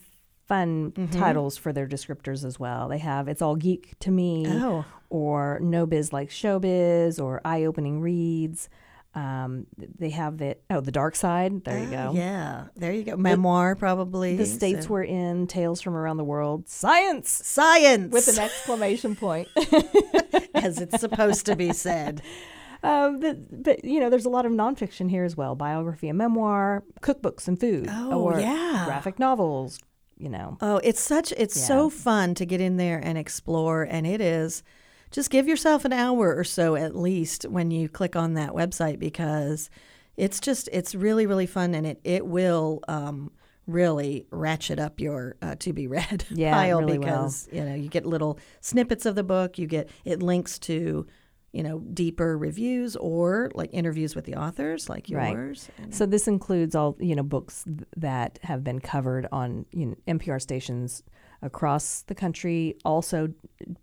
fun 0.47 0.93
Mm-hmm. 0.95 1.19
titles 1.19 1.57
for 1.57 1.73
their 1.73 1.87
descriptors 1.87 2.45
as 2.45 2.55
well. 2.57 2.87
They 2.87 2.99
have 2.99 3.27
It's 3.27 3.41
All 3.41 3.57
Geek 3.57 3.99
to 3.99 4.11
Me 4.11 4.45
Oh. 4.47 4.85
or 5.09 5.59
No 5.61 5.85
Biz 5.85 6.13
Like 6.13 6.29
Showbiz 6.29 7.21
or 7.21 7.41
Eye 7.43 7.65
Opening 7.65 7.99
Reads. 7.99 8.69
Um, 9.17 9.65
they 9.97 10.11
have 10.11 10.37
the 10.37 10.57
oh 10.69 10.79
the 10.79 10.91
dark 10.91 11.15
side. 11.15 11.63
There 11.63 11.79
you 11.79 11.89
go. 11.89 12.11
Yeah, 12.13 12.65
there 12.75 12.91
you 12.91 13.03
go. 13.03 13.17
Memoir, 13.17 13.75
probably. 13.75 14.37
The 14.37 14.45
states 14.45 14.85
So- 14.85 14.93
we're 14.93 15.03
in, 15.05 15.47
Tales 15.47 15.81
from 15.81 15.95
Around 15.95 16.17
the 16.17 16.23
World, 16.23 16.69
Science 16.69 17.29
science 17.31 18.13
with 18.13 18.27
an 18.27 18.37
exclamation 18.37 19.15
point. 19.15 19.47
as 20.53 20.79
it's 20.79 20.99
supposed 20.99 21.45
to 21.47 21.55
be 21.55 21.73
said. 21.73 22.21
um, 22.83 23.19
but, 23.19 23.63
but 23.63 23.83
you 23.85 23.99
know, 23.99 24.09
there's 24.11 24.25
a 24.25 24.29
lot 24.29 24.45
of 24.45 24.51
nonfiction 24.51 25.09
here 25.09 25.23
as 25.23 25.35
well: 25.35 25.55
biography 25.55 26.09
and 26.09 26.17
memoir, 26.19 26.83
cookbooks 27.01 27.47
and 27.47 27.59
food, 27.59 27.87
Oh, 27.89 28.21
or 28.21 28.39
yeah. 28.39 28.83
graphic 28.85 29.17
novels. 29.17 29.79
You 30.19 30.29
know, 30.29 30.57
Oh, 30.61 30.79
it's 30.83 30.99
such 31.01 31.31
it's 31.37 31.59
so 31.59 31.89
fun 31.91 32.33
to 32.35 32.45
get 32.45 32.59
in 32.59 32.77
there 32.77 32.97
and 32.97 33.17
explore 33.19 33.83
and 33.83 34.05
it 34.07 34.19
is 34.19 34.63
just 35.11 35.29
give 35.29 35.47
yourself 35.47 35.85
an 35.85 35.93
hour 35.93 36.35
or 36.35 36.43
so 36.43 36.75
at 36.75 36.95
least 36.95 37.43
when 37.45 37.71
you 37.71 37.87
click 37.89 38.15
on 38.15 38.33
that 38.35 38.51
website 38.51 38.99
because 38.99 39.69
it's 40.17 40.39
just 40.39 40.67
it's 40.71 40.93
really 40.95 41.25
really 41.25 41.45
fun 41.45 41.73
and 41.75 41.85
it 41.87 41.99
it 42.03 42.25
will 42.25 42.81
um 42.87 43.31
really 43.65 44.25
ratchet 44.31 44.79
up 44.79 44.99
your 44.99 45.35
uh, 45.41 45.55
to 45.59 45.73
be 45.73 45.87
read 45.87 46.23
Yeah, 46.31 46.53
pile 46.53 46.79
really 46.79 46.97
will. 46.99 47.05
because 47.05 47.49
you 47.51 47.63
know 47.63 47.75
you 47.75 47.89
get 47.89 48.05
little 48.05 48.39
snippets 48.61 49.05
of 49.05 49.15
the 49.15 49.23
book 49.23 49.57
you 49.57 49.67
get 49.67 49.89
it 50.05 50.21
links 50.23 50.57
to 50.59 51.05
you 51.51 51.63
know 51.63 51.79
deeper 51.79 52.37
reviews 52.37 52.95
or 52.95 53.51
like 53.55 53.69
interviews 53.73 54.15
with 54.15 54.25
the 54.25 54.35
authors 54.35 54.89
like 54.89 55.07
Right. 55.11 55.33
yours 55.33 55.69
and- 55.81 55.93
So 55.93 56.05
this 56.05 56.27
includes 56.27 56.75
all 56.75 56.95
you 56.99 57.15
know 57.15 57.23
books 57.23 57.65
that 57.97 58.39
have 58.43 58.63
been 58.63 58.79
covered 58.79 59.27
on 59.31 59.65
you 59.71 59.87
know, 59.87 59.95
NPR 60.07 60.41
stations 60.41 61.03
across 61.41 62.03
the 62.03 62.15
country, 62.15 62.75
also 62.83 63.33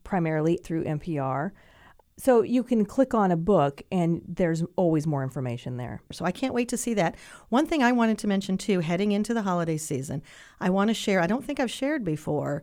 primarily 0.03 0.57
through 0.57 0.85
NPR. 0.85 1.53
So 2.17 2.43
you 2.43 2.63
can 2.63 2.85
click 2.85 3.13
on 3.13 3.33
a 3.33 3.37
book, 3.37 3.83
and 3.91 4.23
there's 4.27 4.63
always 4.77 5.07
more 5.07 5.25
information 5.25 5.77
there. 5.77 6.01
So 6.13 6.25
I 6.25 6.31
can't 6.31 6.55
wait 6.55 6.69
to 6.69 6.77
see 6.77 6.95
that. 6.95 7.17
One 7.49 7.67
thing 7.67 7.83
I 7.83 7.91
wanted 7.93 8.19
to 8.19 8.29
mention 8.29 8.57
too, 8.57 8.81
heading 8.81 9.13
into 9.13 9.35
the 9.35 9.43
holiday 9.43 9.77
season, 9.77 10.23
I 10.61 10.71
want 10.71 10.89
to 10.89 10.95
share, 10.95 11.21
I 11.21 11.27
don't 11.27 11.45
think 11.45 11.59
I've 11.59 11.71
shared 11.71 12.05
before, 12.05 12.63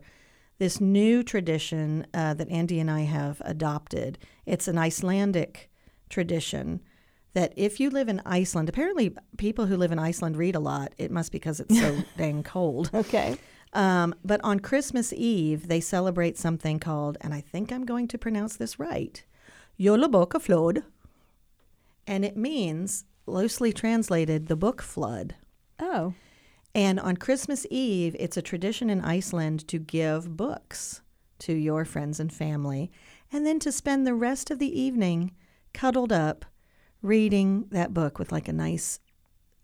this 0.58 0.80
new 0.80 1.22
tradition 1.22 2.06
uh, 2.14 2.34
that 2.34 2.48
Andy 2.48 2.78
and 2.80 2.90
I 2.90 3.00
have 3.00 3.42
adopted. 3.44 4.18
It's 4.46 4.68
an 4.68 4.78
Icelandic 4.78 5.70
tradition 6.08 6.80
that 7.34 7.52
if 7.56 7.80
you 7.80 7.90
live 7.90 8.08
in 8.08 8.22
Iceland, 8.24 8.68
apparently 8.68 9.14
people 9.38 9.66
who 9.66 9.76
live 9.76 9.92
in 9.92 9.98
Iceland 9.98 10.36
read 10.36 10.54
a 10.54 10.60
lot. 10.60 10.94
It 10.98 11.10
must 11.10 11.32
be 11.32 11.38
because 11.38 11.60
it's 11.60 11.78
so 11.78 12.02
dang 12.16 12.42
cold. 12.42 12.90
Okay. 12.92 13.36
Um, 13.72 14.14
but 14.24 14.40
on 14.44 14.60
Christmas 14.60 15.12
Eve, 15.14 15.68
they 15.68 15.80
celebrate 15.80 16.36
something 16.36 16.78
called, 16.78 17.16
and 17.20 17.32
I 17.32 17.40
think 17.40 17.72
I'm 17.72 17.86
going 17.86 18.06
to 18.08 18.18
pronounce 18.18 18.56
this 18.56 18.78
right, 18.78 19.22
Jólabókaflóð. 19.80 20.82
And 22.06 22.24
it 22.24 22.36
means, 22.36 23.04
loosely 23.26 23.72
translated, 23.72 24.48
the 24.48 24.56
book 24.56 24.82
flood. 24.82 25.36
Oh, 25.78 26.14
And 26.74 27.00
on 27.00 27.16
Christmas 27.16 27.66
Eve, 27.70 28.16
it's 28.18 28.36
a 28.36 28.42
tradition 28.42 28.90
in 28.90 29.00
Iceland 29.02 29.66
to 29.68 29.78
give 29.78 30.36
books 30.36 31.00
to 31.40 31.52
your 31.52 31.84
friends 31.84 32.20
and 32.20 32.32
family, 32.32 32.90
and 33.32 33.46
then 33.46 33.58
to 33.60 33.72
spend 33.72 34.06
the 34.06 34.14
rest 34.14 34.50
of 34.50 34.58
the 34.58 34.80
evening 34.80 35.32
cuddled 35.72 36.12
up 36.12 36.44
reading 37.00 37.66
that 37.70 37.92
book 37.92 38.18
with 38.18 38.30
like 38.30 38.48
a 38.48 38.52
nice 38.52 39.00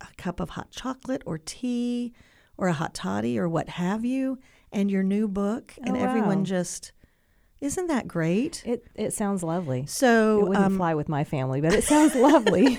a 0.00 0.06
cup 0.16 0.40
of 0.40 0.50
hot 0.50 0.70
chocolate 0.70 1.22
or 1.26 1.38
tea 1.38 2.12
or 2.58 2.68
a 2.68 2.72
hot 2.74 2.92
toddy 2.92 3.38
or 3.38 3.48
what 3.48 3.68
have 3.70 4.04
you, 4.04 4.38
and 4.70 4.90
your 4.90 5.02
new 5.02 5.26
book, 5.28 5.72
and 5.82 5.96
Oh, 5.96 6.00
everyone 6.00 6.44
just 6.44 6.92
isn't 7.60 7.86
that 7.88 8.06
great? 8.06 8.62
it 8.66 8.84
it 8.94 9.12
sounds 9.12 9.42
lovely. 9.42 9.86
So, 9.86 10.40
it 10.40 10.48
wouldn't 10.48 10.66
um, 10.66 10.76
fly 10.76 10.94
with 10.94 11.08
my 11.08 11.24
family, 11.24 11.60
but 11.60 11.72
it 11.72 11.84
sounds 11.84 12.14
lovely. 12.14 12.78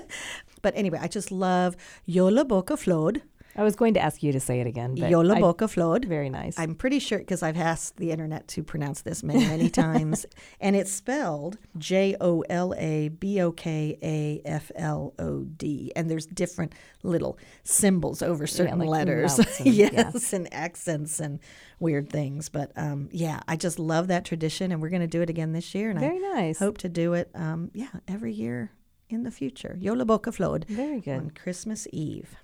but 0.62 0.74
anyway, 0.76 0.98
I 1.00 1.08
just 1.08 1.30
love 1.30 1.76
Yola 2.06 2.44
Boca 2.44 2.76
Flod. 2.76 3.22
I 3.58 3.64
was 3.64 3.74
going 3.74 3.94
to 3.94 4.00
ask 4.00 4.22
you 4.22 4.30
to 4.32 4.38
say 4.38 4.60
it 4.60 4.66
again. 4.68 4.94
But 4.94 5.10
Jólabókaflóð. 5.10 6.04
Very 6.04 6.30
nice. 6.30 6.56
I'm 6.58 6.76
pretty 6.76 7.00
sure 7.00 7.18
because 7.18 7.42
I've 7.42 7.58
asked 7.58 7.96
the 7.96 8.12
internet 8.12 8.46
to 8.48 8.62
pronounce 8.62 9.02
this 9.02 9.24
many, 9.24 9.44
many 9.46 9.68
times. 9.84 10.24
And 10.60 10.76
it's 10.76 10.92
spelled 10.92 11.58
J 11.76 12.14
O 12.20 12.42
L 12.48 12.72
A 12.78 13.08
B 13.08 13.40
O 13.40 13.50
K 13.50 13.98
A 14.00 14.40
F 14.48 14.70
L 14.76 15.12
O 15.18 15.42
D. 15.42 15.90
And 15.96 16.08
there's 16.08 16.26
different 16.26 16.72
little 17.02 17.36
symbols 17.64 18.22
over 18.22 18.46
certain 18.46 18.78
like 18.78 18.88
letters. 18.88 19.38
and- 19.58 19.66
yes, 19.66 20.32
and 20.32 20.46
accents 20.54 21.18
and 21.18 21.40
weird 21.80 22.10
things. 22.10 22.48
But 22.48 22.70
um, 22.76 23.08
yeah, 23.10 23.40
I 23.48 23.56
just 23.56 23.80
love 23.80 24.06
that 24.06 24.24
tradition. 24.24 24.70
And 24.70 24.80
we're 24.80 24.88
going 24.90 25.02
to 25.02 25.08
do 25.08 25.20
it 25.20 25.30
again 25.30 25.52
this 25.52 25.74
year. 25.74 25.90
And 25.90 25.98
Very 25.98 26.16
I 26.24 26.34
nice. 26.34 26.58
hope 26.60 26.78
to 26.78 26.88
do 26.88 27.14
it, 27.14 27.28
um, 27.34 27.70
yeah, 27.74 27.88
every 28.06 28.32
year 28.32 28.70
in 29.10 29.24
the 29.24 29.30
future. 29.32 29.76
Jólabókaflóð 29.80 30.64
Very 30.68 31.00
good. 31.00 31.16
on 31.16 31.30
Christmas 31.30 31.88
Eve. 31.92 32.36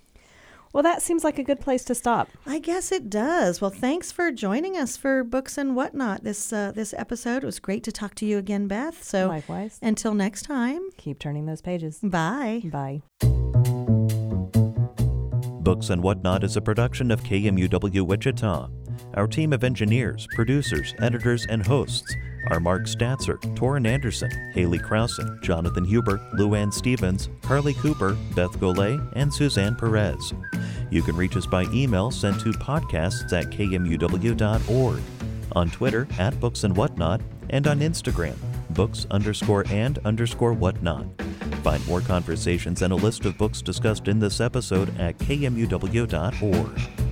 Well, 0.74 0.82
that 0.82 1.02
seems 1.02 1.22
like 1.22 1.38
a 1.38 1.44
good 1.44 1.60
place 1.60 1.84
to 1.84 1.94
stop. 1.94 2.28
I 2.46 2.58
guess 2.58 2.90
it 2.90 3.08
does. 3.08 3.60
Well, 3.60 3.70
thanks 3.70 4.10
for 4.10 4.32
joining 4.32 4.76
us 4.76 4.96
for 4.96 5.22
Books 5.22 5.56
and 5.56 5.76
Whatnot. 5.76 6.24
This 6.24 6.52
uh, 6.52 6.72
this 6.72 6.92
episode 6.98 7.44
it 7.44 7.46
was 7.46 7.60
great 7.60 7.84
to 7.84 7.92
talk 7.92 8.16
to 8.16 8.26
you 8.26 8.38
again, 8.38 8.66
Beth. 8.66 9.00
So 9.04 9.28
Likewise. 9.28 9.78
until 9.80 10.14
next 10.14 10.42
time, 10.42 10.90
Keep 10.96 11.20
turning 11.20 11.46
those 11.46 11.62
pages. 11.62 12.00
bye. 12.02 12.62
Bye. 12.64 13.02
Books 15.62 15.90
and 15.90 16.02
Whatnot 16.02 16.42
is 16.42 16.56
a 16.56 16.60
production 16.60 17.12
of 17.12 17.22
KMUW 17.22 18.04
Wichita. 18.04 18.68
Our 19.14 19.28
team 19.28 19.52
of 19.52 19.62
engineers, 19.62 20.26
producers, 20.34 20.92
editors, 21.00 21.46
and 21.48 21.64
hosts 21.64 22.12
are 22.50 22.60
Mark 22.60 22.82
Statzer, 22.84 23.38
Torin 23.56 23.86
Anderson, 23.86 24.30
Haley 24.52 24.78
Krausen, 24.78 25.40
Jonathan 25.42 25.84
Huber, 25.84 26.18
Luann 26.34 26.72
Stevens, 26.72 27.28
Carly 27.42 27.74
Cooper, 27.74 28.16
Beth 28.34 28.52
Golay, 28.52 29.00
and 29.14 29.32
Suzanne 29.32 29.76
Perez. 29.76 30.32
You 30.90 31.02
can 31.02 31.16
reach 31.16 31.36
us 31.36 31.46
by 31.46 31.64
email 31.72 32.10
sent 32.10 32.40
to 32.40 32.50
podcasts 32.52 33.32
at 33.32 33.46
kmuw.org, 33.50 35.00
on 35.52 35.70
Twitter 35.70 36.08
at 36.18 36.38
Books 36.40 36.64
and 36.64 36.76
Whatnot, 36.76 37.20
and 37.50 37.66
on 37.66 37.80
Instagram, 37.80 38.36
books 38.70 39.06
underscore 39.10 39.64
and 39.70 39.98
underscore 40.04 40.52
whatnot. 40.52 41.06
Find 41.62 41.86
more 41.86 42.00
conversations 42.00 42.82
and 42.82 42.92
a 42.92 42.96
list 42.96 43.24
of 43.24 43.38
books 43.38 43.62
discussed 43.62 44.08
in 44.08 44.18
this 44.18 44.40
episode 44.40 44.98
at 44.98 45.18
kmuw.org. 45.18 47.03